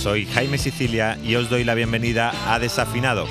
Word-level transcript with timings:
Soy 0.00 0.24
Jaime 0.24 0.56
Sicilia 0.56 1.18
y 1.22 1.34
os 1.34 1.50
doy 1.50 1.62
la 1.62 1.74
bienvenida 1.74 2.32
a 2.46 2.58
Desafinado, 2.58 3.28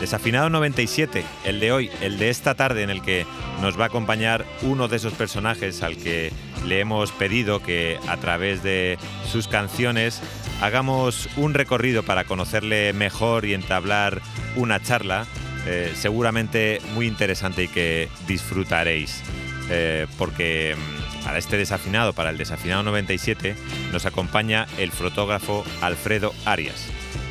Desafinado 0.00 0.50
97, 0.50 1.24
el 1.44 1.58
de 1.58 1.72
hoy, 1.72 1.90
el 2.02 2.18
de 2.18 2.28
esta 2.28 2.54
tarde 2.54 2.82
en 2.82 2.90
el 2.90 3.00
que 3.00 3.24
nos 3.62 3.78
va 3.80 3.84
a 3.84 3.86
acompañar 3.86 4.44
uno 4.62 4.88
de 4.88 4.96
esos 4.96 5.14
personajes 5.14 5.82
al 5.82 5.96
que 5.96 6.32
le 6.66 6.80
hemos 6.80 7.12
pedido 7.12 7.62
que 7.62 7.98
a 8.06 8.18
través 8.18 8.62
de 8.62 8.98
sus 9.30 9.48
canciones 9.48 10.20
hagamos 10.60 11.28
un 11.36 11.54
recorrido 11.54 12.02
para 12.02 12.24
conocerle 12.24 12.92
mejor 12.92 13.46
y 13.46 13.54
entablar 13.54 14.20
una 14.56 14.82
charla 14.82 15.26
eh, 15.66 15.92
seguramente 15.96 16.80
muy 16.94 17.06
interesante 17.06 17.64
y 17.64 17.68
que 17.68 18.08
disfrutaréis. 18.26 19.22
Eh, 19.68 20.06
porque 20.16 20.76
mm, 20.76 20.95
para 21.26 21.38
este 21.38 21.56
desafinado, 21.56 22.12
para 22.12 22.30
el 22.30 22.38
desafinado 22.38 22.84
97, 22.84 23.56
nos 23.90 24.06
acompaña 24.06 24.68
el 24.78 24.92
fotógrafo 24.92 25.64
Alfredo 25.80 26.32
Arias. 26.44 26.86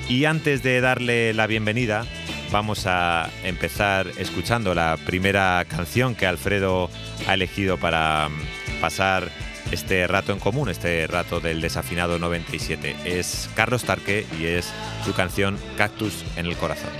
Y 0.09 0.25
antes 0.25 0.61
de 0.63 0.81
darle 0.81 1.33
la 1.33 1.47
bienvenida, 1.47 2.05
vamos 2.51 2.87
a 2.87 3.29
empezar 3.45 4.07
escuchando 4.17 4.75
la 4.75 4.97
primera 5.05 5.63
canción 5.69 6.13
que 6.13 6.27
Alfredo 6.27 6.89
ha 7.25 7.35
elegido 7.35 7.77
para 7.77 8.27
mm, 8.27 8.81
pasar 8.81 9.29
este 9.71 10.05
rato 10.07 10.33
en 10.33 10.39
común, 10.39 10.67
este 10.67 11.07
rato 11.07 11.39
del 11.39 11.61
desafinado 11.61 12.19
97. 12.19 12.97
Es 13.05 13.49
Carlos 13.55 13.85
Tarque 13.85 14.25
y 14.37 14.43
es 14.43 14.73
su 15.05 15.13
canción 15.13 15.57
Cactus 15.77 16.25
en 16.35 16.47
el 16.47 16.57
Corazón. 16.57 16.91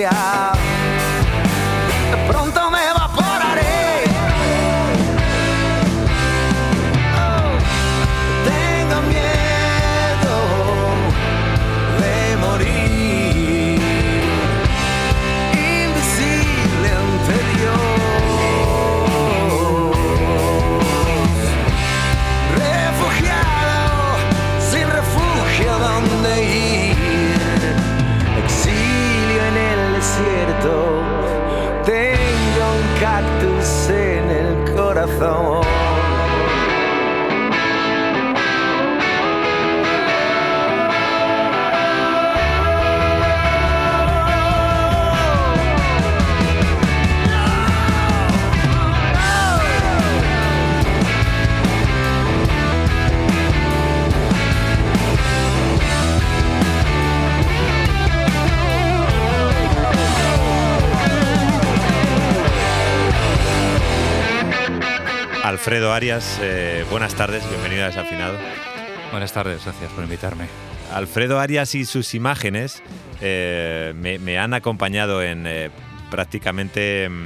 Patria. 0.00 0.39
Alfredo 65.60 65.92
Arias, 65.92 66.38
eh, 66.40 66.86
buenas 66.90 67.14
tardes, 67.14 67.46
bienvenido 67.50 67.84
a 67.84 67.88
Desafinado. 67.88 68.38
Buenas 69.10 69.34
tardes, 69.34 69.62
gracias 69.62 69.92
por 69.92 70.04
invitarme. 70.04 70.46
Alfredo 70.90 71.38
Arias 71.38 71.74
y 71.74 71.84
sus 71.84 72.14
imágenes 72.14 72.82
eh, 73.20 73.92
me, 73.94 74.18
me 74.18 74.38
han 74.38 74.54
acompañado 74.54 75.22
en 75.22 75.46
eh, 75.46 75.68
prácticamente 76.10 77.10
mm, 77.10 77.24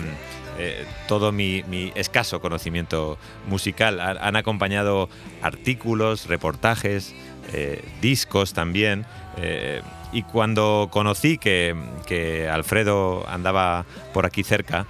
eh, 0.58 0.84
todo 1.06 1.31
mi, 1.31 1.62
mi 1.69 1.92
escaso 1.94 2.40
conocimiento 2.40 3.19
musical. 3.46 4.00
Han, 4.00 4.19
han 4.19 4.34
acompañado 4.34 5.08
artículos, 5.40 6.26
reportajes, 6.26 7.14
discos 8.00 8.52
también. 8.52 9.06
Y 10.14 10.22
cuando 10.22 10.88
conocí 10.90 11.37
que, 11.37 11.76
que, 12.06 12.49
Alfredo 12.49 13.28
andaba 13.28 13.84
por 14.14 14.25
aquí 14.25 14.43
cerca, 14.44 14.87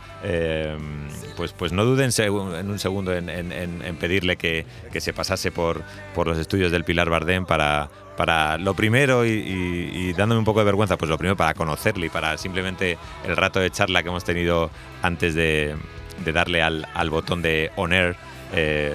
pues, 1.36 1.52
pues 1.52 1.72
no 1.72 1.84
duden 1.84 2.10
en 2.16 2.70
un 2.70 2.78
segundo 2.78 3.12
en, 3.12 3.96
pedirle 3.98 4.36
que, 4.36 4.64
que, 4.92 5.00
se 5.00 5.12
pasase 5.12 5.50
por, 5.50 5.82
por 6.14 6.28
los 6.28 6.38
estudios 6.38 6.70
del 6.70 6.84
Pilar 6.84 7.10
Bardem 7.10 7.44
para, 7.46 7.88
para 8.16 8.58
lo 8.58 8.74
primero 8.74 9.24
y, 9.24 10.12
dándome 10.12 10.38
un 10.38 10.44
poco 10.44 10.60
de 10.60 10.64
vergüenza, 10.64 10.96
pues 10.96 11.10
lo 11.10 11.18
primero 11.18 11.36
para 11.36 11.54
conocerle 11.54 12.06
y 12.06 12.08
para 12.08 12.36
simplemente 12.38 12.98
el 13.26 13.36
rato 13.36 13.60
de 13.60 13.70
charla 13.70 14.02
que 14.02 14.08
hemos 14.08 14.24
tenido 14.24 14.70
antes 15.02 15.34
de, 15.34 15.76
darle 16.24 16.62
al, 16.62 17.10
botón 17.10 17.42
de 17.42 17.70
On 17.76 17.92
eh, 17.92 18.14
eh, 18.52 18.94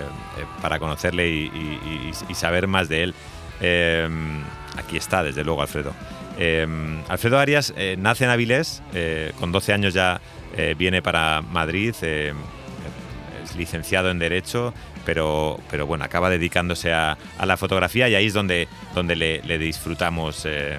para 0.62 0.80
conocerle 0.80 1.30
y, 1.30 2.12
saber 2.34 2.68
más 2.68 2.90
de 2.90 3.04
él. 3.04 3.14
Eh, 3.62 4.08
aquí 4.78 4.98
está, 4.98 5.24
desde 5.24 5.44
luego, 5.44 5.62
Alfredo. 5.62 5.94
Alfredo 7.08 7.38
Arias 7.38 7.74
nace 7.98 8.24
en 8.24 8.30
Avilés, 8.30 8.82
con 9.40 9.52
12 9.52 9.74
años 9.74 9.94
ya 9.94 10.22
viene 10.78 11.02
para 11.02 11.42
Madrid, 11.42 11.94
es 13.50 13.56
licenciado 13.56 14.10
en 14.10 14.20
Derecho, 14.20 14.74
pero, 15.06 15.60
pero 15.70 15.88
bueno, 15.88 16.04
acaba 16.06 16.30
dedicándose 16.30 16.94
a, 16.94 17.18
la 17.44 17.58
fotografía 17.58 18.08
y 18.10 18.16
ahí 18.16 18.28
es 18.28 18.34
donde, 18.34 18.68
donde 18.94 19.16
le, 19.16 19.58
disfrutamos. 19.58 20.46
Eh, 20.46 20.78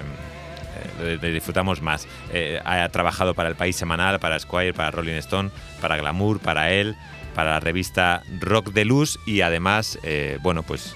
eh, 1.01 1.17
le 1.21 1.31
disfrutamos 1.31 1.81
más. 1.81 2.07
Eh, 2.31 2.59
ha 2.63 2.87
trabajado 2.89 3.33
para 3.33 3.49
el 3.49 3.55
País 3.55 3.75
Semanal, 3.75 4.19
para 4.19 4.39
Squire, 4.39 4.73
para 4.73 4.91
Rolling 4.91 5.15
Stone, 5.15 5.49
para 5.81 5.97
Glamour, 5.97 6.39
para 6.39 6.71
él, 6.71 6.95
para 7.35 7.51
la 7.51 7.59
revista 7.59 8.23
Rock 8.39 8.71
de 8.71 8.85
Luz 8.85 9.19
y 9.25 9.41
además, 9.41 9.99
bueno, 10.41 10.63
pues 10.63 10.95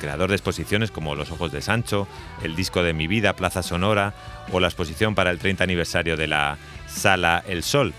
creador 0.00 0.30
de 0.30 0.36
exposiciones 0.36 0.90
como 0.90 1.14
Los 1.14 1.30
Ojos 1.30 1.52
de 1.52 1.62
Sancho, 1.62 2.06
el 2.42 2.56
disco 2.56 2.82
de 2.82 2.92
mi 2.92 3.06
vida, 3.06 3.34
Plaza 3.34 3.62
Sonora 3.62 4.14
o 4.52 4.60
la 4.60 4.68
exposición 4.68 5.14
para 5.14 5.30
el 5.30 5.38
30 5.38 5.64
aniversario 5.64 6.16
de 6.16 6.26
la 6.26 6.58
Sala 6.86 7.42
El 7.46 7.62
Sol. 7.62 7.94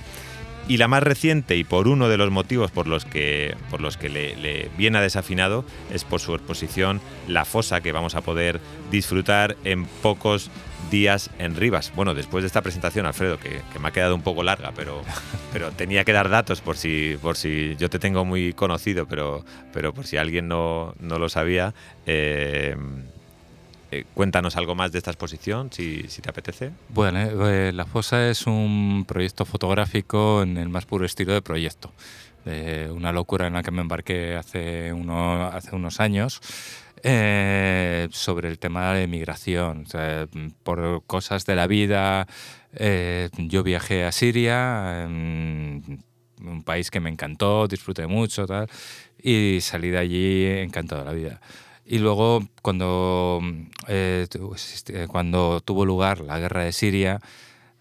Y 0.68 0.78
la 0.78 0.88
más 0.88 1.02
reciente, 1.02 1.56
y 1.56 1.64
por 1.64 1.88
uno 1.88 2.10
de 2.10 2.18
los 2.18 2.30
motivos 2.30 2.70
por 2.70 2.88
los 2.88 3.04
que, 3.04 3.58
por 3.72 3.82
los 3.82 3.98
que 3.98 4.08
le, 4.08 4.70
viene 4.78 5.00
a 5.00 5.02
desafinado, 5.02 5.66
es 5.92 6.04
por 6.04 6.20
su 6.20 6.36
exposición 6.36 7.02
La 7.28 7.44
Fosa, 7.44 7.82
que 7.82 7.92
vamos 7.92 8.14
a 8.14 8.22
poder 8.22 8.62
disfrutar 8.92 9.58
en 9.64 9.86
pocos 9.86 10.52
días 10.90 11.30
en 11.40 11.56
Rivas. 11.56 11.92
Bueno, 11.96 12.14
después 12.14 12.44
de 12.44 12.48
esta 12.48 12.62
presentación, 12.62 13.06
Alfredo, 13.06 13.40
que, 13.40 13.62
me 13.80 13.88
ha 13.88 13.92
quedado 13.92 14.16
un 14.16 14.22
poco 14.22 14.44
larga, 14.44 14.72
pero, 14.76 15.02
pero 15.54 15.72
tenía 15.72 16.04
que 16.04 16.14
dar 16.14 16.30
datos 16.30 16.62
por 16.62 16.78
si, 16.78 17.18
por 17.22 17.38
si 17.38 17.76
yo 17.78 17.90
te 17.90 18.00
tengo 18.00 18.26
muy 18.26 18.54
conocido, 18.54 19.06
pero, 19.08 19.46
pero 19.74 19.94
por 19.94 20.06
si 20.06 20.18
alguien 20.18 20.48
no, 20.48 20.94
no 21.00 21.20
lo 21.20 21.30
sabía. 21.30 21.74
Eh, 22.06 22.76
eh, 23.92 24.06
cuéntanos 24.14 24.56
algo 24.56 24.76
más 24.76 24.92
de 24.92 25.00
esta 25.00 25.12
exposición, 25.12 25.72
si, 25.72 26.04
te 26.04 26.30
apetece. 26.30 26.72
Bueno, 26.90 27.48
eh, 27.50 27.72
La 27.74 27.86
Fosa 27.86 28.30
es 28.30 28.46
un 28.46 29.06
proyecto 29.08 29.46
fotográfico 29.46 30.44
en 30.44 30.58
el 30.58 30.70
más 30.70 30.86
puro 30.86 31.06
estilo 31.06 31.34
de 31.34 31.42
proyecto. 31.42 31.92
una 32.92 33.12
locura 33.12 33.48
en 33.48 33.54
la 33.54 33.64
que 33.64 33.72
me 33.72 33.82
embarqué 33.82 34.36
hace, 34.36 34.94
uno, 34.94 35.46
hace 35.48 35.76
unos 35.76 36.00
años. 36.00 36.42
Eh, 37.04 38.08
sobre 38.12 38.50
el 38.50 38.60
tema 38.60 38.94
de 38.94 39.08
migración. 39.08 39.86
por 40.64 41.04
cosas 41.06 41.46
de 41.46 41.56
la 41.56 41.68
vida, 41.68 42.28
yo 43.38 43.64
viajé 43.64 44.06
a 44.06 44.12
Siria, 44.12 45.08
un 45.08 46.64
país 46.64 46.92
que 46.92 47.00
me 47.00 47.10
encantó, 47.10 47.68
disfruté 47.68 48.08
mucho, 48.08 48.46
tal, 48.46 48.68
y 49.22 49.60
salí 49.62 49.90
de 49.90 49.98
allí 49.98 50.46
encantado 50.46 51.02
de 51.02 51.06
la 51.06 51.14
vida. 51.14 51.42
Y 51.86 51.98
luego, 51.98 52.48
cuando, 52.62 53.42
eh, 53.88 54.28
cuando 55.08 55.60
tuvo 55.62 55.86
lugar 55.86 56.20
la 56.20 56.38
guerra 56.40 56.64
de 56.64 56.72
Siria, 56.72 57.20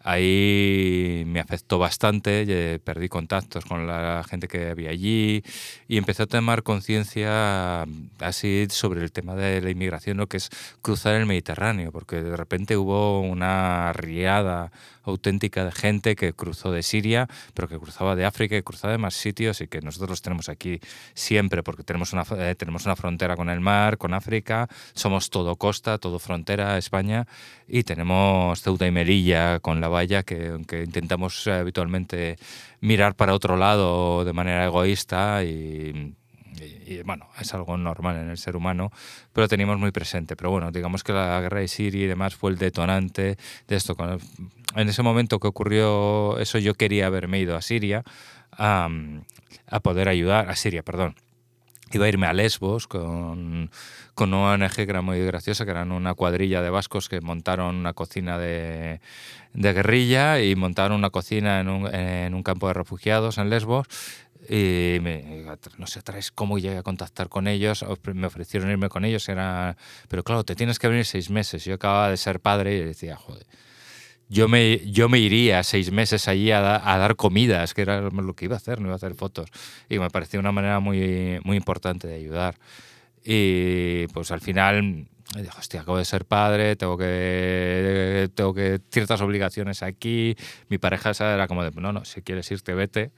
ahí 0.08 1.24
me 1.26 1.38
afectó 1.38 1.78
bastante, 1.78 2.80
perdí 2.80 3.08
contactos 3.10 3.66
con 3.66 3.86
la 3.86 4.24
gente 4.28 4.48
que 4.48 4.70
había 4.70 4.88
allí 4.90 5.44
y 5.86 5.98
empecé 5.98 6.22
a 6.22 6.26
tomar 6.26 6.62
conciencia 6.62 7.82
así 8.18 8.66
sobre 8.70 9.02
el 9.02 9.12
tema 9.12 9.34
de 9.34 9.60
la 9.60 9.68
inmigración, 9.68 10.16
lo 10.16 10.26
que 10.26 10.38
es 10.38 10.48
cruzar 10.80 11.14
el 11.16 11.26
Mediterráneo, 11.26 11.92
porque 11.92 12.22
de 12.22 12.36
repente 12.36 12.78
hubo 12.78 13.20
una 13.20 13.92
riada 13.92 14.72
auténtica 15.10 15.64
de 15.64 15.72
gente 15.72 16.16
que 16.16 16.32
cruzó 16.32 16.72
de 16.72 16.82
Siria, 16.82 17.28
pero 17.54 17.68
que 17.68 17.78
cruzaba 17.78 18.16
de 18.16 18.24
África 18.24 18.56
y 18.56 18.62
cruzaba 18.62 18.92
de 18.92 18.98
más 18.98 19.14
sitios 19.14 19.60
y 19.60 19.68
que 19.68 19.80
nosotros 19.80 20.10
los 20.10 20.22
tenemos 20.22 20.48
aquí 20.48 20.80
siempre 21.14 21.62
porque 21.62 21.82
tenemos 21.82 22.12
una, 22.12 22.24
eh, 22.38 22.54
tenemos 22.54 22.84
una 22.86 22.96
frontera 22.96 23.36
con 23.36 23.50
el 23.50 23.60
mar, 23.60 23.98
con 23.98 24.14
África, 24.14 24.68
somos 24.94 25.30
todo 25.30 25.56
costa, 25.56 25.98
todo 25.98 26.18
frontera, 26.18 26.78
España, 26.78 27.26
y 27.66 27.82
tenemos 27.84 28.62
Ceuta 28.62 28.86
y 28.86 28.90
Melilla 28.90 29.60
con 29.60 29.80
la 29.80 29.88
valla 29.88 30.22
que, 30.22 30.48
aunque 30.48 30.82
intentamos 30.82 31.46
eh, 31.46 31.52
habitualmente 31.52 32.38
mirar 32.80 33.14
para 33.14 33.34
otro 33.34 33.56
lado 33.56 34.24
de 34.24 34.32
manera 34.32 34.64
egoísta 34.64 35.44
y 35.44 36.14
y, 36.88 37.02
bueno, 37.02 37.28
es 37.40 37.52
algo 37.54 37.76
normal 37.76 38.16
en 38.16 38.30
el 38.30 38.38
ser 38.38 38.56
humano, 38.56 38.90
pero 39.32 39.44
lo 39.44 39.48
teníamos 39.48 39.78
muy 39.78 39.90
presente. 39.90 40.36
Pero 40.36 40.50
bueno, 40.50 40.70
digamos 40.70 41.04
que 41.04 41.12
la 41.12 41.40
guerra 41.40 41.60
de 41.60 41.68
Siria 41.68 42.04
y 42.04 42.06
demás 42.06 42.34
fue 42.34 42.50
el 42.50 42.58
detonante 42.58 43.36
de 43.66 43.76
esto. 43.76 43.96
En 44.74 44.88
ese 44.88 45.02
momento 45.02 45.38
que 45.38 45.48
ocurrió 45.48 46.38
eso, 46.38 46.58
yo 46.58 46.74
quería 46.74 47.06
haberme 47.06 47.40
ido 47.40 47.56
a 47.56 47.62
Siria 47.62 48.04
a, 48.52 48.88
a 49.66 49.80
poder 49.80 50.08
ayudar, 50.08 50.48
a 50.48 50.56
Siria, 50.56 50.82
perdón. 50.82 51.16
Iba 51.90 52.04
a 52.04 52.08
irme 52.08 52.26
a 52.26 52.34
Lesbos 52.34 52.86
con, 52.86 53.70
con 54.14 54.34
una 54.34 54.52
ONG 54.52 54.74
que 54.74 54.82
era 54.82 55.00
muy 55.00 55.24
graciosa, 55.24 55.64
que 55.64 55.70
eran 55.70 55.90
una 55.90 56.12
cuadrilla 56.12 56.60
de 56.60 56.68
vascos 56.68 57.08
que 57.08 57.22
montaron 57.22 57.76
una 57.76 57.94
cocina 57.94 58.36
de, 58.36 59.00
de 59.54 59.72
guerrilla 59.72 60.40
y 60.42 60.54
montaron 60.54 60.98
una 60.98 61.08
cocina 61.08 61.60
en 61.60 61.68
un, 61.70 61.94
en 61.94 62.34
un 62.34 62.42
campo 62.42 62.68
de 62.68 62.74
refugiados 62.74 63.38
en 63.38 63.48
Lesbos 63.48 63.86
y 64.48 64.98
me, 65.00 65.44
no 65.78 65.86
sé 65.86 66.02
traes 66.02 66.30
cómo 66.30 66.58
llegué 66.58 66.76
a 66.76 66.82
contactar 66.82 67.28
con 67.28 67.48
ellos, 67.48 67.84
me 68.14 68.26
ofrecieron 68.26 68.70
irme 68.70 68.88
con 68.88 69.04
ellos, 69.04 69.28
era, 69.28 69.76
pero 70.08 70.22
claro, 70.22 70.44
te 70.44 70.54
tienes 70.54 70.78
que 70.78 70.88
venir 70.88 71.04
seis 71.04 71.30
meses. 71.30 71.64
Yo 71.64 71.74
acababa 71.74 72.10
de 72.10 72.16
ser 72.16 72.40
padre 72.40 72.76
y 72.76 72.80
decía, 72.82 73.16
joder, 73.16 73.46
yo 74.28 74.48
me, 74.48 74.78
yo 74.90 75.08
me 75.08 75.18
iría 75.18 75.62
seis 75.62 75.90
meses 75.90 76.28
allí 76.28 76.50
a, 76.50 76.58
a, 76.60 76.98
dar 76.98 77.16
comidas, 77.16 77.74
que 77.74 77.82
era 77.82 78.02
lo 78.02 78.34
que 78.34 78.44
iba 78.44 78.54
a 78.54 78.58
hacer, 78.58 78.80
no 78.80 78.86
iba 78.86 78.94
a 78.94 78.96
hacer 78.96 79.14
fotos. 79.14 79.50
Y 79.88 79.98
me 79.98 80.10
pareció 80.10 80.38
una 80.38 80.52
manera 80.52 80.80
muy, 80.80 81.40
muy 81.44 81.56
importante 81.56 82.06
de 82.06 82.14
ayudar. 82.14 82.56
Y 83.24 84.06
pues 84.08 84.30
al 84.30 84.40
final 84.40 85.08
y 85.36 85.42
dijo, 85.42 85.58
hostia, 85.58 85.82
acabo 85.82 85.98
de 85.98 86.06
ser 86.06 86.24
padre, 86.24 86.74
tengo 86.76 86.96
que, 86.96 88.30
tengo 88.34 88.54
que 88.54 88.80
ciertas 88.90 89.20
obligaciones 89.20 89.82
aquí. 89.82 90.34
Mi 90.68 90.78
pareja 90.78 91.10
esa 91.10 91.34
era 91.34 91.46
como 91.46 91.62
de, 91.62 91.70
no, 91.72 91.92
no, 91.92 92.04
si 92.06 92.22
quieres 92.22 92.50
irte, 92.50 92.72
vete. 92.72 93.10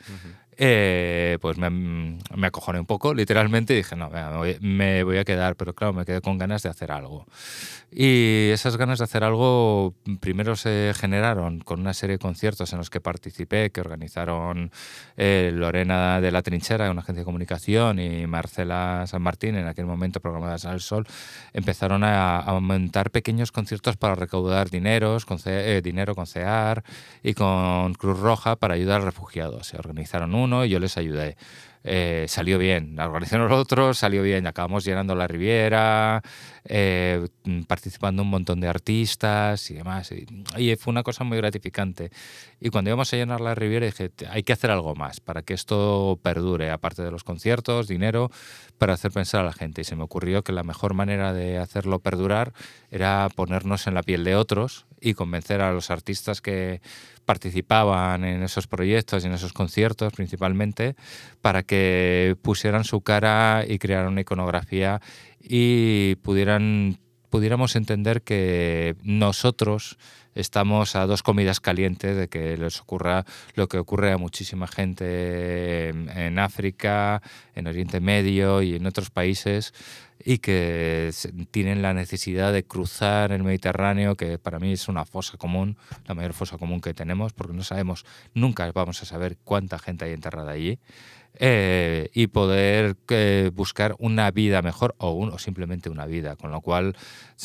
Eh, 0.62 1.38
pues 1.40 1.56
me, 1.56 1.70
me, 1.70 2.46
acojoné 2.46 2.80
un 2.80 2.84
poco, 2.84 3.14
literalmente, 3.14 3.72
y 3.72 3.76
dije, 3.76 3.96
no, 3.96 4.10
me 4.60 5.02
voy, 5.04 5.16
a 5.16 5.24
quedar, 5.24 5.56
pero 5.56 5.72
claro, 5.72 5.94
me 5.94 6.04
quedé 6.04 6.20
con 6.20 6.36
ganas 6.36 6.62
de 6.62 6.68
hacer 6.68 6.92
algo. 6.92 7.24
Y 7.90 8.50
esas 8.52 8.76
ganas 8.76 8.98
de 8.98 9.04
hacer 9.04 9.24
algo 9.24 9.94
primero 10.20 10.56
se 10.56 10.92
generaron 10.94 11.60
con 11.60 11.80
una 11.80 11.94
serie 11.94 12.16
de 12.16 12.18
conciertos 12.18 12.74
en 12.74 12.78
los 12.78 12.90
que 12.90 13.00
participé, 13.00 13.70
que 13.70 13.80
organizaron 13.80 14.70
eh, 15.16 15.50
Lorena 15.54 16.20
de 16.20 16.30
la 16.30 16.42
Trinchera, 16.42 16.90
una 16.90 17.00
agencia 17.00 17.22
de 17.22 17.24
comunicación, 17.24 17.98
y 17.98 18.26
Marcela 18.26 19.04
San 19.06 19.22
Martín, 19.22 19.56
en 19.56 19.66
aquel 19.66 19.86
momento 19.86 20.20
programadas 20.20 20.66
al 20.66 20.82
Sol, 20.82 21.06
empezaron 21.54 22.04
a, 22.04 22.40
a 22.40 22.60
montar 22.60 23.10
pequeños 23.10 23.50
conciertos 23.50 23.96
para 23.96 24.14
recaudar 24.14 24.68
dineros, 24.68 25.24
eh, 25.46 25.80
dinero 25.82 26.14
con 26.14 26.26
CEAR 26.26 26.84
y 27.22 27.32
con 27.32 27.94
Cruz 27.94 28.20
Roja 28.20 28.56
para 28.56 28.74
ayudar 28.74 29.00
a 29.00 29.04
refugiados. 29.06 29.66
Se 29.68 29.78
organizaron 29.78 30.34
uno 30.34 30.49
y 30.64 30.68
yo 30.68 30.78
les 30.78 30.96
ayudé. 30.96 31.36
Eh, 31.82 32.26
salió 32.28 32.58
bien. 32.58 32.94
La 32.96 33.06
organización 33.06 33.48
los 33.48 33.52
otros 33.58 33.98
salió 33.98 34.22
bien. 34.22 34.46
Acabamos 34.46 34.84
llenando 34.84 35.14
la 35.14 35.26
Riviera, 35.26 36.22
eh, 36.64 37.26
participando 37.66 38.22
un 38.22 38.28
montón 38.28 38.60
de 38.60 38.68
artistas 38.68 39.70
y 39.70 39.74
demás. 39.74 40.12
Y, 40.12 40.76
fue 40.76 40.90
una 40.90 41.02
cosa 41.02 41.24
muy 41.24 41.38
gratificante. 41.38 42.10
Y 42.60 42.68
cuando 42.68 42.90
íbamos 42.90 43.12
a 43.12 43.16
llenar 43.16 43.40
la 43.40 43.54
Riviera 43.54 43.86
dije, 43.86 44.10
hay 44.28 44.42
que 44.42 44.52
hacer 44.52 44.70
algo 44.70 44.94
más 44.94 45.20
para 45.20 45.42
que 45.42 45.54
esto 45.54 46.18
perdure, 46.22 46.70
aparte 46.70 47.02
de 47.02 47.10
los 47.10 47.24
conciertos, 47.24 47.88
dinero, 47.88 48.30
para 48.76 48.92
hacer 48.94 49.10
pensar 49.10 49.40
a 49.40 49.44
la 49.44 49.52
gente. 49.52 49.80
Y 49.80 49.84
se 49.84 49.96
me 49.96 50.02
ocurrió 50.02 50.44
que 50.44 50.52
la 50.52 50.62
mejor 50.62 50.92
manera 50.92 51.32
de 51.32 51.58
hacerlo 51.58 52.00
perdurar 52.00 52.52
era 52.90 53.28
ponernos 53.34 53.86
en 53.86 53.94
la 53.94 54.02
piel 54.02 54.24
de 54.24 54.36
otros 54.36 54.86
y 55.00 55.14
convencer 55.14 55.62
a 55.62 55.72
los 55.72 55.90
artistas 55.90 56.42
que 56.42 56.82
participaban 57.30 58.24
en 58.24 58.42
esos 58.42 58.66
proyectos 58.66 59.22
y 59.22 59.28
en 59.28 59.34
esos 59.34 59.52
conciertos 59.52 60.12
principalmente 60.12 60.96
para 61.40 61.62
que 61.62 62.34
pusieran 62.42 62.82
su 62.82 63.02
cara 63.02 63.64
y 63.68 63.78
crearan 63.78 64.08
una 64.08 64.22
iconografía 64.22 65.00
y 65.40 66.16
pudieran 66.24 66.98
pudiéramos 67.28 67.76
entender 67.76 68.22
que 68.22 68.96
nosotros 69.04 69.96
estamos 70.40 70.96
a 70.96 71.06
dos 71.06 71.22
comidas 71.22 71.60
calientes 71.60 72.16
de 72.16 72.28
que 72.28 72.56
les 72.56 72.80
ocurra 72.80 73.24
lo 73.54 73.68
que 73.68 73.78
ocurre 73.78 74.12
a 74.12 74.18
muchísima 74.18 74.66
gente 74.66 75.88
en, 75.90 76.38
África, 76.38 77.22
en 77.54 77.66
Oriente 77.66 78.00
Medio 78.00 78.62
y 78.62 78.76
en 78.76 78.86
otros 78.86 79.10
países 79.10 79.72
y 80.22 80.38
que 80.38 81.10
tienen 81.50 81.82
la 81.82 81.94
necesidad 81.94 82.52
de 82.52 82.64
cruzar 82.64 83.32
el 83.32 83.42
Mediterráneo, 83.42 84.16
que 84.16 84.38
para 84.38 84.58
mí 84.58 84.72
es 84.72 84.88
una 84.88 85.04
fosa 85.04 85.38
común, 85.38 85.76
la 86.06 86.14
mayor 86.14 86.34
fosa 86.34 86.58
común 86.58 86.80
que 86.80 86.92
tenemos, 86.92 87.32
porque 87.32 87.54
no 87.54 87.62
sabemos, 87.62 88.04
nunca 88.34 88.70
vamos 88.72 89.02
a 89.02 89.06
saber 89.06 89.38
cuánta 89.44 89.78
gente 89.78 90.04
hay 90.04 90.12
enterrada 90.12 90.52
allí. 90.52 90.78
Eh, 91.42 92.10
y 92.12 92.26
poder 92.26 92.96
eh, 93.08 93.50
buscar 93.54 93.94
una 93.98 94.30
vida 94.30 94.60
mejor 94.60 94.94
o, 94.98 95.16
o, 95.26 95.38
simplemente 95.38 95.88
una 95.88 96.04
vida. 96.04 96.36
Con 96.36 96.50
lo 96.50 96.60
cual 96.60 96.96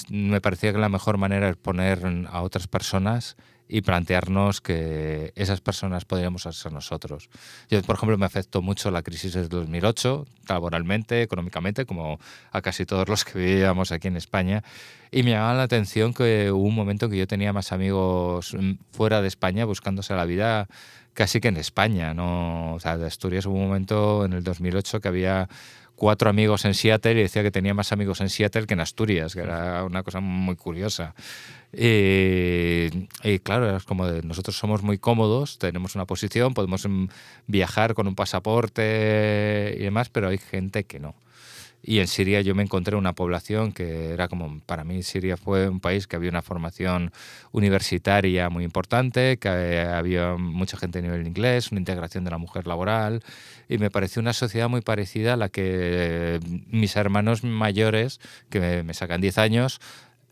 me 0.09 0.41
parecía 0.41 0.73
que 0.73 0.79
la 0.79 0.89
mejor 0.89 1.17
manera 1.17 1.49
es 1.49 1.55
poner 1.55 2.01
a 2.29 2.41
otras 2.41 2.67
personas 2.67 3.37
y 3.67 3.81
plantearnos 3.81 4.61
que 4.61 5.33
esas 5.35 5.61
personas 5.61 6.05
podríamos 6.05 6.43
ser 6.43 6.71
nosotros. 6.71 7.29
Yo, 7.69 7.81
por 7.81 7.95
ejemplo, 7.95 8.17
me 8.17 8.25
afectó 8.25 8.61
mucho 8.61 8.91
la 8.91 9.01
crisis 9.01 9.33
del 9.33 9.49
2008, 9.49 10.25
laboralmente, 10.47 11.21
económicamente, 11.21 11.85
como 11.85 12.19
a 12.51 12.61
casi 12.61 12.85
todos 12.85 13.07
los 13.09 13.25
que 13.25 13.39
vivíamos 13.39 13.91
aquí 13.91 14.07
en 14.07 14.17
España. 14.17 14.63
Y 15.11 15.23
me 15.23 15.31
llamaba 15.31 15.55
la 15.55 15.63
atención 15.63 16.13
que 16.13 16.51
hubo 16.51 16.63
un 16.63 16.75
momento 16.75 17.09
que 17.09 17.17
yo 17.17 17.27
tenía 17.27 17.53
más 17.53 17.71
amigos 17.71 18.53
mm, 18.53 18.73
fuera 18.91 19.21
de 19.21 19.27
España 19.27 19.65
buscándose 19.65 20.13
la 20.13 20.25
vida 20.25 20.67
casi 21.15 21.39
que 21.41 21.47
en 21.47 21.57
España. 21.57 22.13
¿no? 22.13 22.75
O 22.75 22.79
sea, 22.79 22.97
de 22.97 23.07
Asturias 23.07 23.47
hubo 23.47 23.55
un 23.55 23.67
momento 23.67 24.25
en 24.25 24.33
el 24.33 24.43
2008 24.43 25.01
que 25.01 25.07
había 25.07 25.49
cuatro 25.95 26.29
amigos 26.29 26.65
en 26.65 26.73
Seattle 26.73 27.13
y 27.13 27.23
decía 27.23 27.41
que 27.41 27.51
tenía 27.51 27.73
más 27.73 27.91
amigos 27.91 28.21
en 28.21 28.29
Seattle 28.29 28.67
que 28.67 28.73
en 28.73 28.81
Asturias, 28.81 29.33
que 29.33 29.41
era 29.41 29.83
una 29.83 30.03
cosa 30.03 30.19
muy 30.19 30.55
curiosa. 30.55 31.15
Y, 31.73 32.89
claro, 33.39 33.75
es 33.75 33.83
como 33.83 34.07
de, 34.07 34.21
nosotros 34.21 34.57
somos 34.57 34.83
muy 34.83 34.97
cómodos, 34.97 35.57
tenemos 35.57 35.95
una 35.95 36.05
posición, 36.05 36.53
podemos 36.53 36.87
mm, 36.87 37.07
viajar 37.47 37.95
con 37.95 38.07
un 38.07 38.15
pasaporte 38.15 39.75
y 39.77 39.83
demás, 39.83 40.09
pero 40.09 40.29
hay 40.29 40.37
gente 40.37 40.83
que 40.85 40.99
no. 40.99 41.15
Y 41.87 41.99
en 41.99 42.07
Siria 42.07 42.41
yo 42.41 42.55
me 42.55 42.63
encontré 42.63 42.95
una 42.95 43.13
población 43.13 43.71
que 43.71 44.09
era 44.09 44.27
como, 44.27 44.59
para 44.61 44.83
mí 44.83 45.03
Siria 45.03 45.37
fue 45.37 45.69
un 45.69 45.79
país 45.79 46.07
que 46.07 46.15
había 46.15 46.31
una 46.31 46.41
formación 46.41 47.11
universitaria 47.51 48.49
muy 48.49 48.63
importante, 48.63 49.37
que 49.37 49.81
había 49.81 50.35
mucha 50.35 50.77
gente 50.77 50.97
a 50.97 51.01
nivel 51.03 51.27
inglés, 51.27 51.71
una 51.71 51.79
integración 51.79 52.23
de 52.23 52.31
la 52.31 52.39
mujer 52.39 52.65
laboral, 52.65 53.21
y 53.69 53.77
me 53.77 53.91
pareció 53.91 54.19
una 54.19 54.33
sociedad 54.33 54.67
muy 54.67 54.81
parecida 54.81 55.33
a 55.33 55.37
la 55.37 55.49
que 55.49 56.39
mis 56.71 56.95
hermanos 56.95 57.43
mayores, 57.43 58.19
que 58.49 58.81
me, 58.81 58.93
sacan 58.95 59.21
10 59.21 59.37
años, 59.37 59.79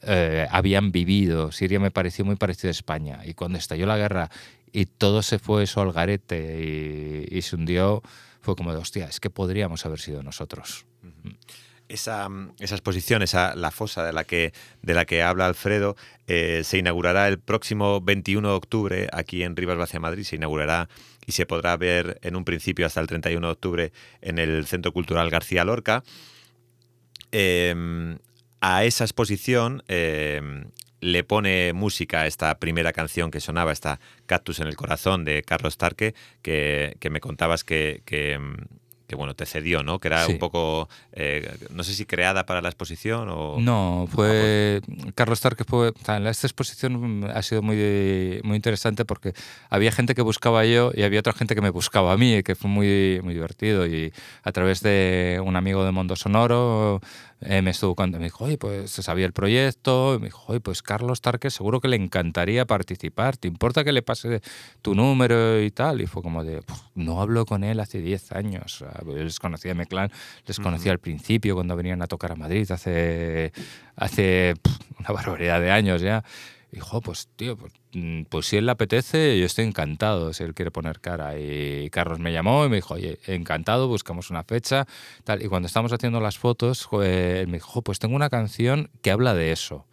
eh, 0.02 0.48
habían 0.50 0.92
vivido. 0.92 1.52
Siria 1.52 1.80
me 1.80 1.92
pareció 1.92 2.26
muy 2.26 2.36
parecido 2.36 2.70
a 2.70 2.72
España. 2.72 3.20
Y 3.26 3.36
cuando 3.36 3.60
estalló 3.60 3.86
la 3.86 3.98
guerra 3.98 4.32
y 4.72 4.88
todo 4.88 5.22
se 5.22 5.38
fue 5.38 5.64
eso 5.64 5.82
al 5.82 5.94
garete 5.94 7.28
y, 7.30 7.38
y 7.38 7.44
se 7.44 7.56
hundió, 7.56 8.02
fue 8.42 8.56
como 8.56 8.74
de, 8.74 8.80
hostia, 8.80 9.06
es 9.06 9.20
que 9.20 9.30
podríamos 9.30 9.86
haber 9.86 10.00
sido 10.00 10.24
nosotros. 10.24 10.88
Esa, 11.90 12.28
esa, 12.60 12.76
exposición, 12.76 13.22
esa, 13.22 13.56
la 13.56 13.70
fosa 13.70 14.04
de 14.04 14.14
la 14.14 14.24
que, 14.24 14.54
de 14.82 14.94
la 14.94 15.06
que 15.06 15.22
habla 15.22 15.46
Alfredo, 15.46 15.96
eh, 16.28 16.62
se 16.64 16.80
inaugurará 16.80 17.28
el 17.28 17.40
próximo 17.40 18.02
21 18.02 18.48
de 18.48 18.56
octubre 18.56 19.10
aquí 19.12 19.44
en 19.44 19.56
Rivas 19.56 19.78
Vacia 19.78 20.00
Madrid. 20.00 20.24
Se 20.24 20.38
inaugurará 20.38 20.90
y 21.26 21.34
se 21.34 21.46
podrá 21.46 21.76
ver 21.78 22.20
en 22.24 22.36
un 22.36 22.46
principio 22.46 22.86
hasta 22.86 23.02
el 23.02 23.08
31 23.08 23.46
de 23.46 23.52
octubre 23.52 23.92
en 24.22 24.40
el 24.40 24.66
Centro 24.66 24.92
Cultural 24.92 25.30
García 25.30 25.66
Lorca. 25.66 26.04
Em, 27.32 28.18
a 28.62 28.86
esa 28.86 29.04
exposición 29.04 29.84
em, 29.88 30.66
le 31.02 31.24
pone 31.24 31.74
música 31.74 32.28
esta 32.28 32.58
primera 32.60 32.94
canción 32.94 33.32
que 33.32 33.42
sonaba, 33.42 33.72
esta 33.72 34.00
Cactus 34.26 34.60
en 34.60 34.68
el 34.68 34.76
Corazón 34.76 35.26
de 35.26 35.44
Carlos 35.44 35.78
Tarque, 35.78 36.16
que, 36.42 36.96
me 37.10 37.20
contabas 37.20 37.64
que, 37.64 38.02
que 38.06 38.34
em, 38.34 38.58
que 39.08 39.16
bueno, 39.16 39.36
te 39.36 39.46
cedió, 39.46 39.84
¿no? 39.84 40.00
Que 40.00 40.08
era 40.08 40.28
un 40.28 40.40
poco, 40.40 40.88
eh, 41.12 41.56
no 41.72 41.84
sé 41.84 41.94
si 41.94 42.06
creada 42.06 42.46
para 42.46 42.62
la 42.62 42.70
exposición 42.70 43.30
o... 43.30 43.60
No, 43.60 44.08
fue 44.10 44.82
Carlos 45.16 45.42
Tarque 45.42 45.64
fue, 45.64 45.94
esta 45.98 46.48
exposición 46.48 47.30
ha 47.34 47.42
sido 47.42 47.62
muy, 47.62 48.40
muy 48.44 48.56
interesante 48.56 49.06
porque 49.06 49.34
había 49.70 49.92
gente 49.92 50.16
que 50.16 50.22
buscaba 50.22 50.66
yo 50.66 50.92
y 50.96 51.04
había 51.04 51.20
otra 51.20 51.34
gente 51.34 51.56
que 51.56 51.62
me 51.62 51.70
buscaba 51.70 52.14
a 52.14 52.18
mí, 52.18 52.44
que 52.44 52.56
fue 52.56 52.70
muy, 52.70 53.20
muy 53.24 53.34
divertido 53.34 53.86
y 53.88 54.14
a 54.44 54.52
través 54.52 54.82
de 54.82 55.42
un 55.44 55.56
amigo 55.56 55.84
de 55.84 55.92
Mundo 55.92 56.16
Sonoro 56.16 57.02
eh, 57.46 57.62
me 57.62 57.72
estuvo 57.72 57.96
cuando 57.96 58.18
me 58.20 58.26
dijo, 58.26 58.46
oye, 58.46 58.58
pues 58.58 58.92
se 58.92 59.04
sabía 59.04 59.26
el 59.26 59.34
proyecto, 59.34 60.18
me 60.20 60.28
dijo, 60.28 60.44
oye, 60.48 60.60
pues 60.60 60.82
Carlos 60.82 61.22
Tarque 61.22 61.50
seguro 61.50 61.80
que 61.80 61.88
le 61.88 61.96
encantaría 61.96 62.66
participar, 62.66 63.38
¿te 63.38 63.48
importa 63.48 63.84
que 63.84 63.92
le 63.92 64.02
pase 64.02 64.42
tu 64.82 64.96
número 64.96 65.62
y 65.62 65.72
tal? 65.72 66.02
Y 66.02 66.08
fue 66.08 66.22
como 66.22 66.44
de, 66.44 66.62
no 66.96 67.22
hablo 67.22 67.46
con 67.46 67.64
él 67.64 67.80
hace 67.80 68.00
10 68.00 68.32
años, 68.34 68.84
les 69.06 69.40
conocía 69.40 69.72
a 69.72 69.76
Meclán, 69.76 70.12
les 70.46 70.60
conocía 70.60 70.92
al 70.92 71.00
principio 71.00 71.56
cuando 71.56 71.76
venían 71.76 72.02
a 72.02 72.08
tocar 72.08 72.32
a 72.32 72.36
Madrid 72.36 72.70
hace, 72.72 73.52
hace 73.96 74.56
una 75.00 75.10
barbaridad 75.10 75.60
de 75.62 75.72
años 75.72 76.02
ya. 76.02 76.24
Dijo, 76.74 77.02
pues 77.02 77.30
tío, 77.36 77.56
pues, 77.56 77.72
mm, 77.94 78.24
pues, 78.24 78.48
si 78.48 78.58
él 78.58 78.66
le 78.66 78.72
apetece, 78.72 79.40
yo 79.40 79.46
estoy 79.46 79.66
encantado 79.66 80.34
si 80.34 80.44
él 80.44 80.56
quiere 80.56 80.72
poner 80.72 81.00
cara. 81.02 81.40
Y 81.40 81.88
Carlos 81.92 82.18
me 82.18 82.34
llamó 82.34 82.66
y 82.66 82.70
me 82.70 82.78
dijo, 82.78 82.96
oye, 82.96 83.20
encantado, 83.28 83.88
buscamos 83.88 84.32
una 84.32 84.44
fecha. 84.44 84.88
Tal. 85.24 85.44
Y 85.44 85.50
cuando 85.50 85.68
estamos 85.68 85.94
haciendo 85.94 86.20
las 86.20 86.40
fotos, 86.40 86.90
él 87.04 87.48
me 87.48 87.58
dijo, 87.58 87.84
pues 87.84 88.00
tengo 88.00 88.16
una 88.16 88.32
canción 88.32 88.90
que 89.04 89.12
habla 89.12 89.36
de 89.36 89.52
eso. 89.52 89.86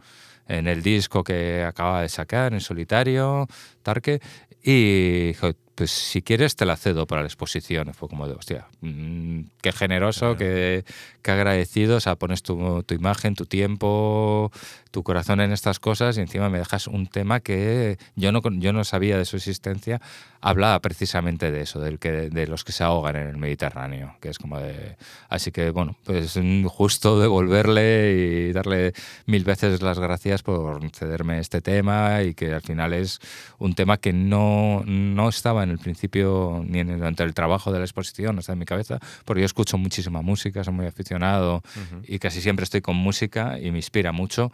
En 0.48 0.68
el 0.68 0.82
disco 0.82 1.22
que 1.22 1.64
acaba 1.64 2.00
de 2.00 2.08
sacar, 2.08 2.54
en 2.54 2.60
solitario, 2.60 3.46
Tarque. 3.82 4.20
Y 4.62 5.26
dijo, 5.28 5.50
pues 5.80 5.92
si 5.92 6.20
quieres 6.20 6.56
te 6.56 6.66
la 6.66 6.76
cedo 6.76 7.06
para 7.06 7.22
la 7.22 7.28
exposición. 7.28 7.94
Fue 7.94 8.06
como 8.06 8.28
de, 8.28 8.34
hostia, 8.34 8.66
mm, 8.82 9.44
qué 9.62 9.72
generoso, 9.72 10.36
qué, 10.36 10.84
qué, 11.22 11.30
agradecido. 11.30 11.96
O 11.96 12.00
sea, 12.00 12.16
pones 12.16 12.42
tu, 12.42 12.82
tu, 12.82 12.92
imagen, 12.92 13.34
tu 13.34 13.46
tiempo, 13.46 14.52
tu 14.90 15.02
corazón 15.02 15.40
en 15.40 15.52
estas 15.52 15.78
cosas 15.78 16.18
y 16.18 16.20
encima 16.20 16.50
me 16.50 16.58
dejas 16.58 16.86
un 16.86 17.06
tema 17.06 17.40
que 17.40 17.96
yo 18.14 18.30
no, 18.30 18.42
yo 18.58 18.74
no 18.74 18.84
sabía 18.84 19.16
de 19.16 19.24
su 19.24 19.36
existencia. 19.36 20.02
Hablaba 20.42 20.80
precisamente 20.80 21.50
de 21.50 21.62
eso, 21.62 21.80
del 21.80 21.98
que, 21.98 22.28
de 22.28 22.46
los 22.46 22.64
que 22.64 22.72
se 22.72 22.82
ahogan 22.82 23.16
en 23.16 23.28
el 23.28 23.36
Mediterráneo, 23.36 24.16
que 24.20 24.30
es 24.30 24.38
como 24.38 24.58
de... 24.58 24.96
Así 25.28 25.50
que, 25.52 25.70
bueno, 25.70 25.96
pues 26.04 26.38
justo 26.66 27.20
devolverle 27.20 28.48
y 28.48 28.52
darle 28.52 28.92
mil 29.26 29.44
veces 29.44 29.82
las 29.82 29.98
gracias 29.98 30.42
por 30.42 30.80
cederme 30.92 31.38
este 31.38 31.60
tema 31.60 32.22
y 32.22 32.34
que 32.34 32.52
al 32.52 32.62
final 32.62 32.94
es 32.94 33.20
un 33.58 33.74
tema 33.74 33.98
que 33.98 34.12
no, 34.12 34.82
no 34.86 35.28
estaba 35.28 35.62
en 35.62 35.69
el 35.70 35.78
principio 35.78 36.62
ni 36.66 36.80
en 36.80 36.90
el, 36.90 36.98
durante 36.98 37.22
el 37.22 37.34
trabajo 37.34 37.72
de 37.72 37.78
la 37.78 37.84
exposición, 37.84 38.38
está 38.38 38.52
en 38.52 38.58
mi 38.58 38.64
cabeza, 38.64 38.98
porque 39.24 39.40
yo 39.40 39.46
escucho 39.46 39.78
muchísima 39.78 40.22
música, 40.22 40.64
soy 40.64 40.74
muy 40.74 40.86
aficionado 40.86 41.62
y 42.06 42.18
casi 42.18 42.40
siempre 42.40 42.64
estoy 42.64 42.80
con 42.80 42.96
música 42.96 43.58
y 43.58 43.70
me 43.70 43.78
inspira 43.78 44.12
mucho. 44.12 44.52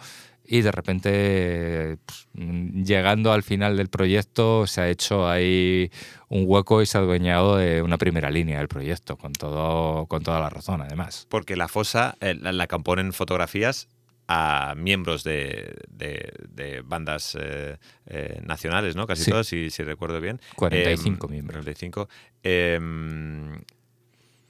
Y 0.49 0.61
de 0.61 0.71
repente 0.71 1.99
pues, 2.07 2.29
llegando 2.33 3.33
al 3.33 3.43
final 3.43 3.77
del 3.77 3.89
proyecto 3.89 4.69
se 4.69 4.81
ha 4.81 4.89
hecho 4.89 5.29
ahí 5.29 5.91
un 6.29 6.45
hueco 6.47 6.83
y 6.83 6.87
se 6.87 6.99
ha 6.99 7.01
adueñado 7.01 7.57
de 7.57 7.83
una 7.83 7.99
primera 7.99 8.31
línea 8.31 8.59
del 8.59 8.69
proyecto 8.69 9.17
con 9.17 9.33
todo 9.33 10.07
con 10.07 10.23
toda 10.23 10.39
la 10.39 10.49
razón 10.49 10.83
además. 10.83 11.27
Porque 11.29 11.57
la 11.57 11.67
fosa 11.67 12.17
eh, 12.21 12.35
la, 12.35 12.67
componen 12.69 13.13
fotografías 13.13 13.89
a 14.29 14.75
miembros 14.77 15.23
de, 15.25 15.77
de, 15.89 16.83
bandas 16.85 17.37
eh, 17.41 17.79
eh, 18.07 18.41
nacionales, 18.45 18.97
¿no? 18.97 19.07
Casi 19.07 19.31
todos, 19.31 19.47
si, 19.47 19.71
si, 19.71 19.83
recuerdo 19.83 20.21
bien. 20.21 20.41
45 20.57 21.27
em, 21.27 21.33
miembros. 21.33 21.65
45. 21.65 22.09
Em, 22.43 23.63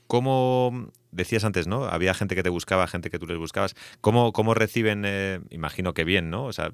¿Cómo 0.07 0.91
decías 1.11 1.45
antes, 1.45 1.67
¿no? 1.67 1.85
Había 1.85 2.15
gente 2.15 2.35
que 2.35 2.43
te 2.43 2.49
buscaba, 2.49 2.87
gente 2.87 3.11
que 3.11 3.19
tú 3.19 3.27
les 3.27 3.39
buscabas. 3.39 3.75
¿Cómo, 4.01 4.33
cómo 4.33 4.55
reciben, 4.55 5.03
eh, 5.05 5.41
imagino 5.51 5.95
que 5.95 6.05
bien, 6.05 6.31
¿no? 6.31 6.45
O 6.45 6.53
sea, 6.53 6.73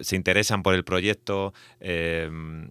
se 0.00 0.16
interesan 0.16 0.62
por 0.62 0.74
el 0.74 0.84
proyecto, 0.84 1.52
em, 1.80 2.70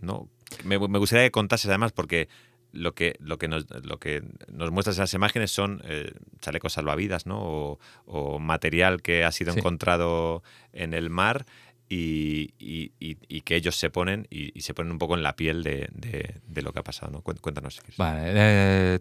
¿no? 0.00 0.28
Me, 0.64 0.76
gustaría 0.76 1.26
que 1.26 1.30
contases 1.30 1.66
además 1.68 1.92
porque 1.92 2.28
lo 2.72 2.94
que, 2.94 3.16
lo 3.20 3.38
que, 3.38 3.48
nos, 3.48 3.66
lo 3.84 3.98
que 3.98 4.22
nos 4.48 4.70
muestras 4.70 4.96
en 4.98 5.02
las 5.02 5.14
imágenes 5.14 5.50
son 5.50 5.82
eh, 5.84 6.12
chalecos 6.40 6.74
salvavidas, 6.74 7.26
¿no? 7.26 7.78
O, 8.06 8.38
material 8.38 9.02
que 9.02 9.24
ha 9.24 9.32
sido 9.32 9.52
encontrado 9.52 10.42
en 10.72 10.94
el 10.94 11.10
mar 11.10 11.46
y, 11.88 12.54
y, 12.58 13.40
que 13.42 13.56
ellos 13.56 13.76
se 13.76 13.90
ponen 13.90 14.26
y, 14.30 14.60
se 14.60 14.74
ponen 14.74 14.92
un 14.92 14.98
poco 14.98 15.14
en 15.14 15.22
la 15.22 15.36
piel 15.36 15.62
de, 15.62 15.88
de, 15.92 16.62
lo 16.62 16.72
que 16.72 16.80
ha 16.80 16.84
pasado. 16.84 17.10
¿no? 17.10 17.22
Cuéntanos. 17.22 17.80
Vale. 17.96 18.32
Eh, 18.34 18.98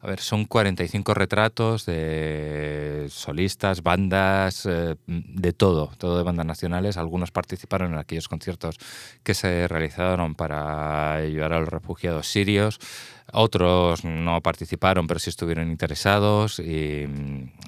a 0.00 0.06
ver, 0.06 0.20
son 0.20 0.44
45 0.44 1.12
retratos 1.12 1.84
de 1.84 3.08
solistas, 3.10 3.82
bandas, 3.82 4.64
eh, 4.64 4.94
de 5.06 5.52
todo, 5.52 5.90
todo 5.98 6.16
de 6.16 6.22
bandas 6.22 6.46
nacionales. 6.46 6.96
Algunos 6.96 7.32
participaron 7.32 7.94
en 7.94 7.98
aquellos 7.98 8.28
conciertos 8.28 8.76
que 9.24 9.34
se 9.34 9.66
realizaron 9.66 10.36
para 10.36 11.14
ayudar 11.14 11.52
a 11.52 11.58
los 11.58 11.68
refugiados 11.68 12.28
sirios. 12.28 12.78
Otros 13.32 14.04
no 14.04 14.40
participaron, 14.40 15.08
pero 15.08 15.18
sí 15.18 15.30
estuvieron 15.30 15.68
interesados. 15.68 16.60
Y, 16.60 17.06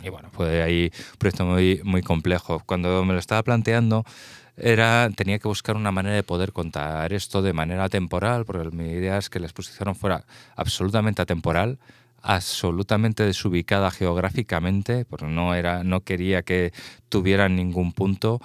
bueno, 0.09 0.31
fue 0.31 0.63
ahí 0.63 0.93
un 0.95 1.19
proyecto 1.19 1.45
muy, 1.45 1.81
muy 1.83 2.03
complejo. 2.03 2.63
Cuando 2.65 3.05
me 3.05 3.13
lo 3.13 3.19
estaba 3.19 3.43
planteando, 3.43 4.05
era, 4.57 5.11
tenía 5.17 5.41
que 5.41 5.49
buscar 5.49 5.75
una 5.75 5.91
manera 5.91 6.15
de 6.15 6.23
poder 6.23 6.53
contar 6.53 7.13
esto 7.13 7.43
de 7.43 7.53
manera 7.53 7.89
temporal, 7.89 8.45
porque 8.45 8.71
mi 8.71 8.89
idea 8.91 9.19
es 9.19 9.31
que 9.31 9.41
la 9.41 9.47
exposición 9.47 9.97
fuera 9.97 10.25
absolutamente 10.55 11.23
atemporal 11.23 11.79
absolutamente 12.23 13.25
desubicada 13.25 13.91
geográficamente, 13.91 15.05
porque 15.05 15.27
no, 15.27 15.55
era, 15.55 15.85
no 15.85 16.00
quería 16.00 16.43
que 16.43 16.73
tuvieran 17.09 17.57
ningún 17.57 17.93
punto 17.93 18.41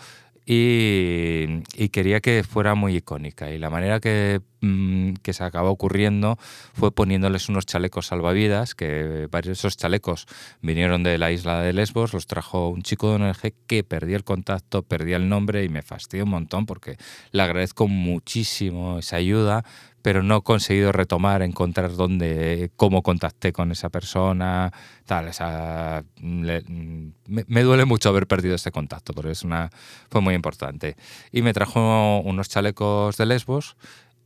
y, 0.45 1.61
quería 1.89 2.21
que 2.21 2.43
fuera 2.43 2.75
muy 2.75 2.95
icónica. 2.95 3.49
Y 3.51 3.57
la 3.57 3.71
manera 3.71 3.99
que, 3.99 4.41
mm, 4.61 5.13
que, 5.23 5.33
se 5.33 5.43
acaba 5.43 5.71
ocurriendo 5.71 6.37
fue 6.73 6.91
poniéndoles 6.91 7.49
unos 7.49 7.65
chalecos 7.65 8.07
salvavidas, 8.07 8.75
que 8.75 9.27
varios 9.31 9.57
de 9.57 9.67
esos 9.67 9.77
chalecos 9.77 10.27
vinieron 10.61 11.01
de 11.03 11.17
la 11.17 11.31
isla 11.31 11.61
de 11.61 11.73
Lesbos, 11.73 12.13
los 12.13 12.27
trajo 12.27 12.69
un 12.69 12.83
chico 12.83 13.09
de 13.09 13.15
ONG 13.15 13.53
que 13.65 13.83
perdí 13.83 14.13
el 14.13 14.23
contacto, 14.23 14.83
perdí 14.83 15.13
el 15.13 15.29
nombre 15.29 15.63
y 15.63 15.69
me 15.69 15.81
fastidió 15.81 16.25
un 16.25 16.31
montón 16.31 16.65
porque 16.67 16.97
le 17.31 17.41
agradezco 17.41 17.87
muchísimo 17.87 18.99
esa 18.99 19.15
ayuda, 19.15 19.65
pero 20.05 20.21
no 20.21 20.37
he 20.37 20.41
conseguido 20.43 20.91
retomar, 20.91 21.41
encontrar 21.41 21.95
dónde, 21.95 22.69
cómo 22.75 23.01
contacté 23.01 23.51
con 23.51 23.71
esa 23.71 23.89
persona, 23.89 24.71
tal, 25.03 25.29
esa, 25.29 26.03
me, 26.21 27.63
duele 27.63 27.85
mucho 27.85 28.09
haber 28.09 28.27
perdido 28.27 28.53
este 28.53 28.71
contacto, 28.71 29.13
porque 29.13 29.31
es 29.31 29.41
una, 29.41 29.71
fue 30.11 30.21
muy 30.21 30.35
importante. 30.35 30.95
Y 31.31 31.41
me 31.41 31.53
trajo 31.53 32.19
unos 32.19 32.49
chalecos 32.49 33.17
de 33.17 33.25
Lesbos 33.25 33.77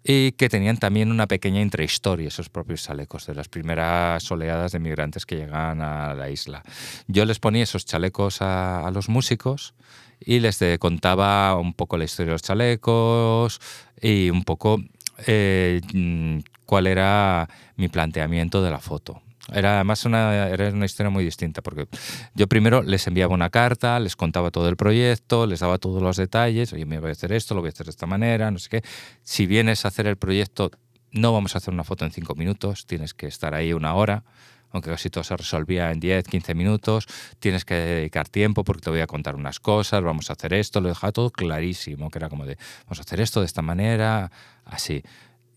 y 0.03 0.33
que 0.33 0.49
tenían 0.49 0.75
también 0.75 1.11
una 1.11 1.27
pequeña 1.27 1.61
intrahistoria, 1.61 2.27
esos 2.27 2.49
propios 2.49 2.83
chalecos, 2.83 3.25
de 3.25 3.35
las 3.35 3.47
primeras 3.47 4.29
oleadas 4.29 4.73
de 4.73 4.79
migrantes 4.79 5.25
que 5.25 5.37
llegaban 5.37 5.79
a 5.79 6.13
la 6.13 6.29
isla. 6.29 6.61
Yo 7.07 7.23
les 7.23 7.39
ponía 7.39 7.63
esos 7.63 7.85
chalecos 7.85 8.41
a, 8.41 8.85
a 8.85 8.91
los 8.91 9.07
músicos 9.07 9.73
y 10.19 10.41
les 10.41 10.59
contaba 10.77 11.55
un 11.55 11.73
poco 11.73 11.97
la 11.97 12.03
historia 12.03 12.31
de 12.31 12.33
los 12.33 12.41
chalecos 12.41 13.61
y 14.01 14.29
un 14.29 14.43
poco 14.43 14.81
eh, 15.27 15.81
mm, 15.93 16.39
cuál 16.65 16.87
era 16.87 17.47
mi 17.77 17.87
planteamiento 17.87 18.61
de 18.61 18.71
la 18.71 18.79
foto. 18.79 19.21
Era 19.51 19.75
además 19.75 20.05
una, 20.05 20.47
era 20.47 20.69
una 20.69 20.85
historia 20.85 21.09
muy 21.09 21.23
distinta, 21.23 21.61
porque 21.61 21.87
yo 22.35 22.47
primero 22.47 22.83
les 22.83 23.07
enviaba 23.07 23.33
una 23.33 23.49
carta, 23.49 23.99
les 23.99 24.15
contaba 24.15 24.51
todo 24.51 24.69
el 24.69 24.75
proyecto, 24.75 25.47
les 25.47 25.61
daba 25.61 25.77
todos 25.79 26.01
los 26.01 26.17
detalles, 26.17 26.71
oye, 26.73 26.85
me 26.85 26.99
voy 26.99 27.09
a 27.09 27.11
hacer 27.13 27.31
esto, 27.31 27.55
lo 27.55 27.61
voy 27.61 27.69
a 27.69 27.71
hacer 27.71 27.87
de 27.87 27.91
esta 27.91 28.05
manera, 28.05 28.51
no 28.51 28.59
sé 28.59 28.69
qué. 28.69 28.83
Si 29.23 29.47
vienes 29.47 29.85
a 29.85 29.87
hacer 29.87 30.05
el 30.07 30.17
proyecto, 30.17 30.71
no 31.11 31.33
vamos 31.33 31.55
a 31.55 31.57
hacer 31.57 31.73
una 31.73 31.83
foto 31.83 32.05
en 32.05 32.11
cinco 32.11 32.35
minutos, 32.35 32.85
tienes 32.85 33.13
que 33.13 33.27
estar 33.27 33.55
ahí 33.55 33.73
una 33.73 33.95
hora, 33.95 34.23
aunque 34.71 34.89
casi 34.91 35.09
todo 35.09 35.23
se 35.23 35.35
resolvía 35.35 35.91
en 35.91 35.99
10, 35.99 36.25
15 36.25 36.53
minutos, 36.53 37.07
tienes 37.39 37.65
que 37.65 37.73
dedicar 37.73 38.29
tiempo 38.29 38.63
porque 38.63 38.81
te 38.81 38.89
voy 38.89 39.01
a 39.01 39.07
contar 39.07 39.35
unas 39.35 39.59
cosas, 39.59 40.03
vamos 40.03 40.29
a 40.29 40.33
hacer 40.33 40.53
esto, 40.53 40.79
lo 40.81 40.89
dejaba 40.89 41.11
todo 41.11 41.31
clarísimo, 41.31 42.09
que 42.09 42.19
era 42.19 42.29
como 42.29 42.45
de, 42.45 42.57
vamos 42.85 42.99
a 42.99 43.01
hacer 43.01 43.19
esto 43.19 43.39
de 43.39 43.47
esta 43.47 43.61
manera, 43.61 44.31
así. 44.69 45.03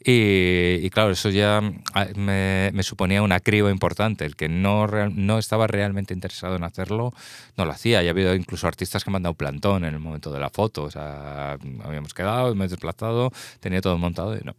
Y, 0.05 0.90
claro, 0.90 1.12
eso 1.12 1.31
ya 1.31 1.61
ah, 1.94 2.07
me, 2.16 2.83
suponía 2.83 3.22
una 3.22 3.38
criba 3.38 3.70
importante. 3.70 4.25
El 4.25 4.35
que 4.35 4.48
no, 4.48 4.87
no 4.87 5.38
estaba 5.38 5.68
realmente 5.68 6.12
interesado 6.12 6.57
en 6.57 6.64
hacerlo, 6.64 7.12
no 7.57 7.64
lo 7.64 7.70
hacía. 7.70 8.03
Ya 8.03 8.09
ha 8.09 8.11
habido 8.11 8.35
incluso 8.35 8.66
artistas 8.66 9.05
que 9.05 9.11
me 9.11 9.18
han 9.18 9.22
dado 9.22 9.35
plantón 9.35 9.85
en 9.85 9.94
el 9.94 10.01
momento 10.01 10.33
de 10.33 10.40
la 10.40 10.51
foto. 10.51 10.83
O 10.83 10.90
sea, 10.90 11.57
habíamos 11.85 12.14
quedado, 12.14 12.55
me 12.57 12.64
he 12.64 12.68
desplazado, 12.68 13.31
tenía 13.61 13.81
todo 13.81 13.96
montado 13.96 14.37
y 14.37 14.40
no. 14.40 14.57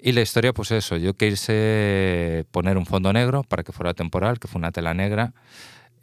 Y 0.00 0.12
la 0.12 0.20
historia, 0.20 0.52
pues 0.52 0.70
eso, 0.70 0.96
yo 0.96 1.14
quise 1.14 2.44
poner 2.52 2.78
un 2.78 2.86
fondo 2.86 3.12
negro 3.12 3.42
para 3.42 3.64
que 3.64 3.72
fuera 3.72 3.92
temporal, 3.92 4.38
que 4.38 4.46
fue 4.46 4.60
una 4.60 4.70
tela 4.70 4.94
negra 4.94 5.32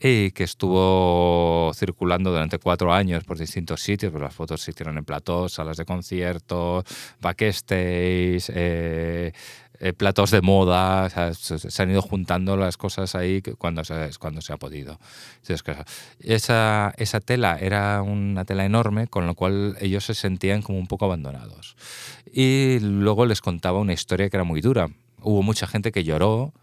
y 0.04 0.32
que 0.32 0.44
estuvo 0.44 1.72
circulando 1.74 2.30
durante 2.30 2.60
cuatro 2.60 2.94
años 2.94 3.24
por 3.24 3.38
distintos 3.38 3.82
sitios. 3.82 4.12
Pues 4.12 4.22
las 4.22 4.36
fotos 4.36 4.62
se 4.62 4.72
hicieron 4.72 4.98
en 4.98 5.06
platós, 5.06 5.54
salas 5.54 5.78
de 5.78 5.86
conciertos, 5.86 6.84
backstage, 7.22 8.44
eh, 8.50 9.32
eh, 9.80 9.94
platos 9.94 10.32
de 10.32 10.42
moda. 10.42 11.10
se, 11.34 11.82
han 11.82 11.89
ido 11.89 12.02
juntando 12.02 12.58
las 12.58 12.76
cosas 12.76 13.16
ahí 13.16 13.42
cuando 13.58 13.86
se, 13.86 14.10
cuando 14.20 14.42
se 14.42 14.52
ha 14.52 14.58
podido. 14.58 15.00
esa, 16.20 16.94
esa 16.98 17.20
tela 17.22 17.58
era 17.58 18.02
una 18.02 18.44
tela 18.44 18.66
enorme, 18.66 19.08
con 19.08 19.26
lo 19.26 19.36
cual 19.36 19.78
ellos 19.80 20.04
se 20.04 20.16
sentían 20.16 20.62
como 20.62 20.80
un 20.80 20.88
poco 20.88 21.06
abandonados. 21.06 21.78
Y 22.30 22.80
luego 22.82 23.26
les 23.26 23.39
contaba 23.39 23.80
una 23.80 23.94
historia 23.94 24.30
que 24.30 24.36
era 24.36 24.44
muy 24.44 24.60
dura. 24.60 24.89
Hubo 25.22 25.44
mucha 25.44 25.66
gente 25.66 25.94
que 25.94 26.04
lloró 26.04 26.54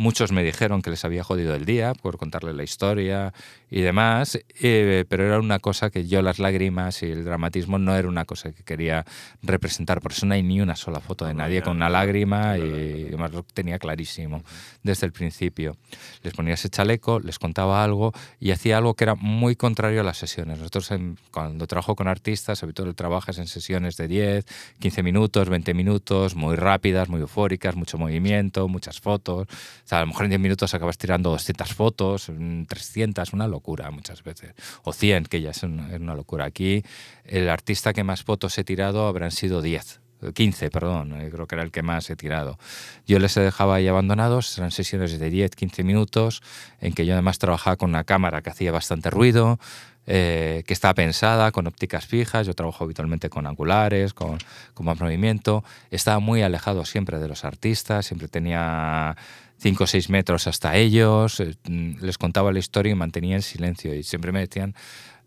Muchos 0.00 0.32
me 0.32 0.42
dijeron 0.42 0.80
que 0.80 0.88
les 0.88 1.04
había 1.04 1.22
jodido 1.22 1.54
el 1.54 1.66
día 1.66 1.92
por 1.92 2.16
contarles 2.16 2.54
la 2.54 2.62
historia 2.62 3.34
y 3.70 3.82
demás, 3.82 4.38
eh, 4.62 5.04
pero 5.10 5.26
era 5.26 5.38
una 5.38 5.58
cosa 5.58 5.90
que 5.90 6.06
yo 6.06 6.22
las 6.22 6.38
lágrimas 6.38 7.02
y 7.02 7.10
el 7.10 7.22
dramatismo 7.22 7.78
no 7.78 7.94
era 7.94 8.08
una 8.08 8.24
cosa 8.24 8.50
que 8.50 8.62
quería 8.62 9.04
representar. 9.42 10.00
Por 10.00 10.12
eso 10.12 10.24
no 10.24 10.32
hay 10.32 10.42
ni 10.42 10.58
una 10.62 10.74
sola 10.74 11.00
foto 11.00 11.26
de 11.26 11.34
nadie 11.34 11.60
con 11.60 11.76
una 11.76 11.90
lágrima 11.90 12.56
y 12.56 13.08
además 13.08 13.32
lo 13.32 13.42
tenía 13.42 13.78
clarísimo 13.78 14.42
desde 14.82 15.04
el 15.04 15.12
principio. 15.12 15.76
Les 16.22 16.32
ponía 16.32 16.54
ese 16.54 16.70
chaleco, 16.70 17.20
les 17.20 17.38
contaba 17.38 17.84
algo 17.84 18.14
y 18.40 18.52
hacía 18.52 18.78
algo 18.78 18.94
que 18.94 19.04
era 19.04 19.16
muy 19.16 19.54
contrario 19.54 20.00
a 20.00 20.04
las 20.04 20.16
sesiones. 20.16 20.60
Nosotros 20.60 20.88
cuando 21.30 21.66
trabajo 21.66 21.94
con 21.94 22.08
artistas, 22.08 22.62
habitualmente 22.62 22.96
trabajas 22.96 23.36
en 23.36 23.48
sesiones 23.48 23.98
de 23.98 24.08
10, 24.08 24.46
15 24.78 25.02
minutos, 25.02 25.50
20 25.50 25.74
minutos, 25.74 26.36
muy 26.36 26.56
rápidas, 26.56 27.10
muy 27.10 27.20
eufóricas, 27.20 27.76
mucho 27.76 27.98
movimiento, 27.98 28.66
muchas 28.66 28.98
fotos 28.98 29.46
a 29.92 30.00
lo 30.00 30.06
mejor 30.06 30.24
en 30.24 30.30
10 30.30 30.40
minutos 30.40 30.74
acabas 30.74 30.98
tirando 30.98 31.30
200 31.30 31.74
fotos, 31.74 32.30
300, 32.68 33.32
una 33.32 33.48
locura 33.48 33.90
muchas 33.90 34.22
veces. 34.22 34.54
O 34.84 34.92
100, 34.92 35.24
que 35.24 35.40
ya 35.40 35.50
es 35.50 35.62
una, 35.62 36.14
locura. 36.14 36.44
Aquí 36.44 36.82
el 37.24 37.48
artista 37.48 37.92
que 37.92 38.04
más 38.04 38.22
fotos 38.22 38.56
he 38.58 38.64
tirado 38.64 39.06
habrán 39.06 39.30
sido 39.30 39.62
10. 39.62 40.00
15, 40.34 40.70
perdón, 40.70 41.18
eh, 41.18 41.30
creo 41.32 41.46
que 41.46 41.54
era 41.54 41.64
el 41.64 41.70
que 41.70 41.82
más 41.82 42.10
he 42.10 42.16
tirado. 42.16 42.58
Yo 43.06 43.18
les 43.18 43.34
dejaba 43.34 43.76
ahí 43.76 43.88
abandonados, 43.88 44.58
eran 44.58 44.70
sesiones 44.70 45.18
de 45.18 45.30
10, 45.30 45.56
15 45.56 45.82
minutos, 45.82 46.42
en 46.78 46.92
que 46.92 47.06
yo 47.06 47.14
además 47.14 47.38
trabajaba 47.38 47.76
con 47.76 47.88
una 47.88 48.04
cámara 48.04 48.42
que 48.42 48.50
hacía 48.50 48.70
bastante 48.70 49.08
ruido, 49.08 49.58
eh, 50.06 50.62
que 50.66 50.74
estaba 50.74 50.92
pensada 50.92 51.52
con 51.52 51.66
ópticas 51.66 52.06
fijas, 52.06 52.46
yo 52.46 52.52
trabajo 52.52 52.84
habitualmente 52.84 53.30
con 53.30 53.46
angulares, 53.46 54.12
con, 54.12 54.36
con 54.74 54.86
más 54.86 55.00
movimiento, 55.00 55.64
estaba 55.90 56.18
muy 56.18 56.42
alejado 56.42 56.84
siempre 56.84 57.18
de 57.18 57.28
los 57.28 57.46
artistas, 57.46 58.04
siempre 58.04 58.28
tenía 58.28 59.16
5 59.60 59.84
o 59.84 59.86
6 59.86 60.08
metros 60.08 60.46
hasta 60.46 60.76
ellos, 60.76 61.40
eh, 61.40 61.54
mm, 61.68 62.02
les 62.02 62.18
contaba 62.18 62.52
la 62.52 62.58
historia 62.58 62.92
y 62.92 62.94
mantenía 62.94 63.36
el 63.36 63.42
silencio. 63.42 63.94
Y 63.94 64.02
siempre 64.02 64.32
me 64.32 64.40
decían 64.40 64.74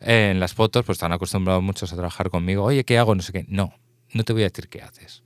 eh, 0.02 0.30
en 0.32 0.40
las 0.40 0.54
fotos, 0.54 0.84
pues 0.86 0.98
están 0.98 1.14
acostumbrados 1.14 1.62
muchos 1.64 1.94
a 1.94 1.96
trabajar 1.96 2.30
conmigo, 2.30 2.64
oye, 2.64 2.84
¿qué 2.84 2.98
hago? 2.98 3.16
No 3.16 3.22
sé 3.22 3.32
qué. 3.32 3.46
No, 3.48 3.74
no 4.14 4.24
te 4.24 4.34
voy 4.34 4.42
a 4.44 4.46
decir 4.46 4.70
qué 4.70 4.82
haces. 4.82 5.24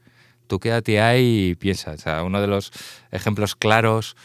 Tú 0.47 0.59
quédate 0.59 1.01
ahí 1.01 1.49
y 1.51 1.55
piensa. 1.55 1.91
O 1.91 1.97
sea, 1.97 2.23
uno 2.23 2.41
de 2.41 2.47
los 2.47 2.71
ejemplos 3.11 3.55
claros 3.55 4.17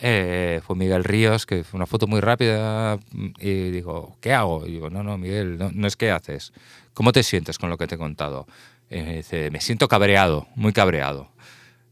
eh, 0.00 0.60
fue 0.64 0.76
Miguel 0.76 1.04
Ríos, 1.04 1.46
que 1.46 1.64
fue 1.64 1.78
una 1.78 1.86
foto 1.86 2.06
muy 2.06 2.20
rápida 2.20 2.98
mm, 3.12 3.28
y 3.40 3.70
digo, 3.70 4.18
¿qué 4.20 4.34
hago? 4.34 4.66
Y 4.66 4.72
digo, 4.72 4.90
no, 4.90 5.02
no, 5.02 5.16
Miguel, 5.16 5.58
no, 5.58 5.70
no 5.72 5.86
es 5.86 5.96
qué 5.96 6.10
haces. 6.10 6.52
¿Cómo 6.92 7.12
te 7.12 7.22
sientes 7.22 7.58
con 7.58 7.70
lo 7.70 7.78
que 7.78 7.86
te 7.86 7.94
he 7.94 7.98
contado? 7.98 8.46
dice, 8.90 9.50
me 9.50 9.60
siento 9.60 9.86
cabreado, 9.86 10.48
muy 10.54 10.72
cabreado 10.72 11.30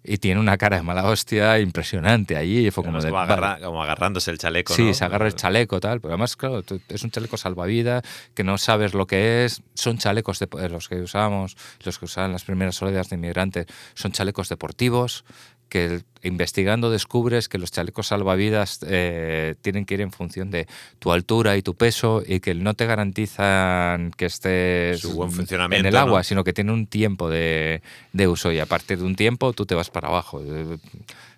y 0.07 0.19
tiene 0.19 0.41
una 0.41 0.57
cara 0.57 0.77
de 0.77 0.83
mala 0.83 1.05
hostia 1.05 1.59
impresionante 1.59 2.37
allí. 2.37 2.71
Fue 2.71 2.85
como, 2.85 2.99
como, 3.01 3.83
agarrándose 3.83 4.31
el 4.31 4.39
chaleco. 4.39 4.75
Sí, 4.75 4.95
se 4.95 5.05
agarra 5.05 5.27
el 5.27 5.35
chaleco, 5.35 5.81
tal. 5.81 6.01
Pero 6.01 6.15
además, 6.15 6.37
claro, 6.37 6.63
es 6.89 7.03
un 7.03 7.11
chaleco 7.11 7.37
salvavidas 7.37 8.03
que 8.35 8.45
no 8.45 8.59
sabes 8.59 8.95
lo 8.95 9.07
que 9.07 9.45
es. 9.45 9.63
Son 9.75 9.99
chalecos 9.99 10.39
de, 10.39 10.69
los 10.69 10.89
que 10.89 11.01
usamos, 11.01 11.57
los 11.85 11.99
que 11.99 12.05
usaban 12.05 12.33
las 12.33 12.45
primeras 12.45 12.81
oleadas 12.83 13.11
de 13.11 13.17
inmigrantes, 13.17 13.67
son 13.95 14.13
chalecos 14.13 14.49
deportivos 14.49 15.25
que 15.69 16.03
investigando 16.23 16.91
descubres 16.91 17.49
que 17.49 17.59
los 17.59 17.71
chalecos 17.71 18.09
salvavidas 18.09 18.81
eh, 18.87 19.55
tienen 19.63 19.85
que 19.85 19.95
ir 19.95 20.01
en 20.01 20.11
función 20.11 20.51
de 20.51 20.67
tu 20.99 21.13
altura 21.13 21.57
y 21.57 21.63
tu 21.63 21.75
peso 21.75 22.23
y 22.27 22.41
que 22.41 22.55
no 22.55 22.75
te 22.75 22.87
garantizan 22.87 24.11
que 24.11 24.27
estés 24.27 25.05
en 25.05 25.87
el 25.87 25.97
agua, 25.97 26.25
sino 26.25 26.43
que 26.43 26.53
tiene 26.53 26.73
un 26.73 26.87
tiempo 26.87 27.31
de, 27.31 27.83
de, 28.13 28.29
uso 28.29 28.51
y 28.51 28.59
a 28.59 28.67
partir 28.67 28.99
de 28.99 29.05
un 29.05 29.15
tiempo 29.15 29.53
tú 29.53 29.67
te 29.67 29.75
vas 29.75 29.91
para 29.91 30.09
abajo 30.09 30.43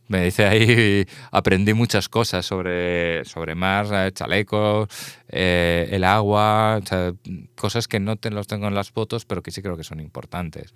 me 0.09 0.25
dice 0.25 0.47
ahí, 0.47 1.07
aprendí 1.31 1.75
muchas 1.75 2.09
cosas 2.09 2.45
sobre, 2.45 3.25
sobre 3.25 3.55
mar, 3.55 3.87
eh, 3.93 4.13
chalecos, 4.13 4.89
eh, 5.29 5.89
el 5.93 6.05
agua, 6.05 6.81
cosas 7.55 7.89
que 7.89 8.01
no 8.01 8.17
te 8.17 8.31
los 8.31 8.47
tengo 8.47 8.67
en 8.69 8.75
las 8.75 8.91
fotos, 8.91 9.25
pero 9.25 9.43
que 9.43 9.51
sí 9.51 9.63
creo 9.63 9.77
que 9.77 9.85
son 9.85 10.01
importantes. 10.01 10.73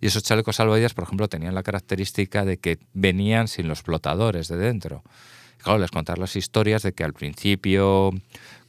Y 0.00 0.06
esos 0.06 0.22
chalecos 0.22 0.56
salvavidas, 0.56 0.94
por 0.94 1.04
ejemplo, 1.04 1.28
tenían 1.28 1.54
la 1.54 1.62
característica 1.62 2.44
de 2.44 2.58
que 2.58 2.78
venían 2.92 3.48
sin 3.48 3.68
los 3.68 3.82
flotadores 3.82 4.48
de 4.48 4.56
dentro. 4.56 5.02
claro, 5.58 5.78
les 5.78 5.90
contar 5.90 6.18
las 6.18 6.36
historias 6.36 6.82
de 6.82 6.92
que 6.92 7.04
al 7.04 7.14
principio 7.14 8.12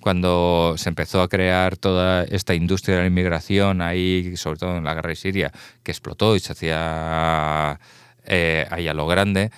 cuando 0.06 0.76
se 0.78 0.88
empezó 0.88 1.24
a 1.24 1.28
crear 1.28 1.78
toda 1.78 2.26
esta 2.26 2.54
industria 2.54 2.98
de 2.98 3.02
la 3.02 3.08
inmigración 3.08 3.82
ahí, 3.82 4.38
sobre 4.38 4.60
todo 4.60 4.78
en 4.78 4.84
la 4.84 4.94
guerra 4.94 5.10
de 5.10 5.16
Siria, 5.16 5.52
que 5.82 5.92
explotó 5.92 6.36
y 6.36 6.40
se 6.40 6.52
hacía 6.52 7.80
eh, 8.24 8.68
ahí 8.70 8.88
a 8.88 8.94
lo 8.94 9.08
grande, 9.08 9.50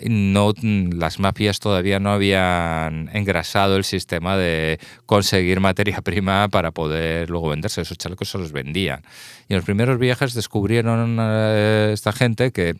no, 0.00 0.52
las 0.62 1.18
mafias 1.18 1.60
todavía 1.60 2.00
no 2.00 2.12
habían 2.12 3.10
engrasado 3.12 3.76
el 3.76 3.84
sistema 3.84 4.36
de 4.36 4.78
conseguir 5.06 5.60
materia 5.60 6.00
prima 6.00 6.48
para 6.48 6.70
poder 6.70 7.30
luego 7.30 7.50
venderse. 7.50 7.82
Esos 7.82 7.98
chalecos 7.98 8.30
se 8.30 8.38
los 8.38 8.52
vendían. 8.52 9.02
Y 9.48 9.54
en 9.54 9.58
los 9.58 9.64
primeros 9.64 9.98
viajes 9.98 10.34
descubrieron 10.34 11.18
eh, 11.20 11.90
esta 11.92 12.12
gente 12.12 12.52
que 12.52 12.74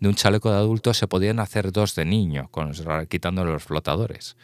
de 0.00 0.08
un 0.08 0.14
chaleco 0.14 0.50
de 0.50 0.58
adulto 0.58 0.94
se 0.94 1.08
podían 1.08 1.40
hacer 1.40 1.72
dos 1.72 1.94
de 1.94 2.04
niño, 2.04 2.48
con, 2.50 2.72
quitando 3.08 3.44
los 3.44 3.62
flotadores. 3.62 4.36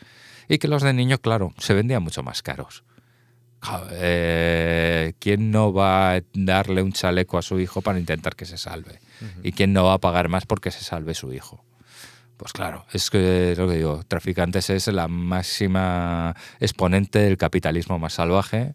Y 0.49 0.59
que 0.59 0.69
los 0.69 0.83
de 0.83 0.93
niño, 0.93 1.19
claro, 1.19 1.53
se 1.59 1.75
vendían 1.75 2.03
mucho 2.03 2.23
más 2.23 2.43
caros. 2.43 2.85
Eh, 3.93 5.15
¿Quién 5.19 5.51
no 5.51 5.73
va 5.73 6.15
a 6.15 6.21
darle 6.35 6.83
un 6.83 6.93
chaleco 6.93 7.39
a 7.39 7.43
su 7.43 7.59
hijo 7.59 7.81
para 7.81 7.99
intentar 7.99 8.37
que 8.37 8.45
se 8.45 8.59
salve? 8.59 9.01
¿Y 9.43 9.53
quién 9.53 9.73
no 9.73 9.85
va 9.85 9.95
a 9.95 9.99
pagar 9.99 10.29
más 10.29 10.47
porque 10.47 10.71
se 10.71 10.85
salve 10.85 11.15
su 11.15 11.33
hijo? 11.33 11.65
Pues 12.37 12.53
claro, 12.53 12.85
es 12.93 13.09
que 13.11 13.55
lo 13.57 13.67
que 13.67 13.77
digo, 13.77 14.03
traficantes 14.07 14.69
es 14.69 14.89
la 14.89 15.09
máxima 15.09 16.35
exponente 16.61 17.21
del 17.21 17.39
capitalismo 17.39 17.99
más 17.99 18.15
salvaje. 18.15 18.75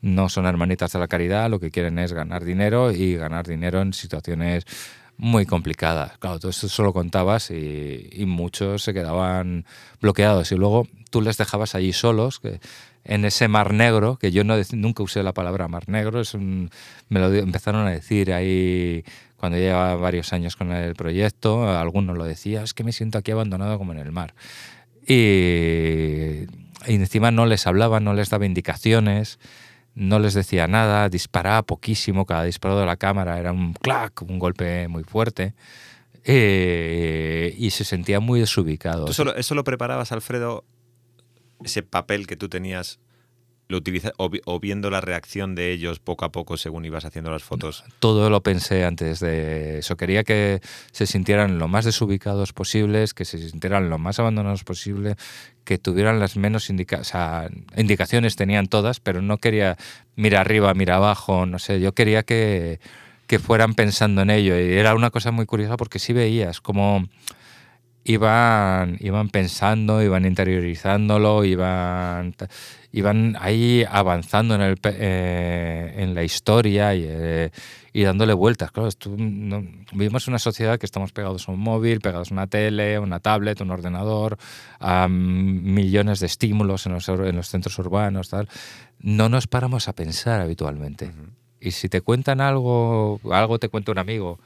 No 0.00 0.28
son 0.28 0.46
hermanitas 0.46 0.92
de 0.92 1.00
la 1.00 1.08
caridad, 1.08 1.50
lo 1.50 1.60
que 1.60 1.70
quieren 1.70 1.98
es 1.98 2.12
ganar 2.12 2.44
dinero 2.44 2.92
y 2.92 3.16
ganar 3.16 3.46
dinero 3.46 3.82
en 3.82 3.92
situaciones 3.92 4.64
muy 5.20 5.44
complicadas. 5.44 6.16
Claro, 6.18 6.38
todo 6.38 6.50
esto 6.50 6.68
solo 6.68 6.94
contabas 6.94 7.50
y, 7.50 8.24
muchos 8.26 8.82
se 8.82 8.94
quedaban 8.94 9.66
bloqueados 10.00 10.50
y 10.52 10.56
luego 10.56 10.88
tú 11.10 11.20
les 11.20 11.36
dejabas 11.36 11.74
allí 11.74 11.92
solos, 11.92 12.40
que 12.40 12.60
en 13.04 13.24
ese 13.26 13.48
mar 13.48 13.74
negro, 13.74 14.16
que 14.16 14.32
yo 14.32 14.44
no, 14.44 14.54
nunca 14.72 15.02
usé 15.02 15.22
la 15.22 15.34
palabra 15.34 15.68
mar 15.68 15.88
negro, 15.88 16.20
es 16.20 16.32
un, 16.32 16.70
me 17.10 17.20
lo 17.20 17.34
empezaron 17.34 17.86
a 17.86 17.90
decir 17.90 18.32
ahí 18.32 19.04
cuando 19.40 19.56
llevaba 19.56 19.96
varios 19.96 20.34
años 20.34 20.54
con 20.54 20.70
el 20.70 20.94
proyecto, 20.94 21.66
algunos 21.66 22.18
lo 22.18 22.24
decía, 22.24 22.62
es 22.62 22.74
que 22.74 22.84
me 22.84 22.92
siento 22.92 23.16
aquí 23.16 23.30
abandonado 23.30 23.78
como 23.78 23.92
en 23.92 23.98
el 23.98 24.12
mar. 24.12 24.34
Y, 25.06 26.44
encima 26.84 27.30
no 27.30 27.46
les 27.46 27.66
hablaba, 27.66 28.00
no 28.00 28.12
les 28.12 28.28
daba 28.28 28.44
indicaciones, 28.44 29.38
no 29.94 30.18
les 30.18 30.34
decía 30.34 30.66
nada, 30.66 31.08
disparaba 31.08 31.62
poquísimo, 31.62 32.26
cada 32.26 32.44
disparo 32.44 32.78
de 32.78 32.84
la 32.84 32.96
cámara 32.96 33.38
era 33.38 33.52
un 33.52 33.72
clac, 33.72 34.20
un 34.20 34.38
golpe 34.38 34.88
muy 34.88 35.04
fuerte. 35.04 35.54
Eh, 36.24 37.54
y 37.56 37.70
se 37.70 37.84
sentía 37.84 38.20
muy 38.20 38.40
desubicado. 38.40 39.06
¿Tú 39.06 39.14
solo, 39.14 39.34
¿Eso 39.36 39.54
lo 39.54 39.64
preparabas, 39.64 40.12
Alfredo, 40.12 40.66
ese 41.64 41.82
papel 41.82 42.26
que 42.26 42.36
tú 42.36 42.50
tenías 42.50 43.00
lo 43.70 43.78
utiliza, 43.78 44.12
o, 44.16 44.60
viendo 44.60 44.90
la 44.90 45.00
reacción 45.00 45.54
de 45.54 45.70
ellos 45.70 46.00
poco 46.00 46.24
a 46.24 46.32
poco 46.32 46.56
según 46.56 46.84
ibas 46.84 47.04
haciendo 47.04 47.30
las 47.30 47.44
fotos? 47.44 47.84
Todo 48.00 48.28
lo 48.28 48.42
pensé 48.42 48.84
antes 48.84 49.20
de 49.20 49.78
eso. 49.78 49.96
Quería 49.96 50.24
que 50.24 50.60
se 50.90 51.06
sintieran 51.06 51.58
lo 51.58 51.68
más 51.68 51.84
desubicados 51.84 52.52
posibles, 52.52 53.14
que 53.14 53.24
se 53.24 53.38
sintieran 53.38 53.88
lo 53.88 53.98
más 53.98 54.18
abandonados 54.18 54.64
posible, 54.64 55.14
que 55.64 55.78
tuvieran 55.78 56.18
las 56.18 56.36
menos. 56.36 56.68
O 56.68 57.04
sea, 57.04 57.48
indicaciones 57.76 58.36
tenían 58.36 58.66
todas, 58.66 58.98
pero 58.98 59.22
no 59.22 59.38
quería 59.38 59.76
mira 60.16 60.40
arriba, 60.40 60.74
mira 60.74 60.96
abajo, 60.96 61.46
no 61.46 61.58
sé. 61.58 61.80
Yo 61.80 61.92
quería 61.92 62.24
que, 62.24 62.80
que 63.26 63.38
fueran 63.38 63.74
pensando 63.74 64.22
en 64.22 64.30
ello. 64.30 64.58
Y 64.58 64.72
era 64.72 64.94
una 64.94 65.10
cosa 65.10 65.30
muy 65.30 65.46
curiosa 65.46 65.76
porque 65.76 65.98
sí 65.98 66.12
veías 66.12 66.60
como 66.60 67.06
iban, 68.04 68.96
iban 69.00 69.28
pensando, 69.28 70.02
iban 70.02 70.24
interiorizándolo, 70.24 71.44
iban, 71.44 72.34
iban 72.92 73.36
ahí 73.38 73.84
avanzando 73.88 74.54
en, 74.54 74.62
el, 74.62 74.78
eh, 74.84 75.94
en 75.96 76.14
la 76.14 76.22
historia 76.22 76.94
y, 76.94 77.04
eh, 77.06 77.50
y, 77.92 78.02
dándole 78.02 78.32
vueltas. 78.32 78.70
Claro, 78.72 78.88
vivimos 79.92 80.26
en 80.26 80.32
una 80.32 80.38
sociedad 80.38 80.78
que 80.78 80.86
estamos 80.86 81.12
pegados 81.12 81.48
a 81.48 81.52
un 81.52 81.60
móvil, 81.60 82.00
pegados 82.00 82.30
a 82.30 82.34
una 82.34 82.46
tele, 82.46 82.98
una 82.98 83.20
tablet, 83.20 83.60
un 83.60 83.70
ordenador, 83.70 84.38
a 84.78 85.08
millones 85.08 86.20
de 86.20 86.26
estímulos 86.26 86.86
en 86.86 86.92
los, 86.92 87.08
en 87.08 87.36
los 87.36 87.48
centros 87.48 87.78
urbanos, 87.78 88.30
tal. 88.30 88.48
No 88.98 89.28
nos 89.28 89.46
paramos 89.46 89.88
a 89.88 89.94
pensar 89.94 90.40
habitualmente. 90.40 91.12
Y 91.60 91.72
si 91.72 91.88
te 91.88 92.00
cuentan 92.00 92.40
algo, 92.40 93.20
algo 93.30 93.58
te 93.58 93.68
cuenta 93.68 93.92
un 93.92 93.98
amigo, 93.98 94.38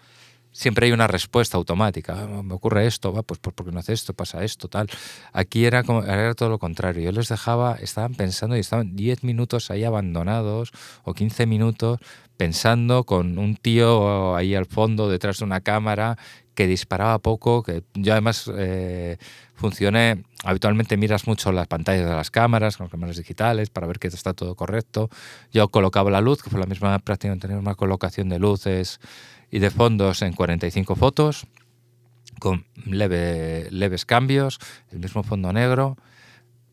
siempre 0.55 0.87
hay 0.87 0.93
una 0.93 1.09
respuesta 1.09 1.59
automática. 1.59 2.15
Ah, 2.17 2.43
me 2.43 2.55
ocurre 2.55 2.87
esto, 2.87 3.13
va, 3.13 3.23
pues, 3.23 3.41
porque 3.41 3.73
no 3.73 3.81
hace 3.81 3.93
esto, 3.93 4.15
pasa 4.15 4.43
esto, 4.45 4.69
tal. 4.69 4.89
Aquí 5.33 5.67
era, 5.67 5.83
como, 5.83 6.03
era 6.05 6.33
todo 6.35 6.49
lo 6.49 6.59
contrario. 6.59 7.03
Yo 7.03 7.13
les 7.13 7.29
dejaba, 7.29 7.77
estaban 7.81 8.15
pensando 8.15 8.57
y 8.57 8.61
estaban 8.61 8.97
10 8.97 9.25
minutos 9.25 9.71
ahí 9.71 9.85
abandonados 9.85 10.71
o 11.03 11.13
15 11.13 11.47
minutos 11.47 11.99
pensando 12.37 13.05
con 13.05 13.39
un 13.39 13.57
tío 13.57 14.35
ahí 14.37 14.55
al 14.55 14.67
fondo 14.67 15.09
detrás 15.09 15.39
de 15.39 15.45
una 15.45 15.61
cámara 15.61 16.17
que 16.55 16.67
disparaba 16.67 17.19
poco, 17.19 17.63
que 17.63 17.83
yo 17.95 18.13
además 18.13 18.51
eh, 18.57 19.19
funcioné, 19.55 20.25
habitualmente 20.45 20.97
miras 20.97 21.27
mucho 21.27 21.53
las 21.53 21.67
pantallas 21.67 22.07
de 22.07 22.15
las 22.15 22.31
cámaras, 22.31 22.77
con 22.77 22.85
las 22.85 22.91
cámaras 22.91 23.17
digitales, 23.17 23.71
para 23.71 23.87
ver 23.87 23.99
que 23.99 24.09
está 24.09 24.35
todo 24.35 24.55
correcto. 24.55 25.09
Yo 25.53 25.69
colocaba 25.69 26.11
la 26.11 26.21
luz, 26.21 26.43
que 26.43 26.51
fue 26.51 26.61
la 26.61 26.67
misma 26.67 26.99
práctica, 26.99 27.35
tener 27.37 27.57
una 27.57 27.75
colocación 27.75 28.29
de 28.29 28.39
luces 28.39 29.01
y 29.51 29.61
de 29.61 29.71
fondos 29.71 30.23
en 30.23 30.33
45 30.33 30.97
fotos, 30.97 31.47
con 32.41 32.67
leve, 32.85 33.69
leves 33.71 34.05
cambios, 34.05 34.59
el 34.91 34.99
mismo 34.99 35.23
fondo 35.23 35.53
negro, 35.53 35.97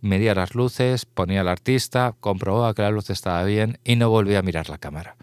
medía 0.01 0.33
las 0.33 0.55
luces, 0.55 1.05
ponía 1.05 1.41
al 1.41 1.47
artista, 1.47 2.15
comprobaba 2.19 2.73
que 2.73 2.81
la 2.81 2.89
luz 2.89 3.09
estaba 3.09 3.43
bien 3.43 3.79
y 3.83 3.95
no 3.95 4.09
volvía 4.09 4.39
a 4.39 4.41
mirar 4.41 4.69
la 4.69 4.79
cámara. 4.79 5.15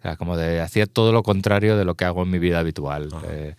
O 0.00 0.02
sea, 0.02 0.16
como 0.16 0.36
de 0.36 0.60
hacía 0.60 0.86
todo 0.86 1.12
lo 1.12 1.22
contrario 1.22 1.78
de 1.78 1.84
lo 1.84 1.94
que 1.94 2.04
hago 2.04 2.24
en 2.24 2.30
mi 2.30 2.38
vida 2.38 2.58
habitual. 2.58 3.08
Eh, 3.28 3.54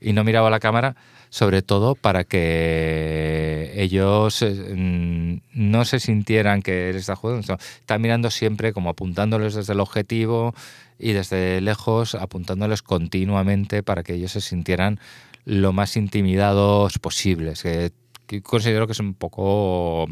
y 0.00 0.12
no 0.12 0.22
miraba 0.22 0.50
la 0.50 0.60
cámara, 0.60 0.94
sobre 1.30 1.62
todo 1.62 1.94
para 1.94 2.24
que 2.24 3.72
ellos 3.76 4.42
eh, 4.42 5.40
no 5.52 5.84
se 5.84 6.00
sintieran 6.00 6.62
que 6.62 6.90
él 6.90 6.96
está 6.96 7.16
jugando. 7.16 7.40
Está 7.40 7.98
mirando 7.98 8.30
siempre 8.30 8.72
como 8.72 8.90
apuntándoles 8.90 9.54
desde 9.54 9.72
el 9.72 9.80
objetivo 9.80 10.54
y 10.98 11.12
desde 11.12 11.60
lejos 11.60 12.14
apuntándoles 12.14 12.82
continuamente 12.82 13.82
para 13.82 14.02
que 14.02 14.14
ellos 14.14 14.32
se 14.32 14.40
sintieran 14.40 14.98
lo 15.44 15.72
más 15.72 15.96
intimidados 15.96 16.98
posibles. 16.98 17.62
Que, 17.62 17.92
considero 18.42 18.86
que 18.86 18.92
es 18.92 19.00
un 19.00 19.14
poco 19.14 20.06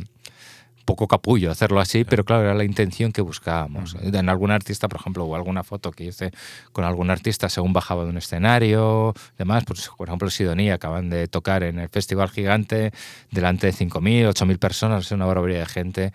poco 0.87 1.07
capullo 1.07 1.51
hacerlo 1.51 1.81
así, 1.81 2.05
pero 2.05 2.25
claro, 2.25 2.45
era 2.45 2.55
la 2.55 2.65
intención 2.65 3.13
que 3.13 3.21
buscábamos. 3.21 3.95
En 4.01 4.29
algún 4.31 4.51
artista, 4.51 4.89
por 4.89 5.01
ejemplo, 5.01 5.25
o 5.25 5.37
alguna 5.37 5.63
foto 5.63 5.91
que 5.93 6.05
hice 6.05 6.31
con 6.73 6.85
algún 6.85 7.11
artista 7.11 7.51
según 7.51 7.75
bajaba 7.75 8.05
de 8.05 8.11
un 8.11 8.17
escenario, 8.17 9.13
demás, 9.37 9.65
pues 9.67 9.91
por 9.95 10.09
ejemplo 10.09 10.31
Sidonia 10.31 10.75
acaban 10.75 11.11
de 11.11 11.29
tocar 11.29 11.63
en 11.63 11.79
el 11.79 11.91
Festival 11.91 12.31
Gigante 12.31 12.93
delante 13.31 13.67
de 13.67 13.75
5.000, 13.75 14.31
8.000 14.31 14.59
personas, 14.59 15.11
una 15.11 15.27
barbaridad 15.27 15.61
de 15.61 15.67
gente 15.67 16.13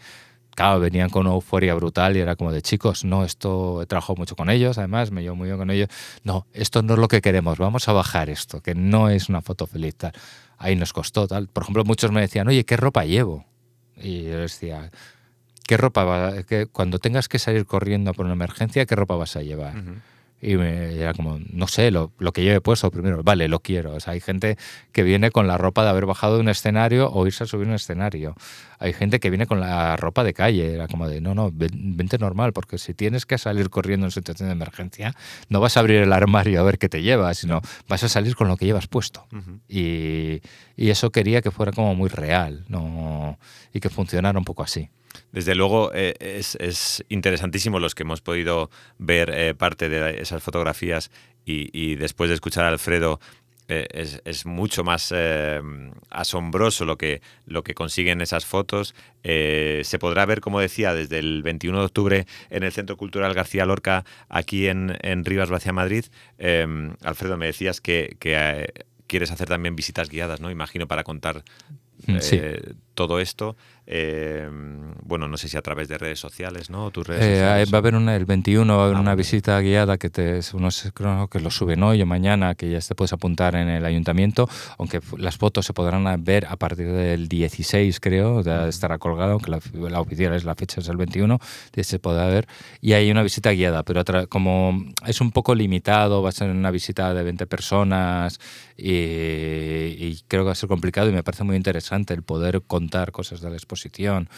claro, 0.56 0.80
venían 0.80 1.10
con 1.10 1.26
una 1.26 1.36
euforia 1.36 1.74
brutal 1.76 2.16
y 2.16 2.20
era 2.20 2.36
como 2.36 2.52
de 2.52 2.62
chicos, 2.62 3.04
no, 3.04 3.24
esto 3.24 3.82
he 3.82 3.86
trabajado 3.86 4.16
mucho 4.16 4.36
con 4.36 4.50
ellos, 4.50 4.78
además 4.78 5.12
me 5.12 5.22
llevo 5.22 5.36
muy 5.36 5.48
bien 5.48 5.58
con 5.58 5.70
ellos. 5.70 5.90
No, 6.24 6.46
esto 6.54 6.82
no 6.82 6.94
es 6.94 7.00
lo 7.00 7.08
que 7.08 7.22
queremos, 7.22 7.58
vamos 7.58 7.88
a 7.88 7.94
bajar 7.94 8.30
esto, 8.30 8.62
que 8.62 8.76
no 8.76 9.10
es 9.10 9.30
una 9.30 9.42
foto 9.42 9.68
feliz. 9.68 9.96
Tal. 9.96 10.14
Ahí 10.58 10.76
nos 10.76 10.94
costó 10.94 11.28
tal. 11.28 11.48
Por 11.48 11.64
ejemplo, 11.64 11.84
muchos 11.84 12.12
me 12.12 12.22
decían, 12.22 12.48
oye, 12.48 12.66
¿qué 12.66 12.78
ropa 12.78 13.06
llevo? 13.06 13.46
Y 14.02 14.24
yo 14.24 14.40
decía, 14.40 14.92
¿qué 15.68 15.78
ropa 15.78 16.04
va? 16.04 16.44
Que 16.44 16.66
cuando 16.66 17.00
tengas 17.00 17.28
que 17.28 17.40
salir 17.40 17.66
corriendo 17.66 18.14
por 18.14 18.26
una 18.26 18.34
emergencia, 18.34 18.86
¿qué 18.86 18.96
ropa 18.96 19.16
vas 19.16 19.36
a 19.36 19.42
llevar? 19.42 19.76
Y 20.42 20.56
me, 20.56 20.96
era 20.96 21.14
como, 21.14 21.40
no 21.52 21.68
sé, 21.68 21.92
lo, 21.92 22.12
lo, 22.18 22.32
que 22.32 22.44
yo 22.44 22.52
he 22.52 22.62
puesto 22.62 22.90
primero, 22.90 23.22
vale, 23.24 23.48
lo 23.48 23.60
quiero. 23.60 23.94
O 23.94 24.00
sea, 24.00 24.14
hay 24.14 24.22
gente 24.22 24.58
que 24.92 25.04
viene 25.04 25.30
con 25.30 25.48
la 25.48 25.58
ropa 25.58 25.84
de 25.84 25.90
haber 25.90 26.08
bajado 26.08 26.36
de 26.36 26.42
un 26.42 26.50
escenario 26.50 27.12
o 27.12 27.28
irse 27.28 27.44
a 27.44 27.48
subir 27.48 27.68
un 27.68 27.76
escenario. 27.76 28.36
Hay 28.80 28.94
gente 28.94 29.20
que 29.20 29.30
viene 29.30 29.46
con 29.46 29.60
la 29.60 29.96
ropa 29.98 30.24
de 30.24 30.34
calle. 30.34 30.74
Era 30.74 30.88
como 30.88 31.08
de, 31.08 31.22
no, 31.22 31.36
no, 31.36 31.52
vente 31.54 32.18
normal, 32.18 32.54
porque 32.54 32.80
si 32.80 32.96
tienes 32.96 33.28
que 33.28 33.38
salir 33.38 33.70
corriendo 33.70 34.08
en 34.08 34.12
situación 34.12 34.50
de 34.50 34.54
emergencia, 34.54 35.16
no 35.50 35.60
vas 35.60 35.78
a 35.78 35.82
abrir 35.82 35.98
el 35.98 36.12
armario 36.12 36.60
a 36.60 36.64
ver 36.64 36.80
qué 36.80 36.90
te 36.90 37.04
llevas, 37.04 37.38
sino 37.38 37.62
vas 37.88 38.04
a 38.04 38.10
salir 38.10 38.36
con 38.36 38.48
lo 38.48 38.58
que 38.58 38.66
llevas 38.66 38.88
puesto. 38.88 39.28
y, 39.68 40.42
y, 40.76 40.90
eso 40.90 41.12
quería 41.12 41.42
que 41.42 41.52
fuera 41.52 41.72
como 41.72 41.94
muy 41.96 42.10
real 42.10 42.66
¿no? 42.68 43.38
y 43.74 43.80
que 43.80 43.90
funcionara 43.90 44.38
un 44.40 44.46
poco 44.46 44.64
así. 44.64 44.90
Desde 45.32 45.56
luego 45.56 45.92
eh, 45.94 46.16
es, 46.20 47.04
interesantísimo 47.10 47.80
los 47.80 47.96
que 47.96 48.04
hemos 48.04 48.22
podido 48.22 48.70
ver 48.98 49.32
eh, 49.34 49.54
parte 49.54 49.90
de 49.90 50.22
esas 50.22 50.44
fotografías 50.44 51.12
y, 51.44 51.96
después 51.96 52.30
de 52.30 52.36
escuchar 52.36 52.64
a 52.64 52.70
Alfredo 52.70 53.20
eh, 53.68 54.20
es, 54.24 54.46
mucho 54.46 54.86
más 54.86 55.14
asombroso 56.10 56.86
lo 56.86 56.98
que, 56.98 57.22
lo 57.46 57.64
que 57.64 57.74
consiguen 57.74 58.22
esas 58.22 58.46
fotos. 58.46 58.96
se 59.24 60.00
podrá 60.00 60.26
ver, 60.26 60.40
como 60.40 60.60
decía, 60.60 60.94
desde 60.94 61.20
el 61.20 61.42
21 61.44 61.80
de 61.80 61.86
octubre 61.86 62.28
en 62.50 62.64
el 62.64 62.72
Centro 62.72 62.96
Cultural 62.96 63.34
García 63.34 63.66
Lorca, 63.66 64.06
aquí 64.30 64.68
en, 64.68 65.26
Rivas, 65.26 65.50
Vacia 65.50 65.74
Madrid. 65.74 66.06
Alfredo, 67.04 67.38
me 67.38 67.48
decías 67.48 67.82
que, 67.82 68.16
que 68.20 68.86
quieres 69.08 69.32
hacer 69.32 69.50
también 69.50 69.76
visitas 69.76 70.10
guiadas, 70.10 70.40
¿no? 70.40 70.52
Imagino, 70.52 70.88
para 70.88 71.04
contar 71.04 71.44
Mm, 72.08 72.20
sí. 72.20 72.42
Todo 72.94 73.20
esto. 73.20 73.56
eh, 73.94 74.48
bueno, 75.04 75.28
no 75.28 75.36
sé 75.38 75.50
si 75.50 75.58
a 75.58 75.62
través 75.62 75.90
de 75.90 75.98
redes 75.98 76.18
sociales, 76.20 76.70
¿no? 76.70 76.92
Tus 76.92 77.06
redes 77.08 77.24
Eh, 77.26 77.34
sociales. 77.40 77.74
va 77.74 77.78
a 77.78 77.80
haber 77.80 77.96
una, 77.96 78.16
el 78.16 78.26
21 78.26 78.78
va 78.78 78.84
a 78.84 78.86
haber 78.86 78.98
Ah, 78.98 79.02
una 79.02 79.16
visita 79.16 79.60
guiada 79.60 79.98
que 79.98 80.10
te 80.10 80.40
unos 80.54 80.92
creo 80.94 81.28
que 81.28 81.40
lo 81.42 81.52
suben 81.52 81.84
hoy 81.84 82.02
o 82.02 82.06
mañana 82.06 82.56
que 82.56 82.70
ya 82.70 82.80
te 82.80 82.96
puedes 82.96 83.12
apuntar 83.12 83.56
en 83.56 83.68
el 83.68 83.84
ayuntamiento 83.84 84.48
aunque 84.78 85.02
las 85.18 85.36
fotos 85.38 85.66
se 85.66 85.74
podrán 85.74 86.06
ver 86.24 86.46
a 86.46 86.56
partir 86.56 86.88
del 86.92 87.28
16 87.28 88.00
creo 88.00 88.42
ya 88.44 88.68
estará 88.70 88.98
colgado 88.98 89.34
aunque 89.34 89.52
la, 89.52 89.60
la 89.90 90.00
oficial 90.00 90.34
es 90.36 90.46
la 90.46 90.56
fecha 90.56 90.80
es 90.80 90.88
el 90.88 90.96
21 90.98 91.40
ya 91.74 91.84
se 91.84 92.00
podrá 92.00 92.28
ver 92.28 92.48
y 92.80 92.94
hay 92.94 93.12
una 93.12 93.24
visita 93.24 93.52
guiada 93.52 93.84
pero 93.84 94.04
como 94.30 94.86
es 95.06 95.20
un 95.20 95.32
poco 95.32 95.54
limitado 95.56 96.22
va 96.22 96.30
a 96.30 96.34
ser 96.34 96.50
una 96.50 96.72
visita 96.72 97.14
de 97.14 97.24
20 97.24 97.46
personas 97.48 98.40
y, 98.78 98.92
y 98.94 100.22
creo 100.28 100.44
que 100.44 100.48
va 100.48 100.52
a 100.54 100.56
ser 100.56 100.70
complicado 100.70 101.10
y 101.10 101.14
me 101.14 101.24
parece 101.24 101.44
muy 101.44 101.56
interesante 101.58 102.14
el 102.14 102.24
poder 102.24 102.62
contar 102.62 102.91
cosas 103.12 103.42
de 103.42 103.50
la 103.50 103.56
exposición 103.56 104.30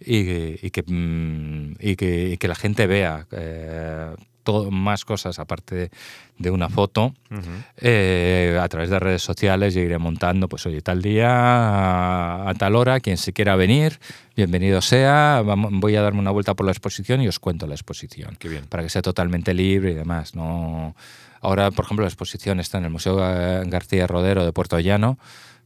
y, 0.00 0.24
que- 0.24 0.60
y 0.62 0.70
que, 0.70 0.82
mm, 0.86 1.76
y 1.80 1.96
que, 1.96 2.28
y 2.30 2.36
que 2.36 2.48
la 2.48 2.54
gente 2.54 2.86
vea 2.86 3.26
eh, 3.32 4.14
todo, 4.42 4.70
más 4.70 5.04
cosas 5.04 5.38
aparte 5.38 5.90
de, 6.38 6.50
una 6.50 6.68
foto 6.70 7.14
Ujú. 7.30 7.42
eh, 7.76 8.58
a 8.60 8.66
través 8.68 8.88
de 8.90 8.98
redes 8.98 9.22
sociales 9.22 9.76
y 9.76 9.80
iré 9.80 9.98
montando, 9.98 10.48
pues 10.48 10.64
oye, 10.66 10.80
tal 10.80 11.02
día, 11.02 11.28
a, 11.30 12.48
a 12.50 12.54
tal 12.54 12.74
hora, 12.76 13.00
quien 13.00 13.16
se 13.18 13.32
quiera 13.32 13.56
venir, 13.56 13.98
bienvenido 14.36 14.80
sea, 14.80 15.42
vamos- 15.44 15.70
voy 15.74 15.96
a 15.96 16.02
darme 16.02 16.20
una 16.20 16.30
vuelta 16.30 16.54
por 16.54 16.64
la 16.66 16.72
exposición 16.72 17.20
y 17.20 17.28
os 17.28 17.38
cuento 17.38 17.66
la 17.66 17.74
exposición 17.74 18.36
Qué 18.38 18.48
bien. 18.48 18.64
para 18.66 18.82
que 18.82 18.88
sea 18.88 19.02
totalmente 19.02 19.52
libre 19.54 19.92
y 19.92 19.94
demás. 19.94 20.34
No... 20.34 20.94
Ahora, 21.42 21.70
por 21.70 21.86
ejemplo, 21.86 22.04
la 22.04 22.08
exposición 22.10 22.60
está 22.60 22.76
en 22.78 22.84
el 22.84 22.90
Museo 22.90 23.18
eh, 23.22 23.62
García 23.66 24.06
Rodero 24.06 24.44
de 24.44 24.52
Puerto 24.52 24.78
Llano, 24.78 25.18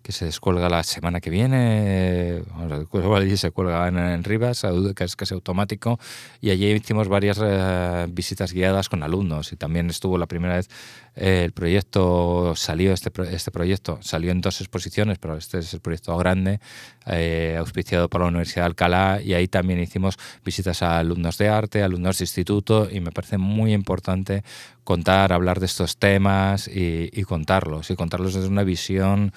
que 0.04 0.12
se 0.12 0.26
descuelga 0.26 0.68
la 0.68 0.82
semana 0.82 1.18
que 1.18 1.30
viene, 1.30 2.42
se 3.36 3.50
cuelga 3.50 3.88
en, 3.88 3.96
en 3.96 4.22
Rivas, 4.22 4.64
que 4.94 5.04
es 5.04 5.16
casi 5.16 5.32
automático, 5.32 5.98
y 6.42 6.50
allí 6.50 6.70
hicimos 6.72 7.08
varias 7.08 7.40
eh, 7.42 8.06
visitas 8.10 8.52
guiadas 8.52 8.90
con 8.90 9.02
alumnos, 9.02 9.52
y 9.52 9.56
también 9.56 9.88
estuvo 9.88 10.18
la 10.18 10.26
primera 10.26 10.56
vez 10.56 10.68
eh, 11.16 11.44
el 11.46 11.52
proyecto, 11.52 12.52
salió 12.54 12.92
este, 12.92 13.10
este 13.30 13.50
proyecto, 13.50 13.98
salió 14.02 14.30
en 14.30 14.42
dos 14.42 14.60
exposiciones, 14.60 15.16
pero 15.18 15.38
este 15.38 15.60
es 15.60 15.72
el 15.72 15.80
proyecto 15.80 16.14
grande, 16.18 16.60
eh, 17.06 17.56
auspiciado 17.58 18.10
por 18.10 18.20
la 18.20 18.26
Universidad 18.26 18.64
de 18.64 18.66
Alcalá, 18.66 19.22
y 19.24 19.32
ahí 19.32 19.48
también 19.48 19.80
hicimos 19.80 20.18
visitas 20.44 20.82
a 20.82 20.98
alumnos 20.98 21.38
de 21.38 21.48
arte, 21.48 21.82
alumnos 21.82 22.18
de 22.18 22.24
instituto, 22.24 22.90
y 22.92 23.00
me 23.00 23.10
parece 23.10 23.38
muy 23.38 23.72
importante 23.72 24.44
contar, 24.84 25.32
hablar 25.32 25.60
de 25.60 25.66
estos 25.66 25.96
temas 25.96 26.68
y, 26.68 27.08
y 27.10 27.22
contarlos, 27.22 27.90
y 27.90 27.96
contarlos 27.96 28.34
desde 28.34 28.48
una 28.48 28.64
visión 28.64 29.32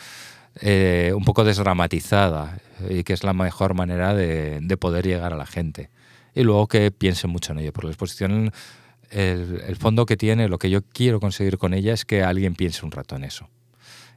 eh, 0.62 1.14
un 1.16 1.24
poco 1.24 1.44
desdramatizada, 1.44 2.60
y 2.90 3.04
que 3.04 3.14
es 3.14 3.24
la 3.24 3.34
mejor 3.34 3.74
manera 3.74 4.14
de, 4.14 4.60
de 4.62 4.78
poder 4.78 5.06
llegar 5.06 5.34
a 5.34 5.38
la 5.38 5.46
gente. 5.46 5.90
Y 6.38 6.44
luego 6.44 6.68
que 6.68 6.92
piensen 6.92 7.32
mucho 7.32 7.52
en 7.54 7.60
ello, 7.60 7.74
porque 7.74 7.88
la 7.88 7.94
exposición, 7.94 8.52
el, 9.10 9.76
fondo 9.76 10.06
que 10.06 10.18
tiene, 10.18 10.48
lo 10.48 10.60
que 10.60 10.70
yo 10.70 10.82
quiero 10.84 11.20
conseguir 11.20 11.58
con 11.58 11.74
ella 11.74 11.94
es 11.94 12.06
que 12.06 12.22
alguien 12.22 12.54
piense 12.54 12.86
un 12.86 12.92
rato 12.92 13.16
en 13.16 13.24
eso. 13.24 13.50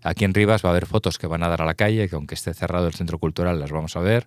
Aquí 0.03 0.25
en 0.25 0.35
Rivas 0.35 0.63
va 0.63 0.69
a 0.69 0.73
haber 0.73 0.87
fotos 0.87 1.19
que 1.19 1.27
van 1.27 1.43
a 1.43 1.49
dar 1.49 1.63
a 1.63 1.65
la 1.65 1.75
calle, 1.75 2.09
que 2.09 2.17
aunque 2.17 2.35
esté 2.35 2.53
cerrado 2.53 2.87
el 2.87 2.95
centro 2.95 3.19
cultural 3.19 3.59
las 3.59 3.71
vamos 3.71 3.97
a 3.97 4.01
ver, 4.01 4.27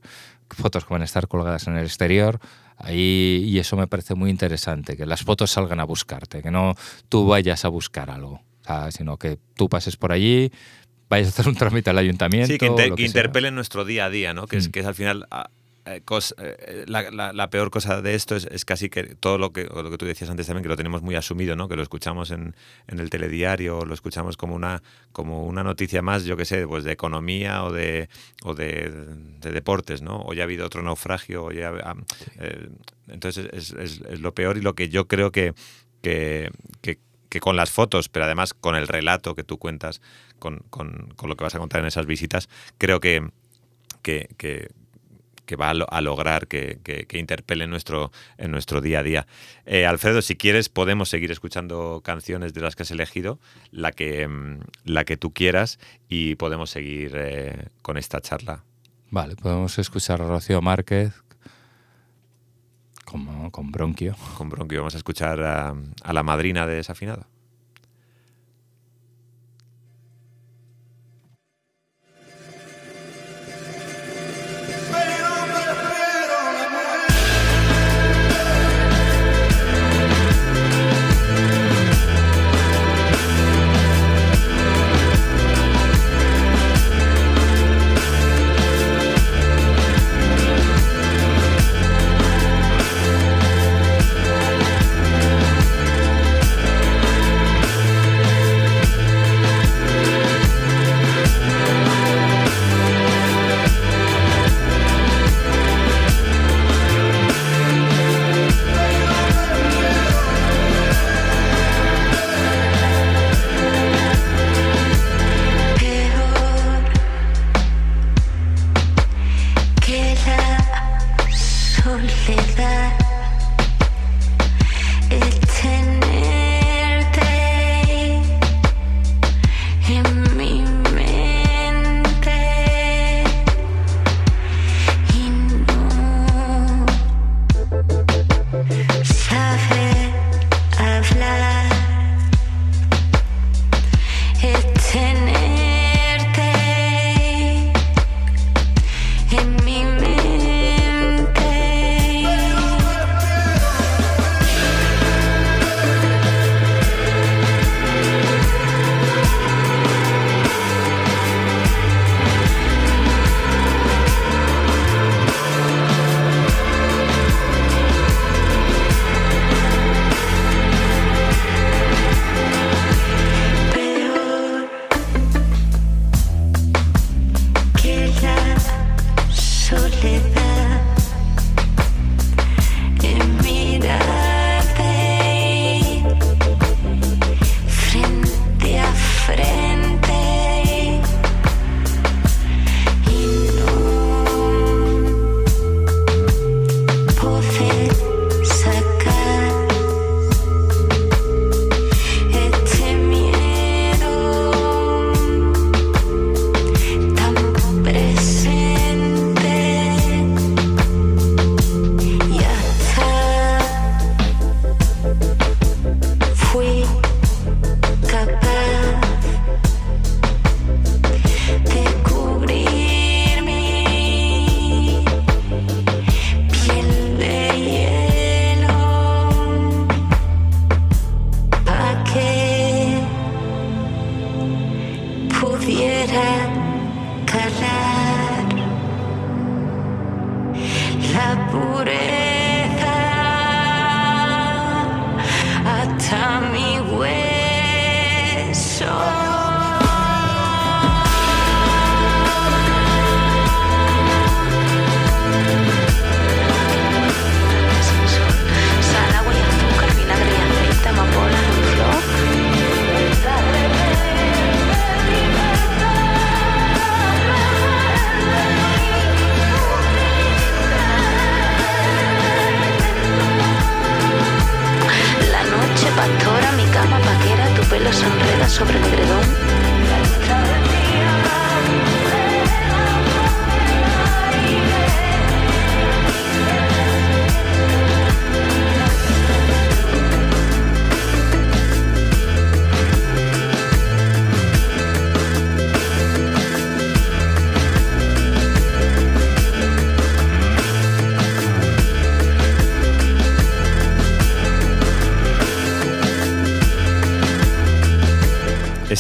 fotos 0.50 0.86
que 0.86 0.94
van 0.94 1.04
a 1.04 1.06
estar 1.06 1.28
colgadas 1.28 1.68
en 1.68 1.78
el 1.78 1.86
exterior, 1.86 2.40
ahí, 2.78 3.44
y 3.46 3.60
eso 3.60 3.78
me 3.78 3.88
parece 3.88 4.16
muy 4.16 4.30
interesante, 4.30 4.98
que 4.98 5.06
las 5.06 5.24
fotos 5.24 5.52
salgan 5.52 5.80
a 5.80 5.84
buscarte, 5.84 6.42
que 6.42 6.50
no 6.50 6.76
tú 7.10 7.28
vayas 7.28 7.66
a 7.66 7.70
buscar 7.70 8.10
algo, 8.10 8.42
sino 8.90 9.18
que 9.18 9.38
tú 9.56 9.70
pases 9.70 9.98
por 9.98 10.12
allí, 10.12 10.52
vayas 11.14 11.28
a 11.28 11.30
hacer 11.32 11.48
un 11.48 11.56
trámite 11.56 11.90
al 11.90 11.98
ayuntamiento. 11.98 12.48
Sí, 12.52 12.58
que, 12.58 12.66
inter- 12.68 12.90
lo 12.90 12.96
que 12.96 13.04
que 13.04 13.10
sea. 13.10 13.22
interpelen 13.22 13.56
nuestro 13.56 13.86
día 13.86 14.06
a 14.06 14.10
día, 14.10 14.34
¿no? 14.34 14.48
Que, 14.48 14.58
es, 14.58 14.68
Mm. 14.68 14.72
que 14.72 14.80
es 14.82 14.86
al 14.86 14.96
final. 14.96 15.28
ah, 15.32 15.50
eh, 15.86 16.02
cos- 16.06 16.34
eh, 16.38 16.86
la, 16.88 17.12
la- 17.12 17.34
la 17.34 17.50
peor 17.50 17.70
cosa 17.70 18.02
de 18.02 18.16
esto 18.16 18.38
es, 18.38 18.46
es 18.46 18.64
casi 18.64 18.88
que 18.90 19.04
todo 19.20 19.38
lo 19.38 19.52
que, 19.52 19.66
lo 19.66 19.92
que 19.92 19.98
tú 19.98 20.06
decías 20.06 20.30
antes 20.30 20.48
también, 20.48 20.64
que 20.64 20.70
lo 20.70 20.78
tenemos 20.78 21.02
muy 21.02 21.16
asumido, 21.16 21.58
¿no? 21.58 21.68
Que 21.68 21.76
lo 21.76 21.82
escuchamos 21.84 22.32
en, 22.32 22.56
en 22.88 23.00
el 23.00 23.10
telediario, 23.10 23.84
lo 23.84 23.94
escuchamos 23.94 24.38
como 24.38 24.56
una, 24.56 24.82
como 25.12 25.46
una 25.46 25.62
noticia 25.62 26.02
más, 26.02 26.24
yo 26.24 26.38
qué 26.38 26.46
sé, 26.46 26.66
pues 26.68 26.86
de 26.86 26.94
economía 26.94 27.66
o 27.66 27.74
de, 27.74 28.08
o 28.46 28.54
de, 28.54 28.94
de 29.42 29.52
deportes, 29.52 30.02
¿no? 30.02 30.22
Hoy 30.22 30.40
ha 30.40 30.44
habido 30.44 30.66
otro 30.66 30.82
naufragio, 30.84 31.44
hoy 31.44 31.62
ha- 31.62 31.74
ah, 31.84 31.96
eh, 32.40 32.70
entonces 33.10 33.50
es, 33.52 33.72
es- 33.74 34.02
es 34.10 34.22
lo 34.22 34.34
peor 34.34 34.56
y 34.58 34.62
lo 34.62 34.76
que 34.76 34.88
yo 34.88 35.10
creo 35.10 35.34
que, 35.34 35.54
que, 36.02 36.50
que- 36.82 37.00
que 37.34 37.40
con 37.40 37.56
las 37.56 37.72
fotos, 37.72 38.10
pero 38.10 38.26
además 38.26 38.54
con 38.54 38.76
el 38.76 38.88
relato 38.88 39.34
que 39.34 39.44
tú 39.44 39.58
cuentas, 39.58 40.02
con, 40.38 40.60
con- 40.70 41.16
lo 41.28 41.36
que 41.36 41.44
vas 41.44 41.56
a 41.56 41.58
contar 41.58 41.82
en 41.82 41.88
esas 41.88 42.06
visitas, 42.06 42.48
creo 42.78 43.00
que, 43.00 43.28
que, 44.04 44.30
que- 44.38 44.68
va 45.56 45.70
a, 45.72 45.74
lo- 45.74 45.92
a 45.92 46.02
lograr 46.02 46.48
que, 46.48 46.80
que, 46.84 47.06
que 47.06 47.18
interpele 47.20 47.64
en 47.66 47.70
nuestro, 47.72 48.12
en 48.38 48.50
nuestro 48.52 48.82
día 48.82 49.00
a 49.00 49.04
día. 49.04 49.28
Eh, 49.66 49.86
Alfredo, 49.86 50.22
si 50.22 50.36
quieres, 50.36 50.70
podemos 50.70 51.10
seguir 51.10 51.32
escuchando 51.32 52.02
canciones 52.04 52.54
de 52.54 52.62
las 52.62 52.76
que 52.76 52.84
has 52.84 52.92
elegido, 52.92 53.40
la 53.72 53.92
que, 53.92 54.28
mm, 54.28 54.60
la 54.86 55.04
que 55.06 55.18
tú 55.18 55.32
quieras, 55.34 55.80
y 56.08 56.36
podemos 56.36 56.70
seguir 56.70 57.14
eh, 57.16 57.68
con 57.82 57.98
esta 57.98 58.20
charla. 58.22 58.64
Vale, 59.12 59.36
podemos 59.36 59.78
escuchar 59.78 60.22
a 60.24 60.28
Rocío 60.28 60.60
Márquez 60.62 61.14
con 63.52 63.72
Bronquio. 63.72 64.16
Con 64.38 64.50
Bronquio 64.50 64.80
vamos 64.80 64.96
a 64.96 64.98
escuchar 64.98 65.42
a, 65.44 65.76
a 66.04 66.14
la 66.14 66.24
madrina 66.24 66.68
de 66.68 66.76
Desafinado. 66.76 67.28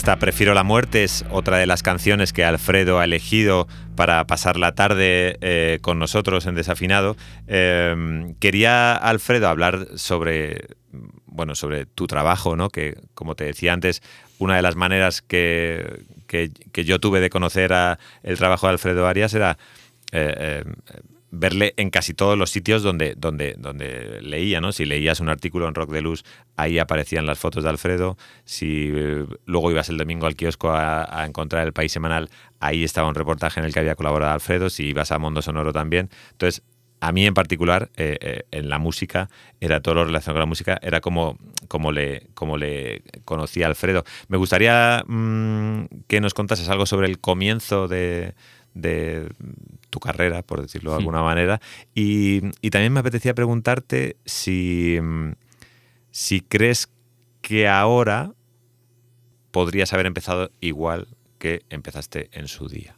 Prefiero 0.04 0.54
la 0.54 0.64
muerte 0.64 1.06
es 1.06 1.24
otra 1.32 1.58
de 1.58 1.66
las 1.66 1.82
canciones 1.82 2.34
que 2.34 2.44
Alfredo 2.44 3.00
ha 3.00 3.06
elegido 3.06 3.70
para 3.96 4.28
pasar 4.28 4.58
la 4.58 4.76
tarde 4.76 5.38
eh, 5.40 5.80
con 5.82 5.98
nosotros 5.98 6.46
en 6.46 6.56
Desafinado. 6.56 7.16
Eh, 7.48 8.34
quería, 8.40 8.96
Alfredo, 8.96 9.48
hablar 9.48 9.88
sobre, 9.96 10.68
bueno, 11.26 11.56
sobre 11.56 11.86
tu 11.86 12.06
trabajo, 12.06 12.58
¿no? 12.58 12.70
que, 12.70 12.98
como 13.14 13.36
te 13.36 13.46
decía 13.46 13.72
antes, 13.72 14.04
una 14.40 14.58
de 14.58 14.62
las 14.62 14.76
maneras 14.76 15.22
que, 15.22 16.04
que, 16.28 16.52
yo 16.84 17.00
tuve 17.00 17.22
de 17.22 17.30
conocer 17.30 17.72
el 18.24 18.38
trabajo 18.38 18.68
de 18.68 18.74
Alfredo 18.74 19.08
Arias 19.08 19.34
era 19.34 19.58
eh, 20.12 20.66
verle 21.36 21.74
en 21.78 21.90
casi 21.90 22.14
todos 22.14 22.38
los 22.38 22.52
sitios 22.52 22.84
donde, 22.84 23.16
donde, 23.18 23.56
donde 23.58 24.22
leía, 24.22 24.62
¿no? 24.62 24.72
Si 24.72 24.86
leías 24.86 25.20
un 25.20 25.30
artículo 25.30 25.68
en 25.68 25.74
Rock 25.74 25.90
de 25.90 26.02
Luz, 26.02 26.24
ahí 26.58 26.78
aparecían 26.78 27.26
las 27.26 27.40
fotos 27.40 27.64
de 27.64 27.72
Alfredo. 27.72 28.18
Si 28.46 28.92
eh, 28.94 29.26
luego 29.46 29.72
ibas 29.72 29.90
el 29.90 29.98
domingo 29.98 30.28
al 30.28 30.36
kiosco 30.36 30.72
a, 30.72 31.26
encontrar 31.26 31.66
el 31.66 31.74
País 31.74 31.92
Semanal, 31.92 32.30
ahí 32.60 32.84
estaba 32.84 33.08
un 33.08 33.16
reportaje 33.16 33.60
en 33.60 33.66
el 33.66 33.74
que 33.74 33.80
había 33.80 33.96
colaborado 33.96 34.32
Alfredo. 34.32 34.70
Si 34.70 34.86
ibas 34.86 35.12
a 35.12 35.18
Mundo 35.18 35.42
Sonoro 35.42 35.74
también. 35.74 36.12
Entonces, 36.34 36.62
a 37.00 37.12
mí 37.12 37.26
en 37.26 37.34
particular, 37.34 37.90
eh, 37.98 38.18
eh, 38.22 38.44
en 38.52 38.70
la 38.70 38.78
música, 38.78 39.28
era 39.60 39.82
todo 39.82 39.96
lo 39.96 40.06
relacionado 40.06 40.36
con 40.36 40.42
la 40.42 40.46
música, 40.46 40.80
era 40.84 41.02
como, 41.02 41.40
como, 41.68 41.92
le, 41.92 42.28
como 42.36 42.58
le 42.58 43.02
conocí 43.26 43.64
a 43.64 43.68
Alfredo. 43.68 44.04
Me 44.28 44.38
gustaría 44.38 45.04
mmm, 45.08 45.86
que 46.08 46.22
nos 46.22 46.36
contases 46.36 46.70
algo 46.70 46.86
sobre 46.86 47.08
el 47.08 47.20
comienzo 47.20 47.88
de, 47.88 48.36
de 48.74 49.30
tu 49.90 50.00
carrera, 50.00 50.42
por 50.42 50.62
decirlo 50.62 50.92
de 50.92 50.98
alguna 50.98 51.22
manera. 51.22 51.62
Y, 51.94 52.42
y, 52.62 52.70
también 52.70 52.94
me 52.94 53.00
apetecía 53.00 53.34
preguntarte 53.34 54.18
si, 54.26 55.00
si 56.12 56.42
crees 56.42 56.90
que 57.42 57.68
ahora 57.68 58.34
podrías 59.52 59.94
haber 59.94 60.08
empezado 60.08 60.50
igual 60.62 61.08
que 61.38 61.64
empezaste 61.70 62.30
en 62.32 62.48
su 62.48 62.68
día. 62.68 62.96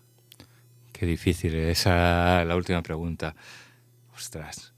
Qué 0.93 1.05
difícil 1.05 1.55
esa 1.55 2.45
la 2.45 2.55
última 2.55 2.81
pregunta. 2.81 3.35
Ostras. 4.15 4.73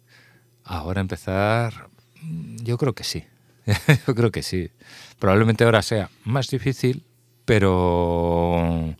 Ahora 0.64 1.02
empezar, 1.02 1.90
yo 2.64 2.78
creo 2.78 2.94
que 2.94 3.04
sí. 3.04 3.24
yo 4.08 4.16
creo 4.16 4.32
que 4.32 4.42
sí. 4.42 4.72
Probablemente 5.20 5.64
ahora 5.64 5.82
sea 5.82 6.10
más 6.24 6.48
difícil, 6.48 7.04
pero 7.46 8.96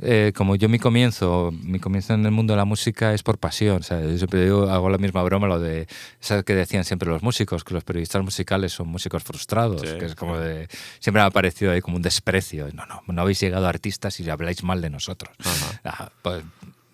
eh, 0.00 0.32
como 0.34 0.54
yo 0.54 0.68
mi 0.68 0.78
comienzo, 0.78 1.50
mi 1.62 1.80
comienzo 1.80 2.14
en 2.14 2.24
el 2.24 2.30
mundo 2.30 2.52
de 2.52 2.58
la 2.58 2.64
música 2.64 3.14
es 3.14 3.22
por 3.22 3.38
pasión. 3.38 3.82
Sea, 3.82 4.00
yo 4.00 4.16
siempre 4.16 4.44
digo, 4.44 4.70
hago 4.70 4.88
la 4.90 4.98
misma 4.98 5.22
broma, 5.22 5.48
lo 5.48 5.58
de, 5.58 5.88
¿sabes 6.20 6.44
que 6.44 6.54
decían 6.54 6.84
siempre 6.84 7.08
los 7.08 7.22
músicos? 7.22 7.64
Que 7.64 7.74
los 7.74 7.84
periodistas 7.84 8.22
musicales 8.22 8.72
son 8.72 8.88
músicos 8.88 9.24
frustrados, 9.24 9.82
sí. 9.82 9.98
que 9.98 10.06
es 10.06 10.14
como 10.14 10.38
de, 10.38 10.68
siempre 11.00 11.22
me 11.22 11.26
ha 11.26 11.30
parecido 11.30 11.72
ahí 11.72 11.80
como 11.80 11.96
un 11.96 12.02
desprecio. 12.02 12.68
No, 12.72 12.86
no, 12.86 13.02
no 13.06 13.22
habéis 13.22 13.40
llegado 13.40 13.66
a 13.66 13.70
artistas 13.70 14.20
y 14.20 14.30
habláis 14.30 14.62
mal 14.62 14.80
de 14.80 14.90
nosotros. 14.90 15.34
Uh 15.40 15.48
-huh. 15.48 15.80
ah, 15.84 16.10
pues, 16.22 16.44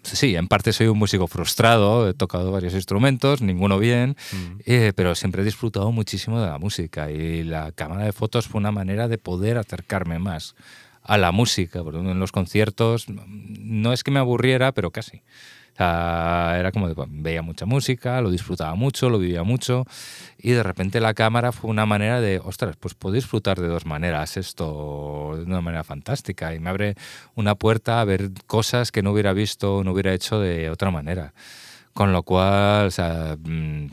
sí, 0.03 0.35
en 0.37 0.49
parte 0.49 0.73
soy 0.73 0.87
un 0.87 0.99
músico 0.99 1.27
frustrado, 1.27 2.09
he 2.09 2.15
tocado 2.15 2.53
varios 2.53 2.75
instrumentos, 2.75 3.43
ninguno 3.43 3.79
bien, 3.79 4.17
mm. 4.33 4.61
eh, 4.65 4.93
pero 4.95 5.15
siempre 5.15 5.43
he 5.43 5.45
disfrutado 5.45 5.93
muchísimo 5.93 6.41
de 6.41 6.47
la 6.47 6.59
música 6.59 7.11
y 7.11 7.43
la 7.43 7.73
cámara 7.73 8.05
de 8.05 8.13
fotos 8.13 8.47
fue 8.47 8.61
una 8.61 8.73
manera 8.73 9.09
de 9.09 9.19
poder 9.19 9.59
acercarme 9.59 10.19
más 10.19 10.55
a 11.05 11.19
la 11.19 11.33
música, 11.33 11.81
en 11.81 12.19
los 12.19 12.33
conciertos 12.33 13.07
no 13.09 13.93
es 13.93 14.03
que 14.03 14.11
me 14.11 14.19
aburriera, 14.19 14.73
pero 14.73 14.91
casi. 14.91 15.23
O 15.75 15.77
sea, 15.77 16.55
era 16.57 16.71
como 16.71 16.89
de, 16.89 16.95
veía 17.09 17.43
mucha 17.43 17.67
música, 17.67 18.21
lo 18.21 18.31
disfrutaba 18.31 18.77
mucho, 18.77 19.11
lo 19.11 19.19
vivía 19.19 19.43
mucho 19.43 19.87
y 20.39 20.53
de 20.53 20.63
repente 20.63 21.01
la 21.01 21.15
cámara 21.15 21.51
fue 21.51 21.69
una 21.69 21.85
manera 21.85 22.21
de, 22.21 22.39
ostras, 22.39 22.77
pues 22.77 22.95
puedo 22.95 23.13
disfrutar 23.13 23.61
de 23.61 23.67
dos 23.67 23.85
maneras 23.85 24.37
esto 24.37 25.33
de 25.37 25.43
una 25.43 25.61
manera 25.61 25.83
fantástica 25.83 26.55
y 26.55 26.61
me 26.61 26.71
abre 26.71 26.95
una 27.35 27.57
puerta 27.57 28.01
a 28.01 28.05
ver 28.05 28.31
cosas 28.47 28.93
que 28.93 29.03
no 29.03 29.11
hubiera 29.11 29.33
visto, 29.33 29.83
no 29.83 29.93
hubiera 29.93 30.15
hecho 30.15 30.39
de 30.39 30.71
otra 30.71 30.93
manera. 30.93 31.35
Con 31.95 32.13
lo 32.13 32.25
cual, 32.25 32.87
o 32.87 32.91
sea, 32.91 33.37
mm, 33.41 33.87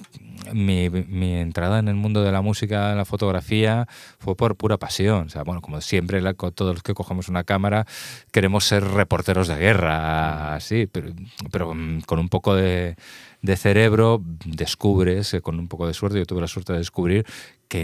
mi, 0.54 0.90
mi, 0.90 1.34
entrada 1.36 1.80
en 1.80 1.88
el 1.88 1.96
mundo 1.96 2.24
de 2.24 2.32
la 2.32 2.42
música, 2.42 2.96
la 2.96 3.06
fotografía, 3.06 3.88
fue 4.20 4.36
por 4.36 4.56
pura 4.56 4.78
pasión. 4.78 5.28
O 5.28 5.30
sea, 5.30 5.44
bueno, 5.44 5.62
como 5.62 5.80
siempre, 5.82 6.22
todos 6.34 6.74
los 6.74 6.84
que 6.84 6.96
cogemos 6.96 7.30
una 7.30 7.44
cámara 7.44 7.86
queremos 8.32 8.66
ser 8.66 8.84
reporteros 8.84 9.48
de 9.48 9.56
guerra, 9.58 10.56
así, 10.56 10.88
pero, 10.92 11.12
pero 11.52 11.74
mm, 11.76 12.02
con 12.02 12.20
un 12.20 12.30
poco 12.30 12.56
de, 12.56 12.96
de, 13.44 13.56
cerebro 13.56 14.22
descubres, 14.46 15.34
eh, 15.36 15.42
con 15.42 15.60
un 15.60 15.68
poco 15.68 15.88
de 15.88 15.94
suerte, 15.94 16.18
yo 16.18 16.26
tuve 16.26 16.42
la 16.42 16.48
suerte 16.48 16.74
de 16.74 16.80
descubrir 16.80 17.26
que 17.68 17.84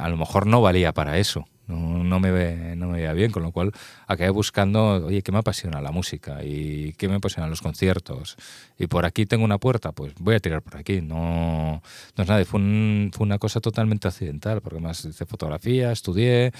a 0.00 0.08
lo 0.08 0.16
mejor 0.16 0.46
no 0.46 0.62
valía 0.62 0.92
para 0.92 1.18
eso 1.18 1.46
no, 1.68 2.02
no, 2.02 2.18
me 2.20 2.30
ve, 2.30 2.74
no 2.76 2.88
me 2.88 2.98
veía 2.98 3.12
bien, 3.12 3.30
con 3.30 3.42
lo 3.42 3.52
cual 3.52 3.72
acabé 4.06 4.30
buscando, 4.30 5.06
oye, 5.06 5.22
¿qué 5.22 5.32
me 5.32 5.38
apasiona 5.38 5.80
la 5.80 5.92
música? 5.92 6.42
¿Y 6.42 6.94
qué 6.94 7.08
me 7.08 7.16
apasionan 7.16 7.50
los 7.50 7.60
conciertos? 7.62 8.36
Y 8.78 8.86
por 8.86 9.04
aquí 9.04 9.26
tengo 9.26 9.44
una 9.44 9.58
puerta, 9.58 9.92
pues 9.92 10.14
voy 10.18 10.34
a 10.34 10.40
tirar 10.40 10.62
por 10.62 10.76
aquí. 10.76 11.00
No, 11.00 11.82
no 12.16 12.22
es 12.22 12.28
nada, 12.28 12.44
fue, 12.44 12.58
un, 12.58 13.10
fue 13.12 13.26
una 13.26 13.38
cosa 13.38 13.60
totalmente 13.60 14.08
accidental, 14.08 14.60
porque 14.62 14.80
más 14.80 15.04
hice 15.04 15.26
fotografía, 15.26 15.92
estudié, 15.92 16.52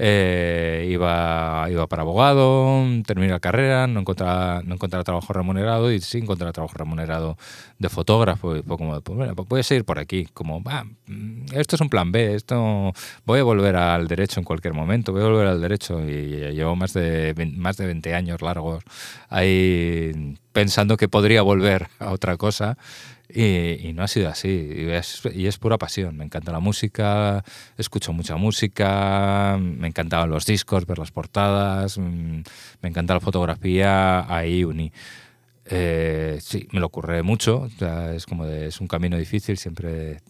eh, 0.00 0.86
iba, 0.90 1.66
iba 1.68 1.88
para 1.88 2.02
abogado, 2.02 2.84
terminé 3.04 3.32
la 3.32 3.40
carrera, 3.40 3.88
no 3.88 4.00
encontraba, 4.00 4.62
no 4.64 4.74
encontraba 4.74 5.02
trabajo 5.02 5.32
remunerado 5.32 5.90
y 5.90 6.00
sí 6.00 6.18
encontré 6.18 6.50
trabajo 6.52 6.74
remunerado 6.76 7.36
de 7.80 7.88
fotógrafo. 7.88 8.56
Y 8.56 8.62
fue 8.62 8.76
pues, 8.76 9.16
bueno, 9.16 9.34
pues 9.34 9.48
voy 9.48 9.60
a 9.60 9.62
seguir 9.64 9.84
por 9.84 9.98
aquí. 9.98 10.28
Como, 10.32 10.62
ah, 10.66 10.84
esto 11.52 11.74
es 11.74 11.80
un 11.80 11.88
plan 11.88 12.12
B, 12.12 12.36
esto 12.36 12.92
voy 13.24 13.40
a 13.40 13.42
volver 13.42 13.74
al 13.74 14.06
derecho 14.06 14.38
en 14.38 14.44
cualquier 14.44 14.72
momento, 14.72 15.12
voy 15.12 15.22
a 15.22 15.26
volver 15.26 15.48
al 15.48 15.60
derecho. 15.60 16.00
Y 16.00 16.52
llevo 16.54 16.76
más 16.76 16.92
de, 16.92 17.34
más 17.56 17.76
de 17.76 17.86
20 17.86 18.14
años 18.14 18.40
largos 18.40 18.84
ahí 19.28 20.36
pensando 20.52 20.96
que 20.96 21.08
podría 21.08 21.42
volver 21.42 21.88
a 21.98 22.12
otra 22.12 22.36
cosa. 22.36 22.78
Y, 23.28 23.92
no 23.94 24.02
ha 24.02 24.08
sido 24.08 24.28
así. 24.28 24.48
Y 24.48 24.90
es, 24.90 25.22
y 25.34 25.46
es, 25.46 25.58
pura 25.58 25.78
pasión. 25.78 26.16
Me 26.16 26.24
encanta 26.24 26.52
la 26.52 26.60
música, 26.60 27.44
escucho 27.76 28.12
mucha 28.12 28.36
música, 28.36 29.58
me 29.60 29.88
encantaban 29.88 30.30
los 30.30 30.46
discos, 30.46 30.86
ver 30.86 30.98
las 30.98 31.10
portadas, 31.10 31.98
me 31.98 32.42
encanta 32.82 33.14
la 33.14 33.20
fotografía, 33.20 34.32
ahí 34.34 34.64
uní. 34.64 34.92
Eh, 35.70 36.38
sí, 36.40 36.66
me 36.72 36.80
lo 36.80 36.86
ocurre 36.86 37.22
mucho. 37.22 37.60
O 37.62 37.70
sea, 37.70 38.14
es 38.14 38.26
como 38.26 38.46
de, 38.46 38.66
es 38.68 38.80
un 38.80 38.88
camino 38.88 39.16
difícil. 39.16 39.58
Siempre 39.58 40.20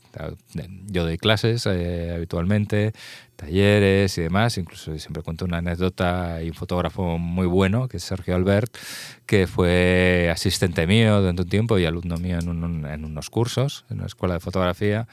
yo 0.87 1.05
doy 1.05 1.17
clases 1.17 1.65
eh, 1.67 2.13
habitualmente, 2.15 2.93
talleres 3.37 4.19
y 4.19 4.23
demás. 4.23 4.59
Incluso 4.59 4.99
siempre 4.99 5.23
cuento 5.23 5.45
una 5.45 5.59
anécdota. 5.59 6.37
Hay 6.37 6.49
un 6.49 6.55
fotógrafo 6.55 7.19
muy 7.19 7.47
bueno 7.47 7.89
que 7.89 7.99
es 7.99 8.05
Sergio 8.05 8.35
Albert, 8.35 8.77
que 9.27 9.47
fue 9.47 10.29
asistente 10.33 10.87
mío 10.87 11.21
durante 11.21 11.43
un 11.43 11.49
tiempo 11.49 11.79
y 11.79 11.85
alumno 11.85 12.17
mío 12.17 12.39
en, 12.39 12.49
un, 12.49 12.87
en 12.87 13.05
unos 13.05 13.31
cursos 13.31 13.85
en 13.91 13.99
una 13.99 14.07
escuela 14.07 14.35
de 14.35 14.41
fotografía. 14.41 15.07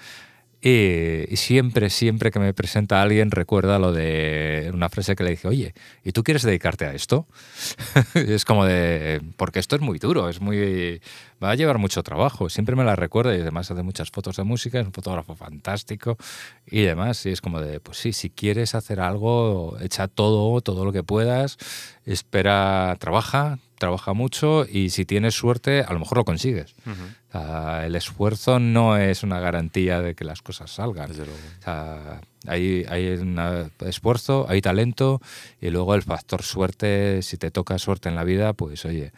Y, 0.68 1.36
siempre, 1.36 1.92
siempre 1.92 2.32
que 2.32 2.40
me 2.40 2.52
presenta 2.52 3.04
alguien 3.04 3.30
recuerda 3.30 3.78
lo 3.78 3.94
de 3.94 4.72
una 4.74 4.90
frase 4.90 5.16
que 5.16 5.24
le 5.24 5.30
dije, 5.30 5.48
oye, 5.48 5.76
¿y 6.04 6.12
tú 6.12 6.24
quieres 6.24 6.42
dedicarte 6.42 6.86
a 6.86 6.96
esto? 6.96 7.28
es 8.16 8.46
como 8.46 8.66
de, 8.66 9.22
porque 9.38 9.60
esto 9.60 9.76
es 9.76 9.84
muy 9.84 10.00
duro, 10.00 10.28
es 10.28 10.42
muy, 10.42 11.02
va 11.44 11.52
a 11.52 11.56
llevar 11.56 11.78
mucho 11.78 12.02
trabajo. 12.02 12.50
Siempre 12.50 12.76
me 12.76 12.84
la 12.84 12.96
recuerda 12.96 13.38
y 13.38 13.42
además 13.42 13.70
hace 13.70 13.84
muchas 13.84 14.10
fotos 14.10 14.38
de 14.38 14.44
música, 14.44 14.80
es 14.80 14.88
un 14.88 14.92
fotógrafo 14.92 15.36
fantástico 15.36 16.18
y 16.66 16.82
demás. 16.82 17.24
Y 17.28 17.30
es 17.30 17.42
como 17.42 17.62
de, 17.62 17.80
pues 17.80 18.00
sí, 18.00 18.12
si 18.12 18.32
quieres 18.32 18.74
hacer 18.74 19.02
algo, 19.02 19.78
echa 19.82 20.08
todo, 20.08 20.62
todo 20.62 20.84
lo 20.84 20.92
que 20.92 21.04
puedas, 21.04 21.60
espera, 22.06 22.98
trabaja, 23.00 23.60
trabaja 23.78 24.14
mucho 24.14 24.66
y 24.70 24.90
si 24.90 25.06
tienes 25.06 25.36
suerte, 25.36 25.82
a 25.82 25.94
lo 25.94 26.00
mejor 26.00 26.18
lo 26.20 26.26
consigues. 26.26 26.76
Uh 26.86 26.90
-huh. 26.90 26.94
o 26.94 27.32
sea, 27.32 27.86
el 27.86 27.96
esfuerzo 27.96 28.60
no 28.60 28.98
es 28.98 29.24
una 29.24 29.40
garantía 29.40 30.02
de 30.02 30.16
que 30.16 30.24
las 30.24 30.42
cosas 30.42 30.72
salgan. 30.72 31.12
O 31.12 31.64
sea, 31.64 32.22
hay, 32.48 32.86
hay 32.90 33.08
un 33.10 33.40
esfuerzo, 33.82 34.46
hay 34.50 34.62
talento 34.62 35.22
y 35.62 35.70
luego 35.70 35.96
el 35.96 36.04
factor 36.04 36.44
suerte, 36.44 37.22
si 37.22 37.38
te 37.38 37.52
toca 37.52 37.78
suerte 37.78 38.10
en 38.10 38.16
la 38.16 38.24
vida, 38.24 38.54
pues 38.54 38.86
oye, 38.86 39.12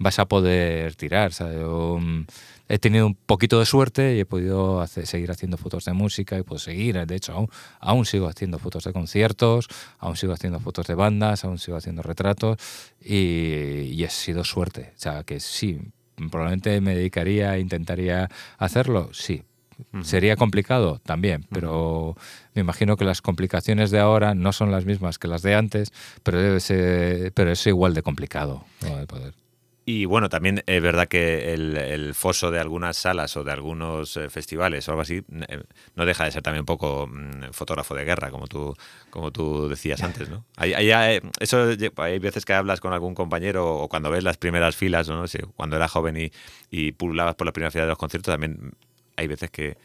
vas 0.00 0.18
a 0.18 0.24
poder 0.26 0.96
tirar. 0.96 1.32
¿sabes? 1.32 1.58
Yo, 1.60 1.98
mm, 2.00 2.24
he 2.68 2.78
tenido 2.78 3.06
un 3.06 3.14
poquito 3.14 3.58
de 3.60 3.66
suerte 3.66 4.16
y 4.16 4.20
he 4.20 4.24
podido 4.26 4.80
hacer- 4.80 5.06
seguir 5.06 5.30
haciendo 5.30 5.56
fotos 5.56 5.84
de 5.84 5.92
música 5.92 6.38
y 6.38 6.42
puedo 6.42 6.58
seguir, 6.58 7.04
de 7.06 7.14
hecho, 7.16 7.32
aún, 7.32 7.48
aún 7.80 8.06
sigo 8.06 8.26
haciendo 8.28 8.58
fotos 8.58 8.84
de 8.84 8.92
conciertos, 8.92 9.66
aún 9.98 10.16
sigo 10.16 10.32
haciendo 10.32 10.58
fotos 10.58 10.86
de 10.86 10.94
bandas, 10.94 11.44
aún 11.44 11.58
sigo 11.58 11.76
haciendo 11.76 12.02
retratos 12.02 12.56
y, 13.04 13.92
y 13.92 14.04
ha 14.04 14.10
sido 14.10 14.42
suerte. 14.44 14.92
O 14.96 14.98
sea, 15.00 15.22
que 15.24 15.38
sí, 15.40 15.78
probablemente 16.30 16.80
me 16.80 16.94
dedicaría, 16.94 17.58
intentaría 17.58 18.28
hacerlo, 18.58 19.10
sí. 19.12 19.42
¿Sería 20.02 20.36
complicado? 20.36 21.00
También, 21.06 21.46
pero 21.50 22.14
me 22.54 22.60
imagino 22.60 22.98
que 22.98 23.06
las 23.06 23.22
complicaciones 23.22 23.90
de 23.90 23.98
ahora 23.98 24.34
no 24.34 24.52
son 24.52 24.70
las 24.70 24.84
mismas 24.84 25.18
que 25.18 25.26
las 25.26 25.40
de 25.40 25.54
antes, 25.54 25.90
pero, 26.22 26.38
debe 26.38 26.60
ser, 26.60 27.32
pero 27.32 27.50
es 27.50 27.66
igual 27.66 27.94
de 27.94 28.02
complicado 28.02 28.62
¿no? 28.82 28.98
de 28.98 29.06
poder. 29.06 29.32
Y 29.92 30.04
bueno, 30.04 30.28
también 30.28 30.62
es 30.66 30.80
verdad 30.80 31.08
que 31.08 31.52
el, 31.52 31.76
el 31.76 32.14
foso 32.14 32.52
de 32.52 32.60
algunas 32.60 32.96
salas 32.96 33.36
o 33.36 33.42
de 33.42 33.50
algunos 33.50 34.16
eh, 34.16 34.30
festivales 34.30 34.86
o 34.86 34.92
algo 34.92 35.02
así 35.02 35.24
eh, 35.48 35.64
no 35.96 36.06
deja 36.06 36.26
de 36.26 36.30
ser 36.30 36.42
también 36.42 36.60
un 36.60 36.66
poco 36.66 37.08
mm, 37.08 37.50
fotógrafo 37.50 37.96
de 37.96 38.04
guerra, 38.04 38.30
como 38.30 38.46
tú, 38.46 38.76
como 39.10 39.32
tú 39.32 39.68
decías 39.68 40.00
antes, 40.04 40.28
¿no? 40.28 40.44
Hay, 40.54 40.74
hay, 40.74 40.92
eh, 41.16 41.20
eso, 41.40 41.70
hay 41.96 42.20
veces 42.20 42.44
que 42.44 42.54
hablas 42.54 42.80
con 42.80 42.92
algún 42.92 43.16
compañero 43.16 43.66
o 43.78 43.88
cuando 43.88 44.10
ves 44.10 44.22
las 44.22 44.36
primeras 44.36 44.76
filas, 44.76 45.08
¿no? 45.08 45.26
Sí, 45.26 45.38
cuando 45.56 45.74
era 45.74 45.88
joven 45.88 46.16
y, 46.16 46.30
y 46.70 46.92
pululabas 46.92 47.34
por 47.34 47.46
la 47.46 47.52
primera 47.52 47.72
fila 47.72 47.82
de 47.82 47.88
los 47.88 47.98
conciertos, 47.98 48.32
también 48.32 48.70
hay 49.16 49.26
veces 49.26 49.50
que, 49.50 49.76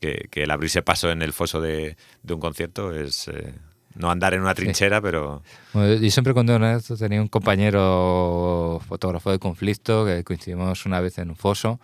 que, 0.00 0.26
que 0.32 0.42
el 0.42 0.50
abrirse 0.50 0.82
paso 0.82 1.12
en 1.12 1.22
el 1.22 1.32
foso 1.32 1.60
de, 1.60 1.96
de 2.24 2.34
un 2.34 2.40
concierto 2.40 2.92
es 2.92 3.28
eh, 3.28 3.54
no 3.94 4.10
andar 4.10 4.34
en 4.34 4.40
una 4.40 4.54
trinchera, 4.54 5.00
pero... 5.00 5.42
Bueno, 5.72 5.94
yo 5.94 6.10
siempre 6.10 6.34
cuando 6.34 6.54
vez 6.58 6.96
tenía 6.96 7.20
un 7.20 7.28
compañero 7.28 8.80
fotógrafo 8.86 9.30
de 9.30 9.38
conflicto 9.38 10.04
que 10.04 10.24
coincidimos 10.24 10.86
una 10.86 11.00
vez 11.00 11.18
en 11.18 11.30
un 11.30 11.36
foso 11.36 11.80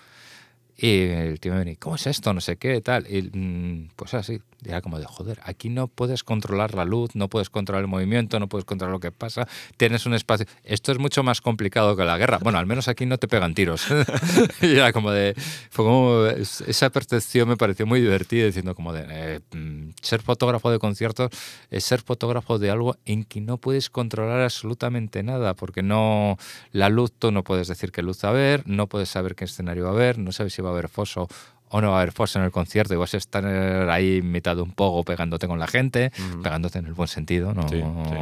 y 0.83 1.03
el 1.03 1.41
tío 1.41 1.53
me 1.53 1.59
venía, 1.59 1.77
¿cómo 1.79 1.97
es 1.97 2.07
esto? 2.07 2.33
No 2.33 2.41
sé 2.41 2.57
qué, 2.57 2.81
tal. 2.81 3.07
Y 3.13 3.23
mm, 3.37 3.91
pues 3.97 4.15
así, 4.15 4.41
era 4.65 4.81
como 4.81 4.99
de, 4.99 5.05
joder, 5.07 5.39
aquí 5.45 5.69
no 5.69 5.89
puedes 5.89 6.25
controlar 6.25 6.75
la 6.75 6.85
luz, 6.85 7.15
no 7.15 7.29
puedes 7.29 7.51
controlar 7.51 7.83
el 7.83 7.89
movimiento, 7.89 8.39
no 8.41 8.49
puedes 8.49 8.65
controlar 8.65 8.93
lo 8.93 9.01
que 9.01 9.13
pasa, 9.13 9.47
tienes 9.77 10.07
un 10.07 10.15
espacio. 10.15 10.47
Esto 10.65 10.93
es 10.93 10.99
mucho 10.99 11.23
más 11.23 11.41
complicado 11.41 11.97
que 11.97 12.05
la 12.05 12.17
guerra. 12.19 12.39
Bueno, 12.39 12.59
al 12.59 12.67
menos 12.67 12.89
aquí 12.89 13.05
no 13.07 13.19
te 13.19 13.29
pegan 13.29 13.55
tiros. 13.55 13.87
y 14.63 14.73
era 14.77 14.93
como 14.93 15.11
de, 15.11 15.35
fue 15.71 15.85
como, 15.85 16.25
es- 16.27 16.63
esa 16.63 16.91
percepción 16.91 17.49
me 17.49 17.57
pareció 17.57 17.87
muy 17.87 18.01
divertida, 18.01 18.47
diciendo 18.47 18.75
como 18.75 18.93
de, 18.93 19.05
eh, 19.09 19.41
mm, 19.55 19.91
ser 20.01 20.23
fotógrafo 20.23 20.71
de 20.71 20.79
conciertos 20.79 21.31
es 21.71 21.85
ser 21.85 22.01
fotógrafo 22.01 22.59
de 22.59 22.71
algo 22.71 22.97
en 23.05 23.25
que 23.25 23.41
no 23.41 23.59
puedes 23.59 23.91
controlar 23.91 24.41
absolutamente 24.41 25.23
nada, 25.23 25.55
porque 25.55 25.83
no, 25.83 26.39
la 26.73 26.89
luz 26.89 27.13
tú 27.19 27.33
no 27.33 27.45
puedes 27.45 27.69
decir 27.69 27.93
qué 27.93 28.03
luz 28.03 28.25
va 28.25 28.29
a 28.29 28.33
haber, 28.33 28.67
no 28.67 28.87
puedes 28.87 29.09
saber 29.11 29.35
qué 29.35 29.45
escenario 29.45 29.85
va 29.85 29.91
a 29.91 29.93
haber, 29.93 30.19
no 30.19 30.33
sabes 30.33 30.55
si 30.55 30.63
va 30.63 30.70
a 30.71 30.73
haber 30.75 30.89
foso 30.89 31.29
o 31.69 31.81
no 31.81 31.91
va 31.91 31.99
a 31.99 32.01
haber 32.03 32.13
foso 32.13 32.39
en 32.39 32.45
el 32.45 32.51
concierto 32.51 32.95
y 32.95 32.97
vas 32.97 33.15
a 33.15 33.17
estar 33.17 33.47
ahí 33.91 34.19
en 34.19 34.31
mitad 34.31 34.57
de 34.57 34.63
un 34.63 34.73
pogo 34.73 35.05
pegándote 35.05 35.47
con 35.47 35.59
la 35.59 35.69
gente, 35.69 36.11
pegándote 36.43 36.81
en 36.81 36.87
el 36.87 36.95
buen 36.95 37.09
sentido, 37.09 37.55
¿no? 37.55 37.69
Sí, 37.69 37.81
sí. 37.81 38.17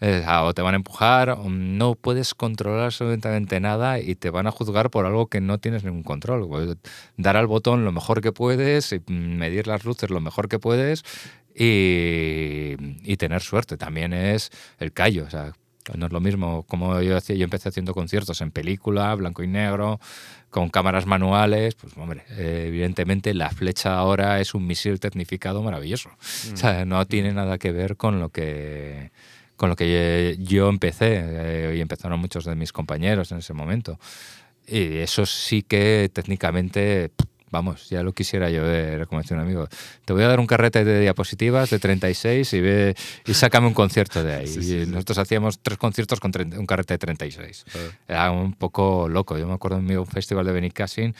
Eh, 0.00 0.22
ah, 0.26 0.44
o 0.44 0.52
te 0.52 0.60
van 0.60 0.74
a 0.74 0.76
empujar, 0.76 1.30
o 1.30 1.48
no 1.48 1.94
puedes 1.94 2.34
controlar 2.34 2.84
absolutamente 2.84 3.60
nada 3.60 3.98
y 3.98 4.14
te 4.14 4.28
van 4.28 4.46
a 4.46 4.50
juzgar 4.50 4.90
por 4.90 5.06
algo 5.06 5.28
que 5.28 5.40
no 5.40 5.58
tienes 5.58 5.84
ningún 5.84 6.02
control. 6.02 6.46
Pues, 6.48 6.76
dar 7.16 7.36
al 7.36 7.46
botón 7.46 7.84
lo 7.84 7.92
mejor 7.92 8.20
que 8.20 8.32
puedes, 8.32 8.92
y, 8.92 9.00
medir 9.10 9.66
las 9.66 9.84
luces 9.84 10.10
lo 10.10 10.20
mejor 10.20 10.48
que 10.48 10.58
puedes 10.58 11.02
y, 11.54 12.76
y 13.04 13.16
tener 13.16 13.40
suerte. 13.40 13.78
También 13.78 14.12
es 14.12 14.50
el 14.78 14.92
callo. 14.92 15.24
O 15.24 15.30
sea, 15.30 15.54
no 15.94 16.06
es 16.06 16.12
lo 16.12 16.20
mismo 16.20 16.64
como 16.64 17.00
yo 17.00 17.16
hacía, 17.16 17.36
yo 17.36 17.44
empecé 17.44 17.68
haciendo 17.68 17.94
conciertos 17.94 18.40
en 18.40 18.50
película, 18.50 19.14
blanco 19.14 19.42
y 19.42 19.46
negro, 19.46 20.00
con 20.50 20.68
cámaras 20.68 21.06
manuales, 21.06 21.74
pues 21.74 21.96
hombre, 21.96 22.22
eh, 22.30 22.64
evidentemente 22.68 23.34
la 23.34 23.50
flecha 23.50 23.96
ahora 23.96 24.40
es 24.40 24.54
un 24.54 24.66
misil 24.66 24.98
tecnificado 25.00 25.62
maravilloso. 25.62 26.10
O 26.52 26.56
sea, 26.56 26.84
no 26.84 27.04
tiene 27.06 27.32
nada 27.32 27.58
que 27.58 27.72
ver 27.72 27.96
con 27.96 28.20
lo 28.20 28.30
que 28.30 29.10
con 29.56 29.70
lo 29.70 29.76
que 29.76 30.36
yo 30.38 30.68
empecé 30.68 31.22
eh, 31.22 31.74
y 31.76 31.80
empezaron 31.80 32.20
muchos 32.20 32.44
de 32.44 32.54
mis 32.54 32.72
compañeros 32.72 33.32
en 33.32 33.38
ese 33.38 33.54
momento. 33.54 33.98
Y 34.66 34.98
eso 34.98 35.24
sí 35.26 35.62
que 35.62 36.10
técnicamente, 36.12 37.10
vamos, 37.50 37.88
ya 37.88 38.02
lo 38.02 38.12
quisiera 38.12 38.50
yo 38.50 38.62
ver, 38.62 39.06
como 39.06 39.20
decía 39.20 39.36
un 39.36 39.42
amigo. 39.42 39.68
Te 40.04 40.12
voy 40.12 40.22
a 40.22 40.28
dar 40.28 40.40
un 40.40 40.46
carrete 40.46 40.84
de 40.84 41.00
diapositivas 41.00 41.70
de 41.70 41.78
36 41.78 42.52
y, 42.52 42.60
ve, 42.60 42.94
y 43.26 43.34
sácame 43.34 43.66
un 43.66 43.74
concierto 43.74 44.22
de 44.22 44.34
ahí. 44.34 44.46
Sí, 44.46 44.62
sí, 44.62 44.76
y 44.76 44.84
sí. 44.84 44.90
nosotros 44.90 45.18
hacíamos 45.18 45.58
tres 45.60 45.78
conciertos 45.78 46.20
con 46.20 46.32
30 46.32 46.58
un 46.58 46.66
carrete 46.66 46.94
de 46.94 46.98
36. 46.98 47.64
Era 48.08 48.30
un 48.30 48.52
poco 48.52 49.08
loco. 49.08 49.38
Yo 49.38 49.46
me 49.46 49.54
acuerdo 49.54 49.78
en 49.78 49.84
mi 49.84 49.94
festival 50.06 50.46
de 50.46 50.52
Benicassin 50.52 51.14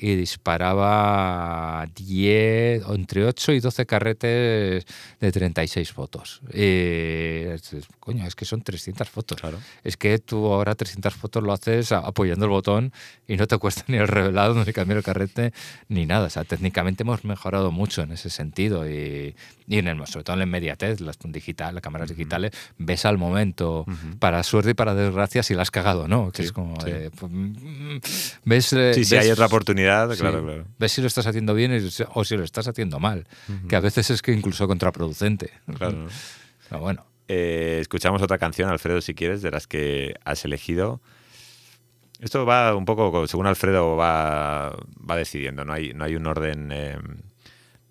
y 0.00 0.14
disparaba 0.16 1.86
10, 1.94 2.84
o 2.86 2.94
entre 2.94 3.24
8 3.26 3.52
y 3.52 3.60
12 3.60 3.86
carretes 3.86 4.86
de 5.20 5.32
36 5.32 5.92
fotos. 5.92 6.40
Coño, 8.00 8.26
es 8.26 8.34
que 8.34 8.44
son 8.44 8.62
300 8.62 9.08
fotos. 9.08 9.38
Claro. 9.40 9.58
Es 9.84 9.96
que 9.96 10.18
tú 10.18 10.46
ahora 10.52 10.74
300 10.74 11.14
fotos 11.14 11.42
lo 11.42 11.52
haces 11.52 11.92
apoyando 11.92 12.46
el 12.46 12.50
botón 12.50 12.92
y 13.28 13.36
no 13.36 13.46
te 13.46 13.58
cuesta 13.58 13.84
ni 13.88 13.96
el 13.98 14.08
revelado, 14.08 14.54
ni 14.64 14.72
cambiar 14.72 14.98
el 14.98 15.04
carrete, 15.04 15.52
ni 15.88 16.06
nada. 16.06 16.26
O 16.26 16.30
sea, 16.30 16.44
técnicamente 16.44 17.02
hemos 17.02 17.24
mejorado 17.24 17.70
mucho 17.70 18.02
en 18.02 18.12
ese 18.12 18.30
sentido 18.30 18.88
y, 18.88 19.34
y 19.68 19.78
en 19.78 19.88
el, 19.88 20.06
sobre 20.06 20.24
todo 20.24 20.34
en 20.34 20.40
la 20.40 20.44
inmediatez, 20.46 21.00
las 21.00 21.18
digital, 21.22 21.74
las 21.74 21.82
cámaras 21.82 22.08
digitales, 22.08 22.52
ves 22.78 23.04
al 23.04 23.18
momento, 23.18 23.84
para 24.18 24.42
suerte 24.42 24.70
y 24.70 24.74
para 24.74 24.94
desgracia, 24.94 25.42
si 25.42 25.54
la 25.54 25.62
has 25.62 25.70
cagado 25.70 26.04
o 26.04 26.08
no. 26.08 26.30
Que 26.32 26.42
Sí, 26.42 26.46
es 26.46 26.52
como 26.52 26.80
sí. 26.80 26.90
pues, 27.18 27.30
mm, 27.32 27.96
ves, 28.44 28.72
eh, 28.72 28.94
Sí, 28.94 29.04
sí, 29.04 29.14
ves- 29.14 29.24
hay 29.24 29.30
otra 29.30 29.46
oportunidad, 29.46 29.89
Sí. 30.14 30.20
claro, 30.20 30.42
claro. 30.44 30.64
Ves 30.78 30.92
si 30.92 31.00
lo 31.00 31.06
estás 31.06 31.26
haciendo 31.26 31.54
bien 31.54 31.72
o 32.14 32.24
si 32.24 32.36
lo 32.36 32.44
estás 32.44 32.66
haciendo 32.68 32.98
mal, 33.00 33.26
que 33.68 33.76
a 33.76 33.80
veces 33.80 34.10
es 34.10 34.22
que 34.22 34.32
incluso 34.32 34.66
contraproducente. 34.66 35.50
claro. 35.76 35.96
¿no? 35.96 36.08
Pero 36.68 36.80
bueno, 36.80 37.06
Eh, 37.28 37.78
escuchamos 37.80 38.22
otra 38.22 38.38
canción, 38.38 38.68
Alfredo, 38.70 39.00
si 39.00 39.14
quieres, 39.14 39.40
de 39.42 39.50
las 39.50 39.66
que 39.66 40.14
has 40.24 40.44
elegido. 40.44 41.00
Esto 42.20 42.44
va 42.44 42.74
un 42.76 42.84
poco 42.84 43.10
co- 43.12 43.26
según 43.26 43.46
Alfredo 43.46 43.96
va, 43.96 44.76
va 45.08 45.16
decidiendo, 45.16 45.64
no 45.64 45.72
hay, 45.72 45.92
no 45.94 46.04
hay 46.04 46.16
un 46.16 46.26
orden. 46.26 46.68
eh, 46.72 46.98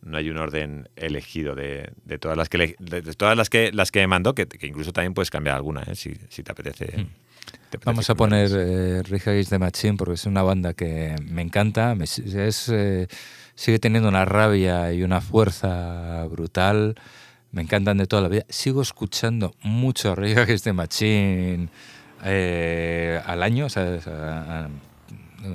no 0.02 0.16
hay 0.18 0.30
un 0.30 0.38
orden 0.38 0.88
elegido 0.96 1.56
de, 1.56 1.92
de 2.06 2.18
todas 2.18 2.38
las 2.38 2.48
que 2.48 2.76
de, 2.80 3.02
de 3.02 3.14
todas 3.16 3.36
las 3.36 3.50
que 3.50 3.72
las 3.74 3.92
que 3.92 4.08
mandó, 4.08 4.34
que, 4.34 4.48
que 4.48 4.66
incluso 4.68 4.94
también 4.94 5.14
puedes 5.14 5.30
cambiar 5.30 5.58
alguna, 5.58 5.84
eh, 5.84 5.96
si, 5.96 6.16
si 6.30 6.42
te 6.42 6.52
apetece. 6.54 6.86
te 6.86 6.92
apetece 6.94 7.10
Vamos 7.86 8.10
a 8.10 8.16
poner 8.16 8.50
eh, 8.54 9.04
Rage 9.04 9.30
Against 9.30 9.50
the 9.52 9.60
Machine 9.60 9.96
porque 9.98 10.16
es 10.16 10.26
una 10.26 10.42
banda 10.44 10.74
que 10.74 11.16
me 11.30 11.42
encanta, 11.42 11.94
me 11.96 12.06
es, 12.06 12.20
eh, 12.70 13.08
sigue 13.56 13.80
teniendo 13.80 14.10
una 14.10 14.26
rabia 14.26 14.92
y 14.94 15.04
una 15.04 15.22
fuerza 15.22 16.26
brutal, 16.32 16.96
me 17.52 17.62
encantan 17.62 17.98
de 17.98 18.08
toda 18.08 18.24
la 18.24 18.28
vida. 18.28 18.46
Sigo 18.50 18.82
escuchando 18.82 19.54
mucho 19.62 20.16
Rage 20.16 20.40
Against 20.40 20.64
the 20.64 20.74
Machine 20.74 21.70
eh, 22.24 23.22
al 23.26 23.44
año, 23.44 23.68
a, 23.76 23.80
a- 23.80 24.70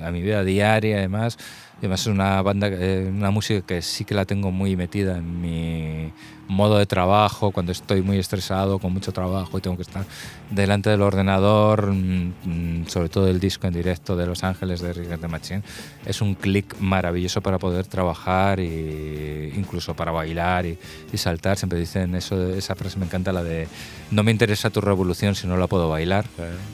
a 0.03 0.11
mi 0.11 0.23
vida 0.23 0.45
diaria 0.45 0.99
además. 0.99 1.39
Además 1.79 2.03
es 2.03 2.07
una 2.07 2.41
banda, 2.41 2.69
eh, 2.71 3.11
una 3.13 3.31
música 3.31 3.61
que 3.67 3.83
sí 3.83 4.05
que 4.05 4.15
la 4.15 4.25
tengo 4.25 4.51
muy 4.51 4.77
metida 4.77 5.19
en 5.19 5.41
mi 5.41 6.13
modo 6.49 6.79
de 6.79 6.87
trabajo, 6.87 7.51
cuando 7.51 7.73
estoy 7.73 8.03
muy 8.03 8.19
estresado, 8.19 8.79
con 8.79 8.93
mucho 8.93 9.13
trabajo 9.13 9.59
y 9.59 9.61
tengo 9.61 9.77
que 9.77 9.83
estar 9.83 10.05
delante 10.51 10.91
del 10.91 11.03
ordenador, 11.03 11.93
mm, 11.93 12.33
mm, 12.45 12.87
sobre 12.87 13.09
todo 13.09 13.29
el 13.29 13.41
disco 13.41 13.67
en 13.67 13.75
directo 13.75 14.17
de 14.17 14.27
Los 14.27 14.45
Ángeles 14.45 14.81
de 14.81 14.93
Rick 14.93 15.21
the 15.21 15.29
Machine, 15.29 15.63
es 16.07 16.21
un 16.21 16.35
clic 16.35 16.77
maravilloso 16.79 17.41
para 17.41 17.59
poder 17.59 17.87
trabajar 17.87 18.61
e 18.61 19.53
incluso 19.57 19.95
para 19.95 20.13
bailar 20.13 20.67
y, 20.67 20.79
y 21.13 21.17
saltar. 21.17 21.57
Siempre 21.57 21.79
dicen 21.79 22.15
eso, 22.15 22.51
esa 22.55 22.75
frase 22.75 22.99
me 22.99 23.07
encanta, 23.07 23.33
la 23.33 23.43
de 23.43 23.67
no 24.11 24.23
me 24.23 24.31
interesa 24.31 24.71
tu 24.71 24.81
revolución 24.81 25.35
si 25.35 25.47
no 25.47 25.57
la 25.57 25.67
puedo 25.67 25.89
bailar. 25.89 26.25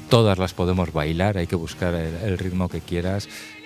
Todas 0.09 0.39
las 0.39 0.53
podemos 0.53 0.93
bailar, 0.93 1.39
hay 1.39 1.47
que 1.47 1.57
buscar 1.57 1.95
el, 1.95 2.15
el 2.25 2.39
ritmo 2.39 2.69
que 2.69 2.81
quieras 2.81 3.00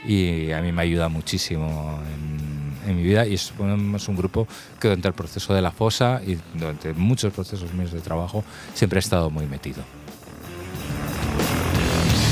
y 0.07 0.53
a 0.53 0.61
mí 0.61 0.73
me 0.73 0.83
ayuda 0.83 1.09
muchísimo 1.09 1.99
en, 2.15 2.91
en 2.91 2.97
mi 2.97 3.03
vida 3.03 3.27
y 3.27 3.37
somos 3.37 4.09
un 4.09 4.17
grupo 4.17 4.47
que 4.81 4.89
durante 4.89 5.09
el 5.09 5.15
proceso 5.15 5.55
de 5.55 5.63
la 5.63 5.71
fosa 5.71 6.21
y 6.27 6.39
durante 6.55 6.93
muchos 6.93 7.33
procesos 7.33 7.73
míos 7.73 7.93
de 7.93 8.01
trabajo 8.01 8.45
siempre 8.75 8.99
he 8.99 9.01
estado 9.01 9.31
muy 9.31 9.47
metido. 9.47 9.83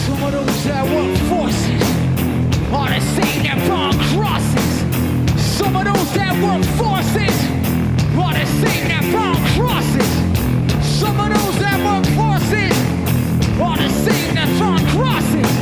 Some 0.04 0.24
of 0.24 0.32
those 0.32 0.64
that 0.64 0.84
work 0.84 1.16
forces. 1.28 1.82
The 13.82 13.88
same 13.88 14.34
that 14.34 14.60
run 14.60 14.78
crosses. 14.92 15.61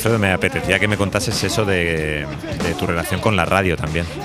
Alfredo, 0.00 0.18
me 0.18 0.32
apetecía 0.32 0.78
que 0.78 0.88
me 0.88 0.96
contases 0.96 1.44
eso 1.44 1.66
de, 1.66 2.26
de 2.62 2.74
tu 2.78 2.86
relación 2.86 3.20
con 3.20 3.36
la 3.36 3.44
radio 3.44 3.76
también. 3.76 4.06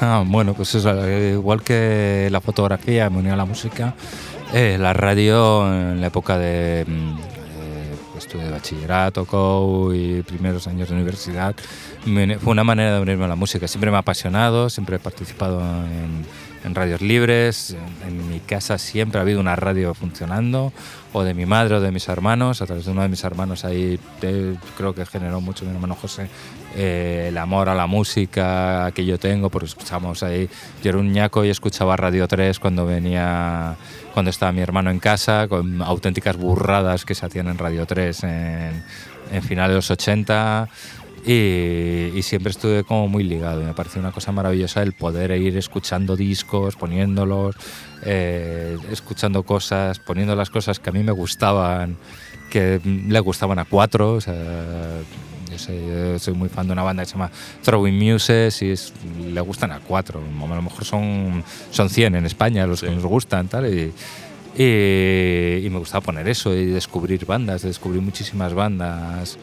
Ah, 0.00 0.22
bueno, 0.24 0.54
pues 0.54 0.72
eso, 0.76 1.08
igual 1.10 1.62
que 1.62 2.28
la 2.30 2.40
fotografía 2.40 3.10
me 3.10 3.18
unió 3.18 3.34
a 3.34 3.36
la 3.36 3.44
música, 3.44 3.94
eh, 4.52 4.76
la 4.78 4.92
radio 4.92 5.66
en 5.66 6.00
la 6.00 6.06
época 6.06 6.38
de 6.38 6.84
mm, 6.86 7.18
eh, 7.18 7.94
estudio 8.16 8.44
de 8.44 8.52
bachillerato, 8.52 9.24
COU 9.24 9.92
y 9.94 10.22
primeros 10.22 10.68
años 10.68 10.88
de 10.88 10.94
universidad, 10.94 11.56
fue 12.04 12.52
una 12.52 12.62
manera 12.62 12.94
de 12.94 13.00
unirme 13.00 13.24
a 13.24 13.28
la 13.28 13.34
música. 13.34 13.66
Siempre 13.66 13.90
me 13.90 13.96
ha 13.96 14.00
apasionado, 14.00 14.70
siempre 14.70 14.96
he 14.96 14.98
participado 15.00 15.60
en, 15.60 16.24
en 16.64 16.74
radios 16.74 17.00
libres, 17.00 17.76
en, 18.06 18.28
mi 18.28 18.40
casa 18.40 18.78
siempre 18.78 19.18
ha 19.18 19.22
habido 19.22 19.40
una 19.40 19.56
radio 19.56 19.94
funcionando, 19.94 20.72
o 21.12 21.22
de 21.22 21.34
mi 21.34 21.46
madre 21.46 21.76
o 21.76 21.80
de 21.80 21.90
mis 21.92 22.08
hermanos, 22.08 22.62
a 22.62 22.66
través 22.66 22.84
de 22.84 22.90
uno 22.92 23.02
de 23.02 23.08
mis 23.08 23.24
hermanos 23.24 23.64
ahí 23.64 23.98
eh, 24.22 24.56
creo 24.76 24.94
que 24.94 25.06
generó 25.06 25.40
mucho 25.40 25.64
mi 25.64 25.70
hermano 25.72 25.94
José 25.94 26.28
eh, 26.76 27.26
el 27.28 27.38
amor 27.38 27.68
a 27.68 27.74
la 27.74 27.86
música 27.86 28.90
que 28.94 29.04
yo 29.04 29.18
tengo, 29.18 29.48
porque 29.48 29.66
escuchamos 29.66 30.22
ahí, 30.22 30.48
yo 30.82 30.90
era 30.90 30.98
un 30.98 31.12
ñaco 31.12 31.44
y 31.44 31.50
escuchaba 31.50 31.96
Radio 31.96 32.28
3 32.28 32.58
cuando 32.58 32.84
venía, 32.84 33.76
cuando 34.12 34.30
estaba 34.30 34.52
mi 34.52 34.60
hermano 34.60 34.90
en 34.90 34.98
casa, 34.98 35.48
con 35.48 35.80
auténticas 35.82 36.36
burradas 36.36 37.04
que 37.04 37.14
se 37.14 37.24
hacían 37.24 37.48
en 37.48 37.58
Radio 37.58 37.86
3 37.86 38.22
en, 38.24 38.84
en 39.32 39.48
de 39.48 39.68
los 39.68 39.90
80. 39.90 40.68
Y, 41.26 42.12
y 42.16 42.22
siempre 42.22 42.50
estuve 42.50 42.84
como 42.84 43.08
muy 43.08 43.22
ligado. 43.24 43.60
y 43.60 43.64
Me 43.64 43.74
pareció 43.74 44.00
una 44.00 44.12
cosa 44.12 44.32
maravillosa 44.32 44.82
el 44.82 44.92
poder 44.92 45.30
ir 45.32 45.56
escuchando 45.56 46.16
discos, 46.16 46.76
poniéndolos, 46.76 47.56
eh, 48.04 48.76
escuchando 48.90 49.42
cosas, 49.42 49.98
poniendo 49.98 50.34
las 50.36 50.48
cosas 50.50 50.78
que 50.78 50.90
a 50.90 50.92
mí 50.92 51.02
me 51.02 51.12
gustaban, 51.12 51.96
que 52.50 52.80
le 52.84 53.20
gustaban 53.20 53.58
a 53.58 53.64
cuatro. 53.64 54.14
O 54.14 54.20
sea, 54.20 54.34
yo 55.50 55.58
soy, 55.58 55.76
yo 55.86 56.18
soy 56.18 56.34
muy 56.34 56.48
fan 56.48 56.66
de 56.66 56.72
una 56.72 56.82
banda 56.82 57.02
que 57.02 57.06
se 57.06 57.12
llama 57.14 57.30
Throwing 57.62 57.98
Muses 57.98 58.62
y 58.62 58.70
es- 58.70 58.92
le 59.20 59.40
gustan 59.40 59.72
a 59.72 59.80
cuatro. 59.80 60.20
A 60.20 60.54
lo 60.54 60.62
mejor 60.62 60.84
son, 60.84 61.42
son 61.70 61.90
100 61.90 62.14
en 62.14 62.24
España 62.26 62.66
los 62.66 62.80
que 62.80 62.90
nos 62.90 63.04
gustan. 63.04 63.48
Tal, 63.48 63.66
y, 63.66 63.92
y, 64.56 65.66
y 65.66 65.70
me 65.70 65.78
gustaba 65.78 66.00
poner 66.00 66.28
eso 66.28 66.54
y 66.54 66.66
descubrir 66.66 67.26
bandas, 67.26 67.62
descubrir 67.62 68.00
muchísimas 68.02 68.54
bandas 68.54 69.38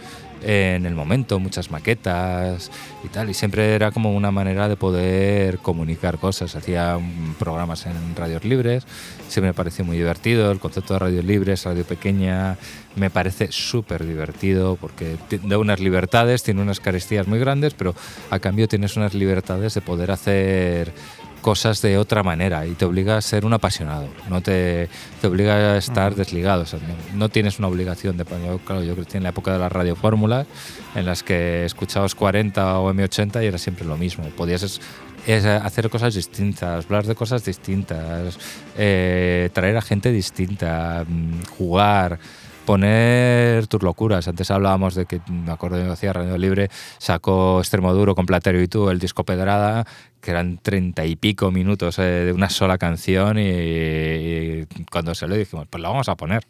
en 0.48 0.86
el 0.86 0.94
momento, 0.94 1.40
muchas 1.40 1.72
maquetas 1.72 2.70
y 3.04 3.08
tal. 3.08 3.30
Y 3.32 3.34
siempre 3.34 3.74
era 3.74 3.92
como 3.92 4.14
una 4.14 4.30
manera 4.30 4.70
de 4.70 4.78
poder 4.78 5.58
comunicar 5.58 6.20
cosas. 6.20 6.56
Hacía 6.56 7.00
programas 7.40 7.88
en 7.88 8.16
radios 8.16 8.46
libres, 8.46 8.86
siempre 9.28 9.50
me 9.50 9.54
pareció 9.56 9.84
muy 9.84 9.98
divertido. 9.98 10.52
El 10.52 10.60
concepto 10.60 10.94
de 10.94 11.00
radios 11.00 11.26
libres, 11.26 11.64
radio 11.64 11.84
pequeña, 11.84 12.58
me 12.96 13.10
parece 13.10 13.52
súper 13.52 14.06
divertido 14.06 14.78
porque 14.80 15.18
da 15.44 15.58
unas 15.58 15.80
libertades, 15.80 16.44
tiene 16.44 16.62
unas 16.62 16.80
carestías 16.80 17.28
muy 17.28 17.40
grandes, 17.40 17.74
pero 17.74 17.96
a 18.30 18.38
cambio 18.38 18.68
tienes 18.68 18.96
unas 18.98 19.16
libertades 19.16 19.74
de 19.74 19.82
poder 19.82 20.12
hacer 20.12 20.94
cosas 21.46 21.80
de 21.84 22.00
otra 22.00 22.24
manera 22.24 22.66
y 22.66 22.72
te 22.74 22.86
obliga 22.86 23.18
a 23.18 23.22
ser 23.22 23.46
un 23.46 23.54
apasionado, 23.54 24.08
no 24.32 24.42
te, 24.42 24.90
te 25.22 25.28
obliga 25.28 25.74
a 25.74 25.78
estar 25.78 26.16
desligado, 26.16 26.64
o 26.64 26.66
sea, 26.66 26.80
no, 26.80 26.96
no 27.20 27.30
tienes 27.30 27.60
una 27.60 27.68
obligación 27.68 28.18
de... 28.18 28.26
Yo, 28.44 28.58
claro, 28.66 28.82
yo 28.84 28.96
crecí 28.96 29.18
en 29.18 29.24
la 29.24 29.30
época 29.30 29.54
de 29.54 29.60
las 29.60 29.72
radiofórmulas 29.72 30.48
en 30.96 31.06
las 31.06 31.22
que 31.22 31.64
escuchabas 31.66 32.16
40 32.16 32.80
o 32.80 32.92
M80 32.92 33.44
y 33.44 33.46
era 33.46 33.60
siempre 33.60 33.86
lo 33.86 33.96
mismo, 33.96 34.24
podías 34.36 34.64
es- 34.64 34.82
es 35.28 35.46
hacer 35.46 35.90
cosas 35.92 36.16
distintas, 36.16 36.86
hablar 36.86 37.06
de 37.06 37.14
cosas 37.14 37.46
distintas, 37.46 38.38
eh, 38.78 39.50
traer 39.54 39.78
a 39.78 39.82
gente 39.82 40.12
distinta, 40.12 41.04
mm, 41.08 41.44
jugar, 41.58 42.18
poner 42.66 43.68
tus 43.68 43.82
locuras. 43.84 44.28
Antes 44.28 44.50
hablábamos 44.52 44.96
de 44.96 45.06
que, 45.06 45.22
me 45.30 45.52
acuerdo 45.52 45.78
que 45.78 45.92
hacía 45.92 46.14
Radio 46.14 46.38
Libre, 46.38 46.70
sacó 46.98 47.60
Extremoduro 47.60 48.16
con 48.16 48.26
Platero 48.26 48.60
y 48.62 48.68
tú, 48.68 48.90
el 48.90 49.00
disco 49.00 49.24
Pedrada, 49.24 49.86
que 50.26 50.32
eran 50.32 50.58
treinta 50.58 51.06
y 51.06 51.16
pico 51.16 51.52
minutos 51.52 52.00
eh, 52.00 52.02
de 52.02 52.34
una 52.34 52.50
sola 52.50 52.80
canción 52.80 53.38
y, 53.38 53.44
y 53.44 54.66
cuando 54.92 55.14
se 55.14 55.28
lo 55.28 55.36
dijimos, 55.36 55.68
pues 55.70 55.84
lo 55.84 55.90
vamos 55.90 56.10
a 56.10 56.16
poner. 56.16 56.44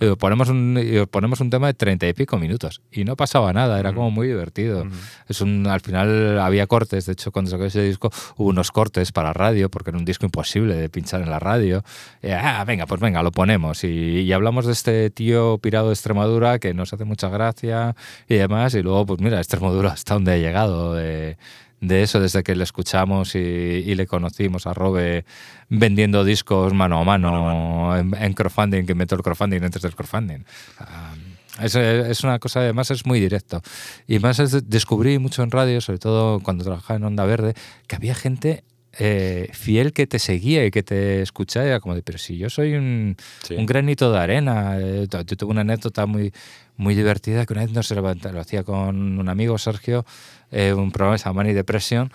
Y 0.00 0.04
os 0.04 0.16
ponemos 0.16 0.48
un, 0.48 0.80
y 0.80 0.96
os 0.98 1.08
ponemos 1.08 1.40
un 1.40 1.50
tema 1.50 1.66
de 1.66 1.74
treinta 1.74 2.06
y 2.06 2.12
pico 2.12 2.38
minutos 2.38 2.80
y 2.92 3.02
no 3.02 3.16
pasaba 3.16 3.52
nada, 3.52 3.80
era 3.80 3.92
como 3.92 4.12
muy 4.12 4.28
divertido. 4.28 4.86
Es 5.28 5.40
un, 5.40 5.66
al 5.66 5.80
final 5.80 6.38
había 6.38 6.68
cortes, 6.68 7.06
de 7.06 7.14
hecho 7.14 7.32
cuando 7.32 7.50
sacó 7.50 7.64
ese 7.64 7.82
disco 7.82 8.12
hubo 8.36 8.50
unos 8.50 8.70
cortes 8.70 9.10
para 9.10 9.32
radio 9.32 9.68
porque 9.68 9.90
era 9.90 9.98
un 9.98 10.04
disco 10.04 10.24
imposible 10.24 10.76
de 10.76 10.88
pinchar 10.88 11.20
en 11.20 11.30
la 11.30 11.40
radio. 11.40 11.82
Y, 12.22 12.28
ah, 12.28 12.62
venga, 12.64 12.86
pues 12.86 13.00
venga, 13.00 13.24
lo 13.24 13.32
ponemos 13.32 13.82
y, 13.82 13.88
y 14.20 14.32
hablamos 14.32 14.64
de 14.64 14.72
este 14.74 15.10
tío 15.10 15.58
pirado 15.58 15.88
de 15.88 15.94
Extremadura 15.94 16.60
que 16.60 16.72
nos 16.72 16.92
hace 16.92 17.04
mucha 17.04 17.28
gracia 17.30 17.96
y 18.28 18.36
demás 18.36 18.74
y 18.74 18.82
luego 18.82 19.06
pues 19.06 19.20
mira, 19.20 19.38
Extremadura 19.38 19.90
hasta 19.90 20.14
donde 20.14 20.34
ha 20.34 20.36
llegado. 20.36 20.94
de 20.94 21.36
de 21.80 22.02
eso 22.02 22.20
desde 22.20 22.42
que 22.42 22.56
le 22.56 22.64
escuchamos 22.64 23.34
y, 23.34 23.38
y 23.38 23.94
le 23.94 24.06
conocimos 24.06 24.66
a 24.66 24.74
Robe 24.74 25.24
vendiendo 25.68 26.24
discos 26.24 26.74
mano 26.74 27.00
a 27.00 27.04
mano, 27.04 27.96
En, 27.96 28.14
en 28.14 28.32
crowdfunding, 28.32 28.84
que 28.84 28.92
inventó 28.92 29.14
el 29.14 29.22
crowdfunding 29.22 29.62
antes 29.62 29.82
del 29.82 29.94
crowdfunding. 29.94 30.44
Ah, 30.78 31.14
es, 31.62 31.74
es 31.74 32.24
una 32.24 32.38
cosa, 32.38 32.60
además 32.60 32.90
es 32.90 33.06
muy 33.06 33.20
directo. 33.20 33.62
Y 34.06 34.18
más 34.18 34.38
es, 34.38 34.68
descubrí 34.68 35.18
mucho 35.18 35.42
en 35.42 35.50
radio, 35.50 35.80
sobre 35.80 35.98
todo 35.98 36.40
cuando 36.40 36.64
trabajaba 36.64 36.96
en 36.96 37.04
Onda 37.04 37.24
Verde, 37.24 37.54
que 37.86 37.96
había 37.96 38.14
gente 38.14 38.64
eh, 38.98 39.48
fiel 39.52 39.92
que 39.92 40.06
te 40.06 40.18
seguía 40.18 40.66
y 40.66 40.70
que 40.70 40.82
te 40.82 41.22
escuchaba. 41.22 41.66
Era 41.66 41.80
como 41.80 41.94
de, 41.94 42.02
pero 42.02 42.18
si 42.18 42.36
yo 42.36 42.50
soy 42.50 42.74
un, 42.74 43.16
Sí. 43.42 43.54
un 43.54 43.64
granito 43.66 44.10
de 44.12 44.18
arena. 44.18 44.76
Eh, 44.80 45.06
Yo 45.10 45.24
tuve 45.36 45.50
una 45.52 45.60
anécdota 45.62 46.04
muy, 46.06 46.32
muy 46.76 46.94
divertida 46.94 47.46
que 47.46 47.52
una 47.52 47.62
vez 47.62 47.72
nos 47.72 47.90
levanta- 47.90 48.32
lo 48.32 48.40
hacía 48.40 48.64
con 48.64 49.18
un 49.18 49.28
amigo, 49.28 49.56
Sergio, 49.58 50.04
eh, 50.50 50.72
un 50.72 50.90
programa 50.92 51.14
que 51.16 51.18
se 51.20 51.24
llama 51.26 51.40
Money 51.42 51.54
Depression, 51.54 52.10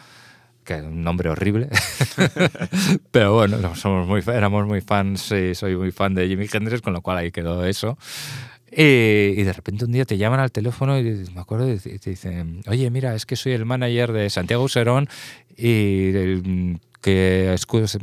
que 0.65 0.75
es 0.75 0.83
un 0.83 1.03
nombre 1.03 1.29
horrible. 1.29 1.69
Pero 3.11 3.33
bueno, 3.33 3.57
no, 3.57 3.75
somos 3.75 4.07
muy, 4.07 4.21
éramos 4.27 4.65
muy 4.67 4.81
fans, 4.81 5.21
sí, 5.21 5.55
soy 5.55 5.75
muy 5.75 5.91
fan 5.91 6.13
de 6.15 6.27
Jimi 6.27 6.47
Hendrix, 6.51 6.81
con 6.81 6.93
lo 6.93 7.01
cual 7.01 7.17
ahí 7.17 7.31
quedó 7.31 7.65
eso. 7.65 7.97
Y, 8.75 9.39
y 9.39 9.43
de 9.43 9.53
repente 9.53 9.85
un 9.85 9.91
día 9.91 10.05
te 10.05 10.17
llaman 10.17 10.39
al 10.39 10.51
teléfono 10.51 10.97
y 10.99 11.03
me 11.33 11.41
acuerdo 11.41 11.71
y 11.71 11.77
te 11.77 12.09
dicen, 12.09 12.61
oye, 12.67 12.89
mira, 12.89 13.13
es 13.15 13.25
que 13.25 13.35
soy 13.35 13.51
el 13.53 13.65
manager 13.65 14.11
de 14.11 14.29
Santiago 14.29 14.67
Serón 14.67 15.07
y 15.55 16.09
el- 16.15 16.79
que 17.01 17.53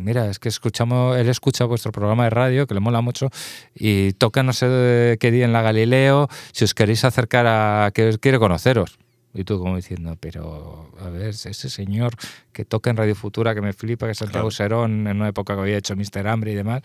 mira, 0.01 0.29
es 0.29 0.39
que 0.39 0.51
escuchamos, 0.51 1.17
él 1.17 1.29
escucha 1.31 1.65
vuestro 1.65 1.91
programa 1.91 2.25
de 2.25 2.31
radio, 2.31 2.67
que 2.67 2.75
le 2.75 2.81
mola 2.81 3.01
mucho, 3.01 3.31
y 3.75 4.13
toca 4.13 4.43
no 4.43 4.53
sé 4.53 5.17
qué 5.19 5.31
día 5.31 5.47
en 5.47 5.55
la 5.55 5.63
Galileo, 5.63 6.29
si 6.53 6.65
os 6.65 6.75
queréis 6.75 7.03
acercar 7.07 7.47
a 7.49 7.91
que 7.95 8.19
quiere 8.21 8.39
conoceros. 8.39 8.99
Y 9.33 9.45
tú 9.45 9.59
como 9.59 9.77
diciendo, 9.77 10.19
pero 10.21 10.91
a 11.01 11.09
ver, 11.09 11.29
ese 11.29 11.55
señor 11.71 12.13
que 12.53 12.67
toca 12.67 12.91
en 12.91 12.99
Radio 12.99 13.15
Futura, 13.15 13.55
que 13.55 13.63
me 13.63 13.73
flipa, 13.73 14.05
que 14.05 14.13
es 14.13 14.19
Santiago 14.19 14.49
Claro. 14.51 14.69
Serón, 14.85 15.07
en 15.07 15.17
una 15.17 15.29
época 15.29 15.55
que 15.55 15.61
había 15.63 15.79
hecho 15.79 15.97
Mr. 15.97 16.29
Hambre 16.29 16.53
y 16.53 16.55
demás, 16.57 16.83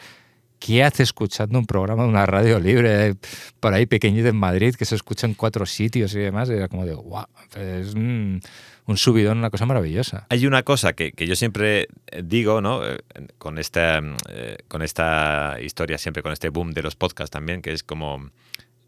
¿qué 0.59 0.83
hace 0.83 1.03
escuchando 1.03 1.59
un 1.59 1.65
programa 1.65 2.03
de 2.03 2.09
una 2.09 2.25
radio 2.25 2.59
libre 2.59 3.07
eh, 3.07 3.15
por 3.59 3.73
ahí 3.73 3.85
pequeñito 3.85 4.27
en 4.27 4.35
Madrid, 4.35 4.75
que 4.75 4.85
se 4.85 4.95
escucha 4.95 5.27
en 5.27 5.33
cuatro 5.33 5.65
sitios 5.65 6.13
y 6.15 6.19
demás? 6.19 6.49
Era 6.49 6.67
como 6.67 6.85
de, 6.85 6.93
wow, 6.93 7.25
es 7.55 7.93
un, 7.93 8.41
un 8.85 8.97
subidón, 8.97 9.39
una 9.39 9.49
cosa 9.49 9.65
maravillosa. 9.65 10.27
Hay 10.29 10.45
una 10.45 10.63
cosa 10.63 10.93
que, 10.93 11.11
que 11.11 11.27
yo 11.27 11.35
siempre 11.35 11.87
eh, 12.07 12.21
digo, 12.23 12.61
¿no? 12.61 12.85
Eh, 12.85 12.97
Con 13.37 13.57
esta, 13.57 14.01
eh, 14.29 14.57
con 14.67 14.81
esta 14.81 15.57
historia, 15.61 15.97
siempre 15.97 16.23
con 16.23 16.31
este 16.31 16.49
boom 16.49 16.71
de 16.71 16.83
los 16.83 16.95
podcasts 16.95 17.31
también, 17.31 17.61
que 17.61 17.71
es 17.71 17.83
como. 17.83 18.31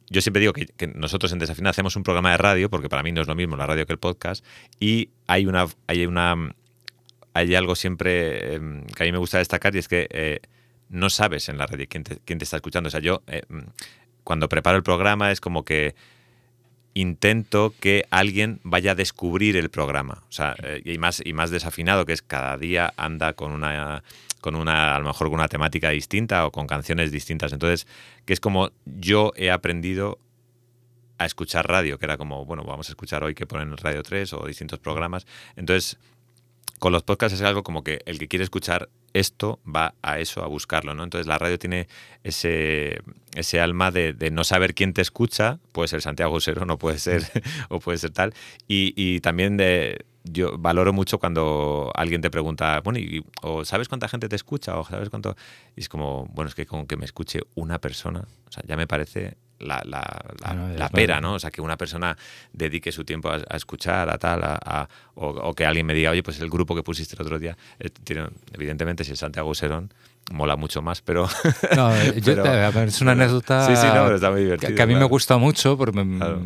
Yo 0.09 0.21
siempre 0.21 0.39
digo 0.39 0.53
que, 0.53 0.67
que 0.67 0.87
nosotros 0.87 1.33
en 1.33 1.39
Desafinado 1.39 1.71
hacemos 1.71 1.97
un 1.97 2.03
programa 2.03 2.31
de 2.31 2.37
radio, 2.37 2.69
porque 2.69 2.87
para 2.87 3.03
mí 3.03 3.11
no 3.11 3.21
es 3.21 3.27
lo 3.27 3.35
mismo 3.35 3.57
la 3.57 3.65
radio 3.65 3.85
que 3.85 3.93
el 3.93 3.99
podcast, 3.99 4.45
y 4.79 5.09
hay 5.27 5.45
una. 5.45 5.67
Hay 5.87 6.05
una 6.05 6.53
hay 7.37 7.53
algo 7.53 7.75
siempre 7.75 8.55
eh, 8.55 8.59
que 8.95 9.03
a 9.03 9.05
mí 9.05 9.11
me 9.11 9.19
gusta 9.19 9.37
destacar 9.37 9.75
y 9.75 9.79
es 9.79 9.87
que 9.87 10.07
eh, 10.09 10.39
no 10.89 11.09
sabes 11.09 11.49
en 11.49 11.57
la 11.57 11.67
radio 11.67 11.85
quién 11.89 12.03
te, 12.03 12.19
quién 12.25 12.39
te 12.39 12.43
está 12.43 12.57
escuchando. 12.57 12.87
O 12.87 12.91
sea, 12.91 12.99
yo 12.99 13.23
eh, 13.27 13.43
mm, 13.49 13.59
cuando 14.23 14.49
preparo 14.49 14.77
el 14.77 14.83
programa 14.83 15.31
es 15.31 15.41
como 15.41 15.63
que 15.63 15.95
intento 16.93 17.73
que 17.79 18.05
alguien 18.09 18.59
vaya 18.63 18.91
a 18.91 18.95
descubrir 18.95 19.55
el 19.57 19.69
programa. 19.69 20.23
O 20.29 20.31
sea, 20.31 20.55
eh, 20.63 20.81
y 20.83 20.97
más 20.97 21.21
y 21.23 21.33
más 21.33 21.51
desafinado, 21.51 22.05
que 22.05 22.13
es 22.13 22.21
cada 22.21 22.57
día 22.57 22.93
anda 22.97 23.33
con 23.33 23.51
una 23.51 24.03
con 24.41 24.55
una 24.55 24.95
a 24.95 24.99
lo 24.99 25.05
mejor 25.05 25.27
con 25.27 25.35
una 25.35 25.47
temática 25.47 25.89
distinta 25.89 26.45
o 26.45 26.51
con 26.51 26.67
canciones 26.67 27.11
distintas. 27.11 27.53
Entonces, 27.53 27.87
que 28.25 28.33
es 28.33 28.39
como 28.39 28.71
yo 28.85 29.31
he 29.35 29.51
aprendido 29.51 30.19
a 31.17 31.25
escuchar 31.25 31.67
radio, 31.67 31.97
que 31.97 32.05
era 32.05 32.17
como, 32.17 32.45
bueno, 32.45 32.63
vamos 32.63 32.89
a 32.89 32.91
escuchar 32.91 33.23
hoy 33.23 33.33
que 33.33 33.47
ponen 33.47 33.69
en 33.69 33.77
Radio 33.77 34.03
3 34.03 34.33
o 34.33 34.45
distintos 34.45 34.79
programas. 34.79 35.25
Entonces, 35.55 35.97
con 36.79 36.93
los 36.93 37.03
podcasts 37.03 37.39
es 37.39 37.45
algo 37.45 37.63
como 37.63 37.83
que 37.83 38.01
el 38.05 38.19
que 38.19 38.27
quiere 38.27 38.43
escuchar 38.43 38.89
esto 39.13 39.59
va 39.65 39.93
a 40.01 40.19
eso, 40.19 40.43
a 40.43 40.47
buscarlo, 40.47 40.93
¿no? 40.93 41.03
Entonces 41.03 41.27
la 41.27 41.37
radio 41.37 41.57
tiene 41.57 41.87
ese, 42.23 43.01
ese 43.35 43.59
alma 43.59 43.91
de, 43.91 44.15
no 44.31 44.43
saber 44.43 44.73
quién 44.73 44.93
te 44.93 45.01
escucha, 45.01 45.59
puede 45.71 45.87
ser 45.87 46.01
Santiago 46.01 46.39
Serón 46.39 46.69
o 46.71 46.77
puede 46.77 46.99
ser, 46.99 47.23
o 47.69 47.79
puede 47.79 47.97
ser 47.97 48.11
tal, 48.11 48.33
y, 48.67 48.93
y 48.95 49.19
también 49.21 49.57
de, 49.57 50.05
yo 50.31 50.57
valoro 50.57 50.93
mucho 50.93 51.19
cuando 51.19 51.91
alguien 51.95 52.21
te 52.21 52.29
pregunta, 52.29 52.81
bueno, 52.81 52.99
y, 52.99 53.23
o 53.41 53.65
¿sabes 53.65 53.87
cuánta 53.87 54.07
gente 54.07 54.29
te 54.29 54.35
escucha? 54.35 54.77
O 54.77 54.85
¿sabes 54.85 55.09
cuánto? 55.09 55.35
Y 55.75 55.81
es 55.81 55.89
como, 55.89 56.25
bueno, 56.33 56.49
es 56.49 56.55
que 56.55 56.65
con 56.65 56.85
que 56.87 56.97
me 56.97 57.05
escuche 57.05 57.41
una 57.55 57.79
persona, 57.79 58.27
o 58.47 58.51
sea, 58.51 58.63
ya 58.67 58.77
me 58.77 58.87
parece 58.87 59.37
la, 59.59 59.81
la, 59.85 60.01
la, 60.43 60.53
la 60.77 60.89
pera, 60.89 61.19
¿no? 61.21 61.33
O 61.33 61.39
sea, 61.39 61.49
que 61.51 61.61
una 61.61 61.77
persona 61.77 62.15
dedique 62.53 62.91
su 62.91 63.03
tiempo 63.03 63.29
a, 63.29 63.35
a 63.49 63.57
escuchar, 63.57 64.09
a 64.09 64.17
tal, 64.17 64.43
a, 64.43 64.59
a- 64.63 64.87
o, 65.15 65.27
o 65.29 65.53
que 65.53 65.65
alguien 65.65 65.85
me 65.85 65.93
diga, 65.93 66.11
oye, 66.11 66.21
pues 66.23 66.39
el 66.39 66.49
grupo 66.49 66.75
que 66.75 66.83
pusiste 66.83 67.15
el 67.15 67.21
otro 67.21 67.39
día, 67.39 67.57
eh, 67.79 67.89
tiene, 68.03 68.27
evidentemente, 68.53 69.03
si 69.03 69.13
es 69.13 69.19
Santiago 69.19 69.53
Serón, 69.55 69.91
mola 70.31 70.55
mucho 70.57 70.81
más, 70.81 71.01
pero... 71.01 71.27
No, 71.75 71.95
yo 72.15 72.21
Pero- 72.23 72.43
te- 72.43 72.49
a 72.49 72.69
ver, 72.71 72.87
es 72.89 73.01
una 73.01 73.13
anécdota 73.13 73.65
Sí, 73.65 73.75
sí, 73.75 73.87
no, 73.87 74.03
pero 74.03 74.15
está 74.15 74.29
muy 74.31 74.57
que, 74.57 74.81
a 74.81 74.85
mí 74.85 74.93
me 74.95 75.05
gusta 75.05 75.37
mucho 75.37 75.77
porque 75.77 76.03
me- 76.03 76.17
Claro. 76.17 76.41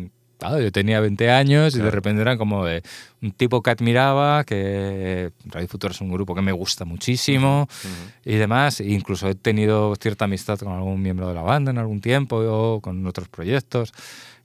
Claro, 0.48 0.60
yo 0.62 0.72
tenía 0.72 1.00
20 1.00 1.30
años 1.30 1.74
y 1.74 1.78
de 1.78 1.82
Claro. 1.84 1.94
repente 1.94 2.22
era 2.22 2.36
como 2.36 2.64
de 2.64 2.82
un 3.22 3.30
tipo 3.32 3.62
que 3.62 3.70
admiraba, 3.70 4.44
que 4.44 5.30
Radio 5.46 5.68
Futuro 5.68 5.92
es 5.92 6.00
un 6.00 6.10
grupo 6.10 6.34
que 6.34 6.42
me 6.42 6.52
gusta 6.52 6.84
muchísimo 6.84 7.68
y 8.24 8.34
demás. 8.36 8.80
E 8.80 8.90
incluso 8.90 9.28
he 9.28 9.34
tenido 9.34 9.94
cierta 9.96 10.24
amistad 10.24 10.58
con 10.58 10.72
algún 10.72 11.00
miembro 11.00 11.28
de 11.28 11.34
la 11.34 11.42
banda 11.42 11.70
en 11.70 11.78
algún 11.78 12.00
tiempo 12.00 12.36
o 12.36 12.80
con 12.80 13.06
otros 13.06 13.28
proyectos 13.28 13.92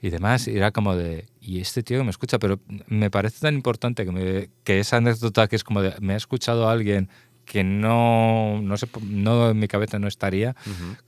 y 0.02 0.10
demás. 0.10 0.48
Y 0.48 0.56
era 0.56 0.72
como 0.72 0.96
de, 0.96 1.26
y 1.42 1.60
este 1.60 1.82
tío 1.84 1.98
que 1.98 2.04
me 2.04 2.12
escucha, 2.12 2.38
pero 2.38 2.60
me 2.88 3.10
parece 3.10 3.40
tan 3.42 3.56
importante 3.56 4.06
que, 4.06 4.12
me- 4.12 4.50
que 4.64 4.80
esa 4.80 4.98
anécdota 4.98 5.48
que 5.48 5.56
es 5.56 5.64
como 5.64 5.82
de, 5.82 5.94
me 6.00 6.14
ha 6.14 6.18
escuchado 6.18 6.70
alguien 6.70 7.10
que 7.48 7.64
no, 7.64 8.62
no, 8.62 8.78
sé, 8.78 8.88
no 9.02 9.50
en 9.52 9.58
mi 9.60 9.68
cabeza 9.68 9.98
no 9.98 10.08
estaría, 10.08 10.56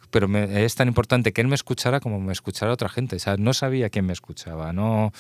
pero 0.10 0.28
me- 0.28 0.64
es 0.66 0.74
tan 0.74 0.88
importante 0.88 1.34
que 1.34 1.42
él 1.42 1.48
me 1.48 1.56
escuchara 1.56 2.00
como 2.00 2.20
me 2.20 2.32
escuchara 2.34 2.72
otra 2.74 2.90
gente. 2.90 3.18
O 3.18 3.20
sea, 3.20 3.36
no 3.38 3.54
sabía 3.54 3.90
quién 3.90 4.06
me 4.06 4.14
escuchaba, 4.14 4.74
no, 4.74 5.12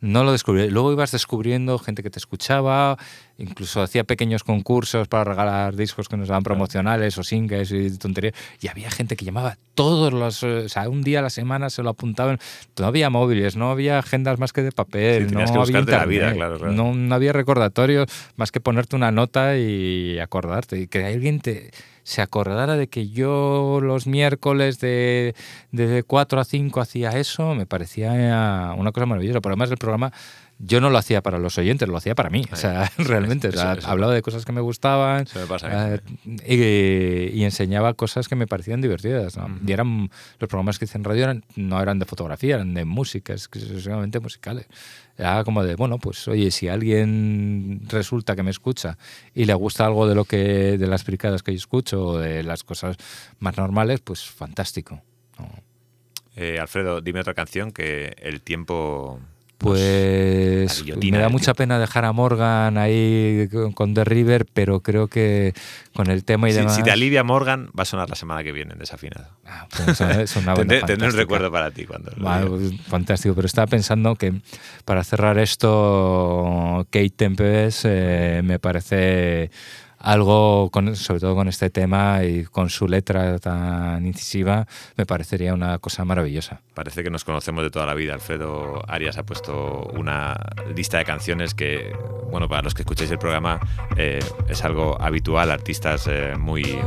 no 0.00 0.24
lo 0.24 0.32
descubrí. 0.32 0.68
Luego 0.70 0.92
ibas 0.92 1.12
descubriendo 1.12 1.78
gente 1.78 2.02
que 2.02 2.10
te 2.10 2.18
escuchaba, 2.18 2.98
incluso 3.38 3.82
hacía 3.82 4.04
pequeños 4.04 4.44
concursos 4.44 5.08
para 5.08 5.24
regalar 5.24 5.74
discos 5.74 6.08
que 6.08 6.16
nos 6.16 6.28
daban 6.28 6.42
promocionales 6.42 7.16
o 7.18 7.24
singles 7.24 7.72
y 7.72 7.96
tonterías. 7.98 8.34
Y 8.60 8.68
había 8.68 8.90
gente 8.90 9.16
que 9.16 9.24
llamaba 9.24 9.56
todos 9.74 10.12
los, 10.12 10.42
eh, 10.42 10.64
o 10.66 10.68
sea, 10.68 10.88
un 10.88 11.02
día 11.02 11.20
a 11.20 11.22
la 11.22 11.30
semana 11.30 11.70
se 11.70 11.82
lo 11.82 11.90
apuntaban. 11.90 12.38
No 12.78 12.86
había 12.86 13.10
móviles, 13.10 13.56
no 13.56 13.70
había 13.70 13.98
agendas 13.98 14.38
más 14.38 14.52
que 14.52 14.62
de 14.62 14.72
papel, 14.72 15.24
Sí, 15.24 15.28
tenías 15.30 15.50
no 15.50 15.56
que 15.56 15.60
había 15.62 15.80
buscarte 15.80 15.90
la 15.92 16.06
vida, 16.06 16.22
internet, 16.28 16.36
claro, 16.36 16.58
claro. 16.58 16.72
No, 16.72 16.94
no 16.94 17.14
había 17.14 17.32
recordatorios 17.32 18.08
más 18.36 18.52
que 18.52 18.60
ponerte 18.60 18.96
una 18.96 19.10
nota 19.10 19.56
y 19.56 20.18
acordarte. 20.18 20.78
Y 20.78 20.86
que 20.88 21.04
alguien 21.04 21.40
te 21.40 21.70
se 22.06 22.22
acordara 22.22 22.76
de 22.76 22.86
que 22.86 23.08
yo 23.08 23.80
los 23.82 24.06
miércoles 24.06 24.78
de, 24.78 25.34
de 25.72 26.04
4 26.04 26.40
a 26.40 26.44
5 26.44 26.80
hacía 26.80 27.10
eso, 27.10 27.56
me 27.56 27.66
parecía 27.66 28.74
una 28.78 28.92
cosa 28.92 29.06
maravillosa. 29.06 29.40
Por 29.40 29.50
además, 29.50 29.72
el 29.72 29.76
programa 29.76 30.12
yo 30.58 30.80
no 30.80 30.88
lo 30.88 30.96
hacía 30.96 31.22
para 31.22 31.38
los 31.38 31.58
oyentes, 31.58 31.86
lo 31.88 31.96
hacía 31.96 32.14
para 32.14 32.30
mí. 32.30 32.44
O 32.50 32.56
sea, 32.56 32.90
realmente, 32.98 33.48
o 33.48 33.52
sea, 33.52 33.72
eso- 33.72 33.80
eso- 33.80 33.88
hablaba 33.90 34.14
de 34.14 34.22
cosas 34.22 34.44
que 34.46 34.52
me 34.52 34.60
gustaban 34.62 35.24
Eso 35.24 35.38
me 35.40 35.46
pasa 35.46 35.94
eh, 35.94 37.30
y, 37.34 37.38
y 37.40 37.44
enseñaba 37.44 37.92
cosas 37.94 38.26
que 38.28 38.36
me 38.36 38.46
parecían 38.46 38.80
divertidas. 38.80 39.36
¿no? 39.36 39.58
Y 39.66 39.72
eran, 39.72 40.10
los 40.38 40.48
programas 40.48 40.78
que 40.78 40.86
hice 40.86 40.96
en 40.98 41.04
radio 41.04 41.24
eran, 41.24 41.44
no 41.56 41.80
eran 41.82 41.98
de 41.98 42.06
fotografía, 42.06 42.54
eran 42.54 42.72
de 42.74 42.84
música, 42.84 43.32
exclusivamente 43.34 44.18
musicales. 44.20 44.66
Era 45.18 45.44
como 45.44 45.62
de, 45.64 45.76
bueno, 45.76 45.98
pues 45.98 46.26
oye, 46.28 46.50
si 46.50 46.68
alguien 46.68 47.80
resulta 47.88 48.36
que 48.36 48.42
me 48.42 48.50
escucha 48.50 48.98
y 49.34 49.44
le 49.46 49.54
gusta 49.54 49.86
algo 49.86 50.06
de 50.08 50.14
lo 50.14 50.24
que 50.24 50.76
de 50.78 50.86
las 50.86 51.04
fricadas 51.04 51.42
que 51.42 51.52
yo 51.52 51.56
escucho 51.56 52.02
o 52.06 52.18
de 52.18 52.42
las 52.42 52.64
cosas 52.64 52.96
más 53.38 53.56
normales, 53.56 54.00
pues 54.00 54.24
fantástico. 54.24 55.02
¿no? 55.38 55.48
Eh, 56.36 56.58
Alfredo, 56.60 57.00
dime 57.00 57.20
otra 57.20 57.34
canción 57.34 57.72
que 57.72 58.14
el 58.20 58.42
tiempo... 58.42 59.20
Pues 59.58 60.84
me 60.84 61.18
da 61.18 61.24
del 61.24 61.32
mucha 61.32 61.54
pena 61.54 61.78
dejar 61.78 62.04
a 62.04 62.12
Morgan 62.12 62.76
ahí 62.76 63.48
con, 63.74 63.94
The 63.94 64.04
River, 64.04 64.46
pero 64.52 64.80
creo 64.80 65.08
que 65.08 65.54
con 65.94 66.10
el 66.10 66.24
tema 66.24 66.48
y 66.48 66.52
Si, 66.52 66.58
demás... 66.58 66.76
si 66.76 66.82
te 66.82 66.90
alivia 66.90 67.24
Morgan, 67.24 67.70
va 67.78 67.82
a 67.82 67.84
sonar 67.86 68.10
la 68.10 68.16
semana 68.16 68.44
que 68.44 68.52
viene 68.52 68.74
en 68.74 68.78
Desafinado. 68.78 69.28
Ah, 69.46 69.66
pues 69.74 69.98
Tendré, 70.86 71.08
un 71.08 71.14
recuerdo 71.14 71.50
para 71.50 71.70
ti 71.70 71.86
cuando... 71.86 72.12
pues, 72.46 72.72
fantástico, 72.82 73.34
pero 73.34 73.46
estaba 73.46 73.66
pensando 73.66 74.14
que 74.16 74.34
para 74.84 75.02
cerrar 75.04 75.38
esto, 75.38 76.86
Kate 76.90 77.10
Tempest 77.10 77.84
eh, 77.86 78.42
me 78.44 78.58
parece 78.58 79.50
algo, 80.06 80.70
con, 80.70 80.94
sobre 80.94 81.18
todo 81.18 81.34
con 81.34 81.48
este 81.48 81.68
tema 81.68 82.22
y 82.22 82.44
con 82.44 82.70
su 82.70 82.86
letra 82.86 83.40
tan 83.40 84.06
incisiva, 84.06 84.64
me 84.96 85.04
parecería 85.04 85.52
una 85.52 85.80
cosa 85.80 86.04
maravillosa. 86.04 86.60
Parece 86.74 87.02
que 87.02 87.10
nos 87.10 87.24
conocemos 87.24 87.64
de 87.64 87.70
toda 87.70 87.86
la 87.86 87.94
vida. 87.94 88.14
Alfredo 88.14 88.82
Arias 88.86 89.18
ha 89.18 89.24
puesto 89.24 89.90
una 89.96 90.36
lista 90.76 90.98
de 90.98 91.04
canciones 91.04 91.54
que, 91.54 91.92
bueno, 92.30 92.48
para 92.48 92.62
los 92.62 92.72
que 92.72 92.82
escucháis 92.82 93.10
el 93.10 93.18
programa, 93.18 93.58
eh, 93.96 94.20
es 94.48 94.62
algo 94.62 94.96
habitual. 95.02 95.50
Artistas 95.50 96.06
eh, 96.06 96.34
muy, 96.38 96.78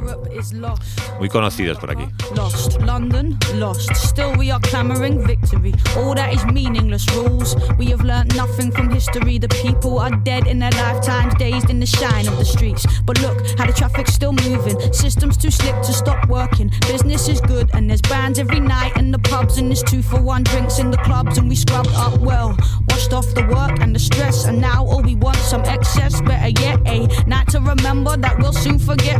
muy 1.19 1.27
conocidos 1.27 1.77
por 1.77 1.91
aquí. 1.91 2.05
Lost, 2.37 2.79
London, 2.81 3.37
lost. 3.55 3.91
Still, 3.95 4.37
we 4.37 4.49
are 4.49 4.61
clamoring 4.61 5.27
victory. 5.27 5.73
All 5.97 6.15
that 6.15 6.31
is 6.33 6.45
meaningless 6.45 7.05
rules. 7.13 7.57
We 7.77 7.87
have 7.87 8.05
learnt 8.05 8.33
nothing 8.37 8.71
from 8.71 8.89
history. 8.91 9.39
The 9.39 9.49
people 9.49 9.99
are 9.99 10.15
dead 10.23 10.47
in 10.47 10.59
their 10.59 10.71
lifetimes, 10.71 11.33
dazed 11.37 11.69
in 11.69 11.81
the 11.81 11.85
shine 11.85 12.29
of 12.29 12.37
the 12.37 12.45
streets. 12.45 12.87
But 13.09 13.21
look 13.21 13.57
how 13.57 13.65
the 13.65 13.73
traffic's 13.73 14.13
still 14.13 14.33
moving. 14.33 14.79
Systems 14.93 15.35
too 15.35 15.49
slick 15.49 15.73
to 15.81 15.93
stop 15.93 16.29
working. 16.29 16.69
Business 16.81 17.27
is 17.27 17.41
good, 17.41 17.67
and 17.73 17.89
there's 17.89 18.03
bands 18.03 18.37
every 18.37 18.59
night 18.59 18.95
in 18.97 19.09
the 19.09 19.17
pubs, 19.17 19.57
and 19.57 19.67
there's 19.67 19.81
two 19.81 20.03
for 20.03 20.21
one 20.21 20.43
drinks 20.43 20.77
in 20.77 20.91
the 20.91 20.97
clubs, 20.97 21.39
and 21.39 21.49
we 21.49 21.55
scrubbed 21.55 21.89
up 21.95 22.19
well. 22.19 22.55
Washed 22.87 23.11
off 23.11 23.33
the 23.33 23.47
work 23.47 23.79
and 23.81 23.95
the 23.95 23.99
stress, 23.99 24.45
and 24.45 24.61
now 24.61 24.85
all 24.85 25.01
we 25.01 25.15
want 25.15 25.37
some 25.37 25.61
excess. 25.61 26.21
Better 26.21 26.49
yet, 26.61 26.79
a 26.85 27.07
night 27.25 27.47
to 27.47 27.59
remember 27.59 28.15
that 28.15 28.37
we'll 28.37 28.53
soon 28.53 28.77
forget. 28.77 29.19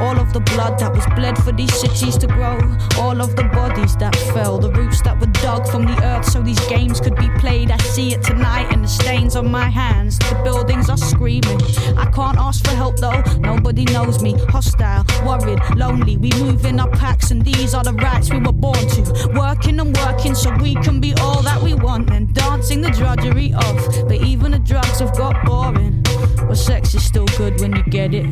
All 0.00 0.18
of 0.18 0.32
the 0.32 0.40
blood 0.54 0.78
that 0.78 0.94
was 0.94 1.04
bled 1.14 1.36
for 1.36 1.52
these 1.52 1.74
cities 1.74 2.16
to 2.16 2.26
grow. 2.26 2.58
All 2.98 3.20
of 3.20 3.36
the 3.36 3.44
bodies 3.52 3.96
that 3.98 4.16
fell, 4.32 4.56
the 4.58 4.72
roots 4.72 5.02
that 5.02 5.20
were 5.20 5.32
dug 5.44 5.68
from 5.68 5.84
the 5.84 6.02
earth 6.02 6.24
so 6.24 6.40
these 6.40 6.64
games 6.68 7.00
could 7.00 7.16
be 7.16 7.28
played. 7.38 7.70
I 7.70 7.76
see 7.78 8.14
it 8.14 8.22
tonight 8.22 8.72
in 8.72 8.80
the 8.80 8.88
stains 8.88 9.36
on 9.36 9.50
my 9.50 9.68
hands. 9.68 10.18
The 10.20 10.40
buildings 10.42 10.88
are 10.88 10.96
screaming. 10.96 11.60
I 11.98 12.10
can't 12.10 12.38
ask 12.38 12.64
for 12.64 12.74
help 12.74 12.96
though, 12.96 13.22
nobody 13.38 13.84
knows 13.84 14.22
me. 14.22 14.32
Hostile, 14.48 15.04
worried, 15.24 15.60
lonely. 15.76 16.16
We 16.16 16.30
move 16.42 16.64
in 16.64 16.80
our 16.80 16.90
packs, 16.90 17.30
and 17.30 17.44
these 17.44 17.74
are 17.74 17.84
the 17.84 17.94
rights 17.94 18.30
we 18.30 18.38
were 18.38 18.52
born 18.52 18.86
to. 18.88 19.32
Working 19.34 19.80
and 19.80 19.96
working 19.98 20.34
so 20.34 20.54
we 20.56 20.74
can 20.76 21.00
be 21.00 21.14
all 21.20 21.42
that 21.42 21.62
we 21.62 21.74
want, 21.74 22.10
and 22.10 22.34
dancing 22.34 22.80
the 22.80 22.90
drudgery 22.90 23.52
of. 23.54 24.08
But 24.08 24.22
even 24.22 24.52
the 24.52 24.58
drugs 24.58 25.00
have 25.00 25.16
got 25.16 25.44
boring. 25.44 26.02
But 26.48 26.56
sex 26.56 26.94
is 26.94 27.04
still 27.04 27.26
good 27.36 27.60
when 27.60 27.74
you 27.74 27.82
get 27.84 28.14
it. 28.14 28.26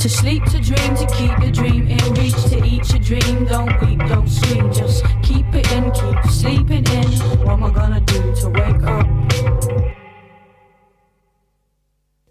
To 0.00 0.08
sleep, 0.08 0.44
to 0.46 0.60
dream, 0.60 0.96
to 0.96 1.06
keep 1.16 1.36
the 1.40 1.50
dream 1.52 1.86
in 1.86 2.14
reach, 2.14 2.34
to 2.50 2.64
eat 2.64 2.90
your 2.90 3.02
dream. 3.02 3.44
Don't 3.44 3.80
weep, 3.80 4.00
don't 4.08 4.28
scream, 4.28 4.72
just 4.72 5.04
keep 5.22 5.46
it 5.54 5.70
in, 5.72 5.90
keep 5.92 6.30
sleeping 6.30 6.86
in. 6.86 7.10
What 7.44 7.54
am 7.54 7.64
I 7.64 7.70
gonna 7.70 8.00
do 8.00 8.34
to 8.34 8.48
wake 8.48 8.82
up? 8.82 9.13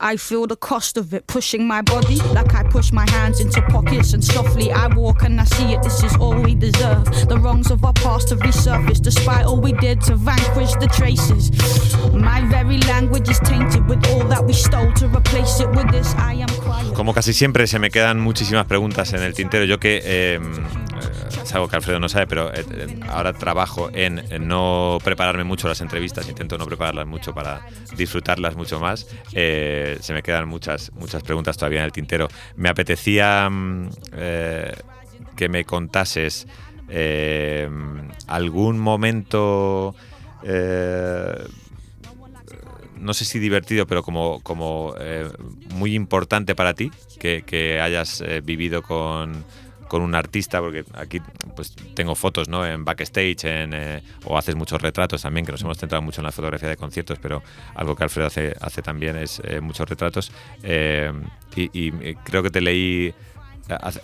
I 0.06 0.18
feel 0.18 0.48
the 0.48 0.58
cost 0.58 0.98
of 0.98 1.14
it 1.14 1.28
pushing 1.28 1.66
my 1.66 1.82
body 1.82 2.18
like 2.36 2.54
I 2.54 2.64
push 2.64 2.92
my 2.92 3.10
hands 3.10 3.40
into 3.40 3.62
pockets 3.62 4.12
and 4.12 4.22
softly 4.22 4.70
I 4.70 4.88
walk 4.88 5.24
and 5.24 5.40
I 5.40 5.46
see 5.46 5.72
it. 5.72 5.82
This 5.82 6.04
is 6.04 6.14
all 6.18 6.36
we 6.36 6.56
deserve. 6.56 7.06
The 7.30 7.40
wrongs 7.40 7.72
of 7.72 7.86
our 7.86 7.94
past 7.94 8.30
have 8.32 8.40
resurfaced 8.40 9.02
despite 9.02 9.46
all 9.46 9.62
we 9.62 9.72
did 9.72 10.02
to 10.02 10.18
vanquish 10.18 10.74
the 10.74 10.88
traces. 10.88 11.52
My 12.14 12.42
very 12.50 12.80
language 12.80 13.30
is 13.30 13.40
tainted 13.40 13.88
with 13.88 14.06
all 14.10 14.28
that 14.28 14.44
we 14.44 14.52
stole 14.52 14.92
to 14.92 15.08
replace 15.08 15.62
it 15.62 15.70
with 15.70 15.90
this. 15.90 16.14
I 16.16 16.34
am 16.34 16.50
quiet. 16.50 16.94
Como 16.96 17.14
casi 17.14 17.32
siempre 17.32 17.66
se 17.66 17.80
me 17.80 17.90
quedan 17.90 18.20
muchísimas 18.20 18.66
preguntas 18.66 19.14
en 19.14 19.22
el 19.22 19.34
tintero. 19.34 19.64
Yo 19.64 19.80
que 19.80 20.02
eh, 20.04 20.40
es 21.28 21.54
algo 21.54 21.68
que 21.68 21.76
Alfredo 21.76 22.00
no 22.00 22.10
sabe, 22.10 22.28
pero 22.28 22.54
eh, 22.54 22.66
eh, 22.72 23.00
ahora 23.10 23.34
trabajo 23.34 23.90
en, 23.94 24.24
no 24.48 24.98
prepararme 25.04 25.44
mucho 25.44 25.68
las 25.68 25.82
entrevistas, 25.82 26.28
intento 26.28 26.58
no 26.58 26.66
prepararlas 26.66 27.08
mucho 27.08 27.34
para 27.34 27.66
disfrutarlas 27.96 28.56
mucho 28.56 28.80
más. 28.80 29.08
Eh, 29.34 29.98
se 30.02 30.14
me 30.14 30.24
quedan 30.24 30.48
muchas, 30.48 30.92
muchas 30.94 31.24
preguntas 31.24 31.58
todavía 31.58 31.80
en 31.80 31.86
el 31.86 31.92
tintero. 31.92 32.28
Me 32.56 32.70
apetecía 32.70 33.50
mm, 33.50 33.90
que 35.36 35.50
me 35.50 35.66
contases 35.66 36.48
algún 38.28 38.78
momento, 38.80 39.96
no 43.00 43.14
sé 43.14 43.26
si 43.26 43.40
divertido, 43.40 43.88
pero 43.88 44.04
como, 44.04 44.42
como 44.42 44.94
muy 45.74 45.96
importante 45.96 46.56
para 46.56 46.74
ti, 46.74 46.92
que, 47.20 47.80
hayas 47.82 48.24
vivido 48.44 48.84
con, 48.84 49.44
con 49.94 50.02
un 50.02 50.16
artista, 50.16 50.60
porque 50.60 50.84
aquí 50.96 51.22
pues 51.56 51.76
tengo 51.94 52.16
fotos 52.16 52.50
¿no? 52.50 52.66
en 52.66 52.84
backstage 52.84 53.44
en, 53.46 53.74
eh, 53.76 54.02
o 54.26 54.36
haces 54.40 54.56
muchos 54.56 54.82
retratos 54.82 55.22
también, 55.22 55.46
que 55.46 55.52
nos 55.52 55.62
hemos 55.62 55.78
centrado 55.78 56.02
mucho 56.02 56.20
en 56.22 56.26
la 56.26 56.32
fotografía 56.32 56.68
de 56.68 56.78
conciertos, 56.78 57.20
pero 57.22 57.44
algo 57.76 57.96
que 57.96 58.04
Alfredo 58.04 58.26
hace, 58.26 58.56
hace 58.60 58.82
también 58.82 59.16
es 59.18 59.40
eh, 59.46 59.62
muchos 59.62 59.88
retratos. 59.88 60.32
Eh, 60.64 61.12
y, 61.56 61.70
y, 61.80 61.94
eh, 62.02 62.16
creo 62.24 62.42
que 62.42 62.50
te 62.50 62.60
leí 62.62 63.14
hace- 63.70 64.02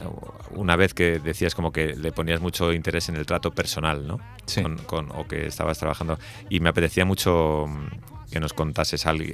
una 0.52 0.76
vez 0.76 0.94
que 0.94 1.18
decías 1.20 1.56
como 1.56 1.72
que 1.72 1.96
le 1.96 2.12
ponías 2.12 2.40
mucho 2.40 2.72
interés 2.72 3.10
en 3.10 3.16
el 3.16 3.26
trato 3.26 3.50
personal, 3.50 4.06
¿no? 4.06 4.20
Sí. 4.46 4.62
Con, 4.62 4.78
con- 4.78 5.12
o 5.12 5.28
que 5.28 5.48
estabas 5.48 5.80
trabajando. 5.80 6.20
Y 6.52 6.60
me 6.60 6.70
apetecía 6.70 7.04
mucho 7.04 7.66
mm, 7.68 8.30
que 8.32 8.40
nos 8.40 8.54
contases 8.54 9.08
algo. 9.08 9.26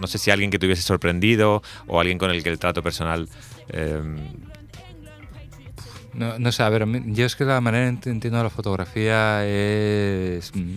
No 0.00 0.08
sé 0.08 0.18
si 0.18 0.32
alguien 0.32 0.50
que 0.50 0.58
te 0.58 0.66
hubiese 0.66 0.82
sorprendido 0.82 1.62
o 1.86 2.00
alguien 2.00 2.18
con 2.18 2.32
el 2.32 2.42
que 2.42 2.48
el 2.50 2.58
trato 2.58 2.82
personal 2.82 3.28
eh, 3.68 4.02
No, 6.14 6.38
no 6.38 6.50
sé, 6.52 6.62
a 6.62 6.68
ver, 6.68 6.86
yo 7.06 7.24
es 7.24 7.36
que 7.36 7.44
la 7.44 7.60
manera 7.60 7.88
en 7.88 7.98
que 7.98 8.10
entiendo 8.10 8.42
la 8.42 8.50
fotografía 8.50 9.46
es. 9.46 10.52
mm, 10.54 10.74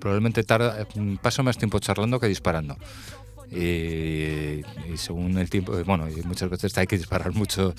Probablemente 0.00 0.42
tarda, 0.44 0.86
mm, 0.94 1.16
paso 1.16 1.42
más 1.42 1.58
tiempo 1.58 1.78
charlando 1.78 2.18
que 2.20 2.28
disparando. 2.28 2.76
Y, 3.50 4.62
y 4.92 4.96
según 4.96 5.36
el 5.38 5.50
tiempo, 5.50 5.76
eh, 5.76 5.82
bueno, 5.82 6.08
y 6.08 6.22
muchas 6.22 6.48
veces 6.50 6.76
hay 6.78 6.86
que 6.86 6.96
disparar 6.96 7.34
mucho 7.34 7.74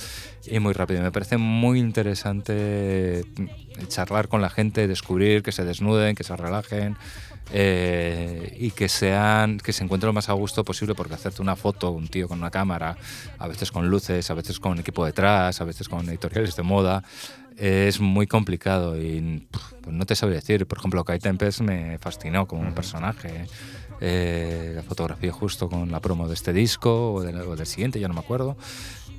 y 0.46 0.60
muy 0.60 0.74
rápido. 0.74 1.02
Me 1.02 1.12
parece 1.14 1.38
muy 1.38 1.80
interesante 1.80 3.24
mm, 3.38 3.88
charlar 3.88 4.28
con 4.28 4.42
la 4.42 4.50
gente, 4.50 4.88
descubrir 4.88 5.44
que 5.44 5.54
se 5.54 5.64
desnuden, 5.64 6.16
que 6.16 6.24
se 6.26 6.36
relajen. 6.36 6.98
Eh, 7.54 8.56
y 8.60 8.72
que 8.72 8.88
sean 8.88 9.58
que 9.60 9.74
se 9.74 9.84
encuentren 9.84 10.08
lo 10.08 10.14
más 10.14 10.30
a 10.30 10.34
gusto 10.34 10.64
posible 10.64 10.96
porque 10.96 11.14
hacerte 11.16 11.42
una 11.42 11.56
foto 11.56 11.92
un 11.92 12.08
tío 12.08 12.28
con 12.28 12.40
una 12.40 12.50
cámara 12.52 12.96
a 13.40 13.48
veces 13.48 13.72
con 13.72 13.90
luces 13.90 14.30
a 14.32 14.34
veces 14.34 14.60
con 14.60 14.80
equipo 14.80 15.06
detrás 15.06 15.60
a 15.60 15.64
veces 15.66 15.90
con 15.90 16.08
editoriales 16.08 16.56
de 16.56 16.64
moda 16.64 17.04
es 17.58 18.00
muy 18.00 18.26
complicado 18.28 19.00
y 19.00 19.46
pues 19.82 19.94
no 19.96 20.06
te 20.06 20.16
sabría 20.16 20.38
decir. 20.40 20.66
Por 20.66 20.78
ejemplo 20.80 21.04
Kai 21.04 21.20
Tempest 21.20 21.62
me 21.62 21.98
fascinó 22.00 22.48
como 22.48 22.62
un 22.62 22.74
personaje 22.74 23.46
eh, 24.00 24.72
la 24.76 24.82
fotografía 24.84 25.32
justo 25.32 25.70
con 25.70 25.92
la 25.92 26.00
promo 26.00 26.28
de 26.28 26.34
este 26.34 26.54
disco 26.54 27.14
o, 27.14 27.22
del- 27.22 27.42
o 27.42 27.56
del 27.56 27.68
siguiente 27.68 28.00
ya 28.00 28.08
no 28.08 28.14
me 28.16 28.22
acuerdo. 28.22 28.58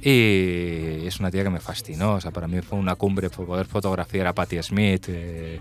Y 0.02 1.06
es 1.06 1.20
una 1.20 1.30
tía 1.30 1.44
que 1.44 1.50
me 1.50 1.60
fascinó 1.60 2.14
o 2.14 2.20
sea 2.20 2.30
para 2.32 2.48
mí 2.48 2.60
fue 2.62 2.78
una 2.78 2.96
cumbre 2.96 3.30
poder 3.30 3.66
fotografiar 3.66 4.26
a 4.26 4.34
Patti 4.34 4.60
Smith 4.62 5.04
eh, 5.08 5.60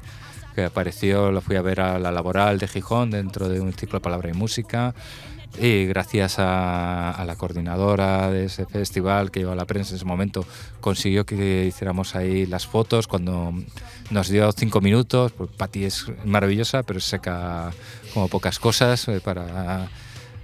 que 0.56 0.66
apareció, 0.66 1.32
lo 1.32 1.42
fui 1.42 1.56
a 1.56 1.62
ver 1.62 1.82
a 1.82 2.00
la 2.00 2.12
laboral 2.12 2.60
de 2.60 2.68
Gijón 2.68 3.12
dentro 3.12 3.50
de 3.50 3.60
un 3.60 3.74
ciclo 3.74 4.00
de 4.00 4.04
palabra 4.04 4.30
y 4.30 4.34
música. 4.34 4.94
Y 5.60 5.86
gracias 5.86 6.40
a, 6.40 7.12
a 7.12 7.26
la 7.26 7.36
coordinadora 7.36 8.32
de 8.32 8.46
ese 8.46 8.66
festival 8.66 9.32
que 9.32 9.42
llevaba 9.42 9.58
la 9.58 9.66
prensa 9.66 9.92
en 9.92 9.98
ese 9.98 10.06
momento, 10.06 10.46
consiguió 10.80 11.26
que 11.26 11.66
hiciéramos 11.66 12.16
ahí 12.16 12.46
las 12.46 12.66
fotos 12.68 13.08
cuando 13.08 13.54
nos 14.12 14.30
dio 14.30 14.50
cinco 14.54 14.80
minutos. 14.80 15.34
Pues 15.34 15.50
Patti 15.50 15.84
es 15.84 16.06
maravillosa, 16.24 16.84
pero 16.84 17.02
seca 17.02 17.72
como 18.14 18.30
pocas 18.30 18.60
cosas 18.60 19.08
eh, 19.10 19.20
para, 19.22 19.90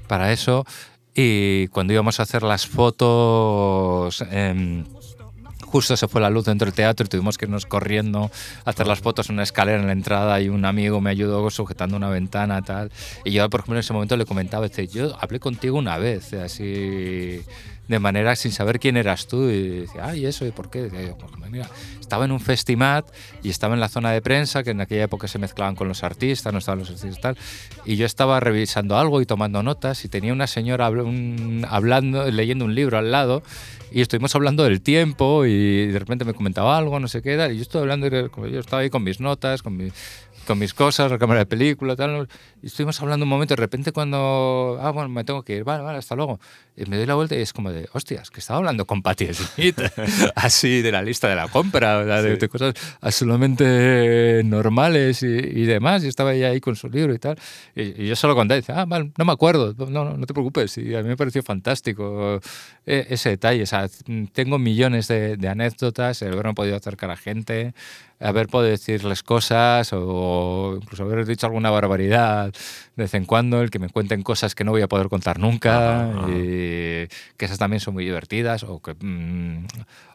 para 0.07 0.33
eso. 0.33 0.65
Y 1.19 1.67
cuando 1.69 1.93
íbamos 1.93 2.19
a 2.19 2.23
hacer 2.23 2.43
las 2.43 2.67
fotos, 2.67 4.23
em, 4.29 4.85
justo 5.77 5.95
se 5.95 6.07
fue 6.07 6.19
la 6.21 6.31
luz 6.31 6.45
dentro 6.45 6.65
del 6.65 6.73
teatro 6.73 7.05
y 7.05 7.07
tuvimos 7.07 7.37
que 7.37 7.45
irnos 7.45 7.67
corriendo 7.67 8.31
a 8.65 8.69
hacer 8.71 8.87
las 8.87 8.99
fotos 8.99 9.29
en 9.29 9.35
una 9.35 9.43
escalera 9.43 9.79
en 9.79 9.85
la 9.85 9.93
entrada 9.93 10.41
y 10.41 10.49
un 10.49 10.65
amigo 10.65 11.01
me 11.01 11.11
ayudó 11.11 11.47
sujetando 11.51 11.95
una 11.95 12.09
ventana 12.09 12.63
tal. 12.63 12.91
Y 13.23 13.29
yo 13.29 13.47
por 13.47 13.59
ejemplo 13.59 13.75
en 13.75 13.81
ese 13.81 13.93
momento 13.93 14.17
le 14.17 14.25
comentaba 14.25 14.67
dice, 14.67 14.87
yo 14.87 15.15
hablé 15.21 15.39
contigo 15.39 15.77
una 15.77 15.99
vez 15.99 16.33
así 16.33 17.43
de 17.87 17.99
manera 17.99 18.35
sin 18.35 18.51
saber 18.51 18.79
quién 18.79 18.97
eras 18.97 19.27
tú 19.27 19.49
y 19.49 19.79
decía 19.81 20.07
ay 20.07 20.25
eso 20.25 20.45
y 20.45 20.51
por 20.51 20.69
qué 20.69 20.89
"Pues, 20.91 21.67
estaba 21.99 22.25
en 22.25 22.31
un 22.31 22.39
festimat 22.39 23.05
y 23.43 23.49
estaba 23.49 23.73
en 23.73 23.79
la 23.79 23.89
zona 23.89 24.11
de 24.11 24.21
prensa 24.21 24.63
que 24.63 24.71
en 24.71 24.81
aquella 24.81 25.03
época 25.03 25.27
se 25.27 25.39
mezclaban 25.39 25.75
con 25.75 25.87
los 25.87 26.03
artistas 26.03 26.51
no 26.53 26.59
estaban 26.59 26.79
los 26.79 26.89
artistas 26.89 27.19
tal 27.21 27.37
y 27.85 27.95
yo 27.95 28.05
estaba 28.05 28.39
revisando 28.39 28.97
algo 28.97 29.21
y 29.21 29.25
tomando 29.25 29.63
notas 29.63 30.03
y 30.05 30.09
tenía 30.09 30.33
una 30.33 30.47
señora 30.47 30.89
un- 30.89 31.65
hablando 31.69 32.29
leyendo 32.31 32.65
un 32.65 32.75
libro 32.75 32.97
al 32.97 33.11
lado 33.11 33.43
y 33.89 34.01
estuvimos 34.01 34.35
hablando 34.35 34.63
del 34.65 34.81
tiempo 34.81 35.45
y 35.45 35.87
de 35.87 35.97
repente 35.97 36.25
me 36.25 36.33
comentaba 36.33 36.77
algo, 36.77 36.99
no 36.99 37.07
sé 37.07 37.21
qué, 37.21 37.35
y 37.51 37.55
yo 37.55 37.61
estoy 37.61 37.79
hablando, 37.81 38.09
yo 38.09 38.59
estaba 38.59 38.81
ahí 38.81 38.89
con 38.89 39.01
mis 39.01 39.21
notas, 39.21 39.61
con, 39.63 39.77
mi- 39.77 39.91
con 40.47 40.57
mis 40.57 40.73
cosas, 40.73 41.11
la 41.11 41.19
cámara 41.19 41.41
de 41.41 41.45
película, 41.45 41.95
tal, 41.95 42.27
y 42.63 42.67
estuvimos 42.67 42.99
hablando 43.01 43.25
un 43.25 43.29
momento, 43.29 43.53
de 43.53 43.61
repente 43.61 43.91
cuando, 43.91 44.79
ah, 44.81 44.91
bueno, 44.91 45.09
me 45.09 45.23
tengo 45.23 45.43
que 45.43 45.57
ir, 45.57 45.63
vale, 45.63 45.83
vale, 45.83 45.99
hasta 45.99 46.15
luego, 46.15 46.39
y 46.75 46.85
me 46.85 46.97
doy 46.97 47.05
la 47.05 47.15
vuelta 47.15 47.35
y 47.35 47.41
es 47.41 47.53
como 47.53 47.71
de, 47.71 47.87
hostias, 47.91 48.31
que 48.31 48.39
estaba 48.39 48.57
hablando 48.57 48.85
con 48.85 49.01
Patti 49.01 49.33
Smith, 49.33 49.79
así 50.35 50.81
de 50.81 50.91
la 50.91 51.01
lista 51.01 51.27
de 51.27 51.35
la 51.35 51.49
compra, 51.49 52.03
de, 52.21 52.37
de 52.37 52.49
cosas 52.49 52.73
absolutamente 53.01 54.41
normales 54.45 55.21
y, 55.21 55.27
y 55.27 55.65
demás, 55.65 56.03
y 56.03 56.07
estaba 56.07 56.33
ella 56.33 56.47
ahí 56.47 56.61
con 56.61 56.75
su 56.75 56.89
libro 56.89 57.13
y 57.13 57.19
tal, 57.19 57.37
y, 57.75 58.03
y 58.03 58.07
yo 58.07 58.15
solo 58.15 58.33
conté, 58.33 58.55
dice, 58.55 58.71
ah, 58.71 58.85
vale, 58.85 59.11
no 59.17 59.25
me 59.25 59.33
acuerdo, 59.33 59.75
no, 59.77 60.05
no, 60.05 60.17
no 60.17 60.25
te 60.25 60.33
preocupes, 60.33 60.77
y 60.77 60.95
a 60.95 61.03
mí 61.03 61.09
me 61.09 61.17
pareció 61.17 61.43
fantástico 61.43 62.39
eh, 62.85 63.05
ese 63.09 63.29
detalle, 63.29 63.63
o 63.63 63.67
sea, 63.67 63.87
tengo 64.31 64.57
millones 64.57 65.09
de, 65.09 65.35
de 65.35 65.47
anécdotas, 65.49 66.21
el 66.21 66.31
haberme 66.31 66.53
podido 66.53 66.77
acercar 66.77 67.11
a 67.11 67.17
gente, 67.17 67.73
haber 68.19 68.47
podido 68.47 68.71
decirles 68.71 69.21
cosas 69.23 69.89
o 69.93 70.77
incluso 70.81 71.03
haber 71.03 71.25
dicho 71.25 71.45
alguna 71.45 71.69
barbaridad 71.69 72.47
de 72.95 73.03
vez 73.03 73.13
en 73.13 73.25
cuando, 73.25 73.61
el 73.61 73.69
que 73.69 73.77
me 73.79 73.89
cuenten 73.89 74.23
cosas 74.23 74.55
que 74.55 74.63
no 74.63 74.71
voy 74.71 74.81
a 74.81 74.87
poder 74.87 75.07
contar 75.07 75.37
nunca 75.39 76.01
Ajá, 76.05 76.19
ajá. 76.19 76.29
y 76.29 77.07
que 77.37 77.45
esas 77.45 77.59
también 77.59 77.79
son 77.79 77.93
muy 77.93 78.05
divertidas 78.05 78.63
o 78.63 78.81
que, 78.81 78.95
mm, 78.99 79.67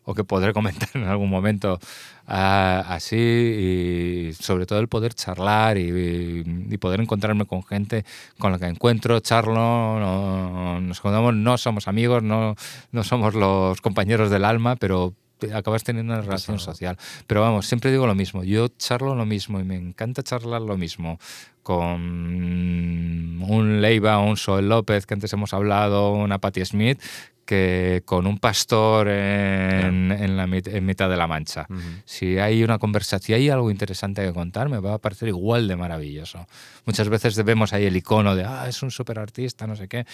o 0.04 0.14
que 0.14 0.24
podré 0.24 0.52
comentar 0.54 0.88
en 0.94 1.04
algún 1.04 1.30
momento 1.30 1.78
ah, 2.26 2.84
así 2.88 3.16
y 3.16 4.32
sobre 4.34 4.66
todo 4.66 4.80
el 4.80 4.88
poder 4.88 5.14
charlar 5.14 5.78
y, 5.78 6.42
y 6.70 6.78
poder 6.78 7.00
encontrarme 7.00 7.46
con 7.46 7.62
gente 7.62 8.04
con 8.38 8.50
la 8.52 8.58
que 8.58 8.66
encuentro, 8.66 9.20
charlo, 9.20 9.54
no- 9.54 10.80
nos 10.80 11.00
contamos, 11.00 11.34
no 11.34 11.56
somos 11.58 11.86
amigos, 11.88 12.22
no, 12.22 12.56
no 12.90 13.04
somos 13.04 13.34
los 13.34 13.80
compañeros 13.80 14.30
del 14.30 14.44
alma, 14.44 14.74
pero 14.76 15.14
acabas 15.52 15.82
teniendo 15.84 16.12
una 16.12 16.22
relación 16.22 16.58
social. 16.58 16.96
Pero 17.26 17.40
vamos, 17.40 17.66
siempre 17.66 17.90
digo 17.90 18.06
lo 18.06 18.14
mismo, 18.14 18.44
yo 18.44 18.68
charlo 18.68 19.14
lo 19.14 19.24
mismo 19.26 19.58
y 19.60 19.64
me 19.64 19.76
encanta 19.76 20.22
charlar 20.22 20.62
lo 20.62 20.76
mismo 20.76 21.18
con 21.62 23.42
un 23.42 23.80
Leiva, 23.80 24.18
un 24.18 24.36
Soel 24.36 24.68
López, 24.68 25.06
que 25.06 25.14
antes 25.14 25.32
hemos 25.32 25.52
hablado, 25.54 26.12
una 26.12 26.38
Patti 26.38 26.64
Smith, 26.64 27.00
que 27.44 28.02
con 28.04 28.26
un 28.26 28.38
pastor 28.38 29.08
en, 29.08 30.12
en 30.12 30.36
la 30.36 30.46
mit- 30.46 30.68
en 30.72 30.86
mitad 30.86 31.08
de 31.10 31.16
la 31.16 31.26
mancha. 31.26 31.66
Si 32.04 32.38
hay 32.38 32.62
una 32.62 32.78
conversación, 32.78 33.26
si 33.26 33.32
hay 33.34 33.48
algo 33.50 33.70
interesante 33.70 34.22
que 34.24 34.32
contar, 34.32 34.68
me 34.68 34.78
va 34.78 34.94
a 34.94 34.98
parecer 34.98 35.28
igual 35.28 35.66
de 35.68 35.76
maravilloso. 35.76 36.46
Muchas 36.86 37.08
veces 37.08 37.36
vemos 37.44 37.72
ahí 37.72 37.84
el 37.84 37.96
icono 37.96 38.36
de, 38.36 38.44
ah, 38.44 38.66
es 38.68 38.82
un 38.82 38.90
superartista, 38.90 39.66
no 39.66 39.74
sé 39.76 39.88
qué. 39.88 40.06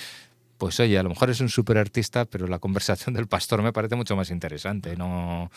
Pues 0.58 0.78
oye, 0.80 0.98
a 0.98 1.02
lo 1.02 1.08
mejor 1.08 1.30
es 1.30 1.40
un 1.40 1.48
súper 1.48 1.78
artista, 1.78 2.24
pero 2.24 2.46
la 2.46 2.58
conversación 2.58 3.14
del 3.14 3.26
pastor 3.26 3.62
me 3.62 3.72
parece 3.72 3.96
mucho 3.96 4.16
más 4.16 4.30
interesante. 4.30 4.96
¿no? 4.96 5.50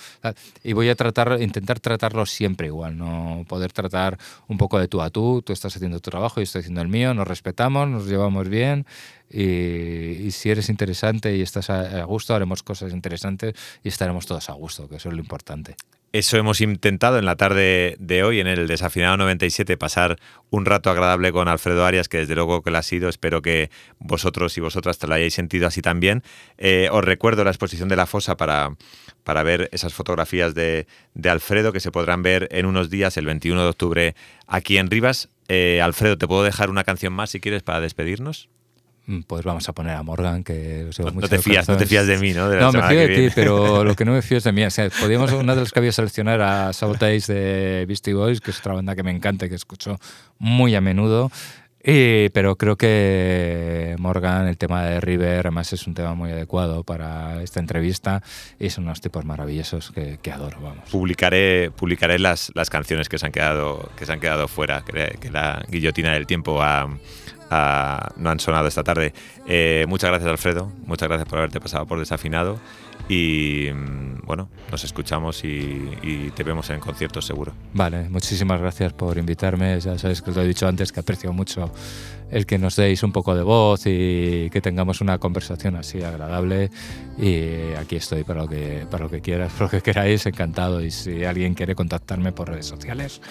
Y 0.64 0.74
voy 0.74 0.89
a 0.89 0.95
tratar, 0.95 1.41
intentar 1.41 1.80
tratarlo 1.80 2.26
siempre 2.26 2.68
igual, 2.68 2.97
no 2.97 3.43
poder 3.47 3.74
tratar 3.74 4.18
un 4.47 4.58
poco 4.58 4.80
de 4.80 4.88
tú 4.88 5.02
a 5.02 5.10
tú, 5.10 5.41
tú 5.41 5.54
estás 5.54 5.76
haciendo 5.76 5.99
tu 5.99 6.12
trabajo, 6.12 6.36
yo 6.38 6.43
estoy 6.43 6.60
haciendo 6.60 6.82
el 6.82 6.88
mío, 6.88 7.14
nos 7.14 7.28
respetamos, 7.28 7.89
nos 7.89 8.06
llevamos 8.08 8.47
bien 8.47 8.86
y, 9.30 10.30
si 10.32 10.49
eres 10.49 10.70
interesante 10.70 11.36
y 11.36 11.41
estás 11.41 11.70
a, 11.70 12.04
gusto, 12.04 12.36
haremos 12.36 12.64
cosas 12.64 12.93
interesantes 12.93 13.54
y 13.84 13.89
estaremos 13.89 14.26
todos 14.26 14.49
a 14.49 14.54
gusto, 14.54 14.88
que 14.88 14.97
eso 14.97 15.10
es 15.10 15.16
lo 15.16 15.22
importante. 15.22 15.76
Eso 16.14 16.36
hemos 16.36 16.59
intentado 16.59 17.18
en 17.20 17.24
la 17.24 17.38
tarde 17.38 17.95
de 17.97 18.24
hoy, 18.24 18.41
en 18.41 18.47
el 18.47 18.68
Desafinado 18.68 19.16
97, 19.16 19.78
pasar 19.78 20.20
un 20.49 20.66
rato 20.66 20.89
agradable 20.89 21.32
con 21.32 21.47
Alfredo 21.47 21.86
Arias, 21.86 22.09
que 22.09 22.18
desde 22.18 22.36
luego 22.36 22.62
que 22.62 22.70
lo 22.70 22.80
ha 22.80 22.84
sido. 22.84 23.07
Espero 23.07 23.41
que 23.41 23.72
vosotros 23.97 24.57
y 24.57 24.62
vosotras 24.62 24.97
te 24.97 25.07
lo 25.07 25.14
hayáis 25.14 25.34
sentido 25.34 25.68
así 25.68 25.82
también. 25.82 26.22
Eh, 26.57 26.89
os 26.91 27.05
recuerdo 27.05 27.45
la 27.45 27.51
exposición 27.51 27.88
de 27.88 27.95
la 27.95 28.07
fosa 28.07 28.36
para, 28.36 28.76
para 29.24 29.43
ver 29.43 29.70
esas 29.72 29.93
fotografías 29.93 30.53
de, 30.53 30.86
Alfredo, 31.24 31.72
que 31.72 31.80
se 31.80 31.91
podrán 31.91 32.24
ver 32.24 32.49
en 32.51 32.66
unos 32.66 32.89
días, 32.89 33.16
el 33.16 33.26
21 33.26 33.64
de 33.64 33.70
octubre, 33.70 34.16
aquí 34.47 34.78
en 34.78 34.91
Rivas. 34.91 35.30
Eh, 35.47 35.80
Alfredo, 35.82 36.18
¿te 36.18 36.28
puedo 36.28 36.43
dejar 36.43 36.70
una 36.70 36.84
canción 36.84 37.14
más 37.14 37.30
si 37.30 37.39
quieres 37.39 37.64
para 37.64 37.80
despedirnos? 37.80 38.49
Mm, 39.12 39.24
pues 39.24 39.43
vamos 39.43 39.68
a 39.68 39.74
poner 39.74 39.95
a 39.95 40.03
Morgan, 40.03 40.41
que 40.41 40.89
no, 40.97 41.28
te 41.28 41.38
fías, 41.39 41.68
no 41.68 41.76
te 41.76 41.86
fías 41.86 42.07
de 42.07 42.18
mí, 42.18 42.32
¿no? 42.32 42.47
no, 42.47 42.72
me 42.72 42.82
fío 42.84 42.99
de 42.99 43.07
ti, 43.09 43.30
pero 43.36 43.84
lo 43.84 43.93
que 43.93 44.05
no 44.05 44.14
me 44.14 44.22
fío 44.22 44.38
es 44.38 44.45
de 44.45 44.53
mí. 44.53 44.64
O 44.64 44.70
sea, 44.70 44.89
podríamos, 44.89 45.34
una 45.34 45.53
de 45.53 45.62
las 45.62 45.74
que 45.74 45.80
había 45.80 45.91
seleccionar 45.91 46.41
a 46.41 46.72
Sabotage 46.72 47.34
de 47.34 47.86
Beastie 47.88 48.14
Boys, 48.14 48.39
que 48.39 48.51
es 48.51 48.59
otra 48.59 48.74
banda 48.74 48.95
que 48.95 49.03
me 49.03 49.12
encanta 49.12 49.47
y 49.47 49.49
que 49.49 49.55
escucho 49.55 49.99
muy 50.39 50.76
a 50.76 50.82
menudo. 50.82 51.30
pero 51.84 52.55
creo 52.55 52.78
que 52.78 53.97
Morgan, 53.99 54.47
el 54.47 54.57
tema 54.57 54.86
de 54.86 55.01
River, 55.01 55.39
además 55.47 55.74
es 55.74 55.86
un 55.88 55.93
tema 55.93 56.14
muy 56.14 56.32
adecuado 56.32 56.86
para 56.86 57.43
esta 57.43 57.59
entrevista 57.59 58.24
y 58.59 58.70
son 58.70 58.86
unos 58.86 59.01
tipos 59.01 59.26
maravillosos 59.26 59.91
que, 59.91 60.20
que 60.22 60.32
adoro. 60.32 60.62
Vamos. 60.62 60.89
Publicaré, 60.89 61.70
publicaré 61.72 62.18
las, 62.18 62.49
las 62.55 62.70
canciones 62.70 63.09
que 63.09 63.18
se 63.18 63.26
han 63.26 63.34
quedado, 63.34 63.91
que 63.97 64.05
se 64.05 64.14
han 64.14 64.22
quedado 64.22 64.47
fuera, 64.47 64.86
que, 64.86 65.18
que 65.20 65.30
la 65.32 65.66
guillotina 65.70 66.14
del 66.14 66.28
tiempo 66.28 66.62
ha, 66.62 66.88
no 67.52 68.30
han 68.30 68.39
sonado 68.39 68.68
esta 68.68 68.84
tarde. 68.84 69.14
Eh, 69.47 69.86
muchas 69.88 70.10
gracias, 70.10 70.30
Alfredo. 70.32 70.72
Muchas 70.86 71.10
gracias 71.10 71.28
por 71.28 71.39
haberte 71.39 71.60
pasado 71.60 71.86
por 71.86 71.99
desafinado. 71.99 72.60
Y 73.10 73.70
mm, 73.74 74.26
bueno, 74.26 74.49
nos 74.70 74.84
escuchamos 74.84 75.43
y, 75.43 76.32
te 76.36 76.43
vemos 76.43 76.70
en 76.70 76.80
conciertos 76.80 77.26
seguro. 77.26 77.54
Vale, 77.74 78.08
muchísimas 78.10 78.62
gracias 78.62 78.93
por 78.93 79.18
invitarme. 79.18 79.80
Ya 79.80 79.97
sabes 79.97 80.22
que 80.22 80.30
os 80.30 80.36
lo 80.36 80.43
he 80.43 80.47
dicho 80.47 80.68
antes 80.68 80.91
que 80.91 81.02
aprecio 81.02 81.34
mucho 81.34 81.72
el 82.30 82.45
que 82.45 82.58
nos 82.58 82.78
deis 82.78 83.04
un 83.04 83.12
poco 83.12 83.36
de 83.36 83.43
voz 83.43 83.82
y 83.86 84.49
que 84.49 84.62
tengamos 84.62 85.02
una 85.02 85.18
conversación 85.18 85.76
así 85.76 86.02
agradable. 86.02 86.72
Y 87.18 87.74
aquí 87.78 87.97
estoy 87.97 88.24
para 88.24 88.43
lo 88.43 88.47
que, 88.47 88.88
para 88.89 89.04
lo 89.04 89.10
que 89.10 89.20
quieras, 89.20 89.52
para 89.58 89.66
lo 89.66 89.70
que 89.72 89.82
queráis, 89.82 90.26
encantado. 90.26 90.82
Y 90.82 90.91
si 90.91 91.26
alguien 91.26 91.54
quiere 91.54 91.76
contactarme 91.76 92.32
por 92.32 92.49
redes 92.49 92.68
sociales, 92.68 93.22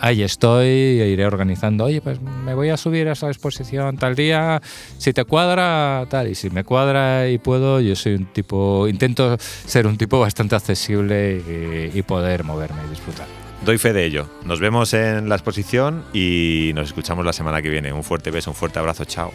ahí 0.00 0.22
estoy, 0.22 0.66
e 0.66 1.08
iré 1.08 1.26
organizando, 1.26 1.84
oye, 1.84 2.00
pues 2.00 2.20
me 2.20 2.54
voy 2.54 2.70
a 2.70 2.76
subir 2.76 3.08
a 3.08 3.12
esa 3.12 3.28
exposición 3.28 3.96
tal 3.96 4.14
día, 4.14 4.60
si 4.98 5.12
te 5.12 5.24
cuadra, 5.24 6.06
tal, 6.08 6.28
y 6.28 6.34
si 6.34 6.50
me 6.50 6.64
cuadra 6.64 7.28
y 7.28 7.38
puedo, 7.38 7.80
yo 7.80 7.96
soy 7.96 8.14
un 8.14 8.26
tipo, 8.26 8.86
intento 8.88 9.36
ser 9.38 9.86
un 9.86 9.96
tipo 9.96 10.20
bastante 10.20 10.56
accesible 10.56 11.90
y, 11.94 11.98
y 11.98 12.02
poder 12.02 12.44
moverme 12.44 12.80
y 12.86 12.90
disfrutar. 12.90 13.26
Doy 13.64 13.78
fe 13.78 13.94
de 13.94 14.04
ello. 14.04 14.28
Nos 14.44 14.60
vemos 14.60 14.92
en 14.92 15.28
la 15.30 15.36
exposición 15.36 16.04
y 16.12 16.72
nos 16.74 16.88
escuchamos 16.88 17.24
la 17.24 17.32
semana 17.32 17.62
que 17.62 17.70
viene. 17.70 17.94
Un 17.94 18.04
fuerte 18.04 18.30
beso, 18.30 18.50
un 18.50 18.56
fuerte 18.56 18.78
abrazo, 18.78 19.06
chao. 19.06 19.32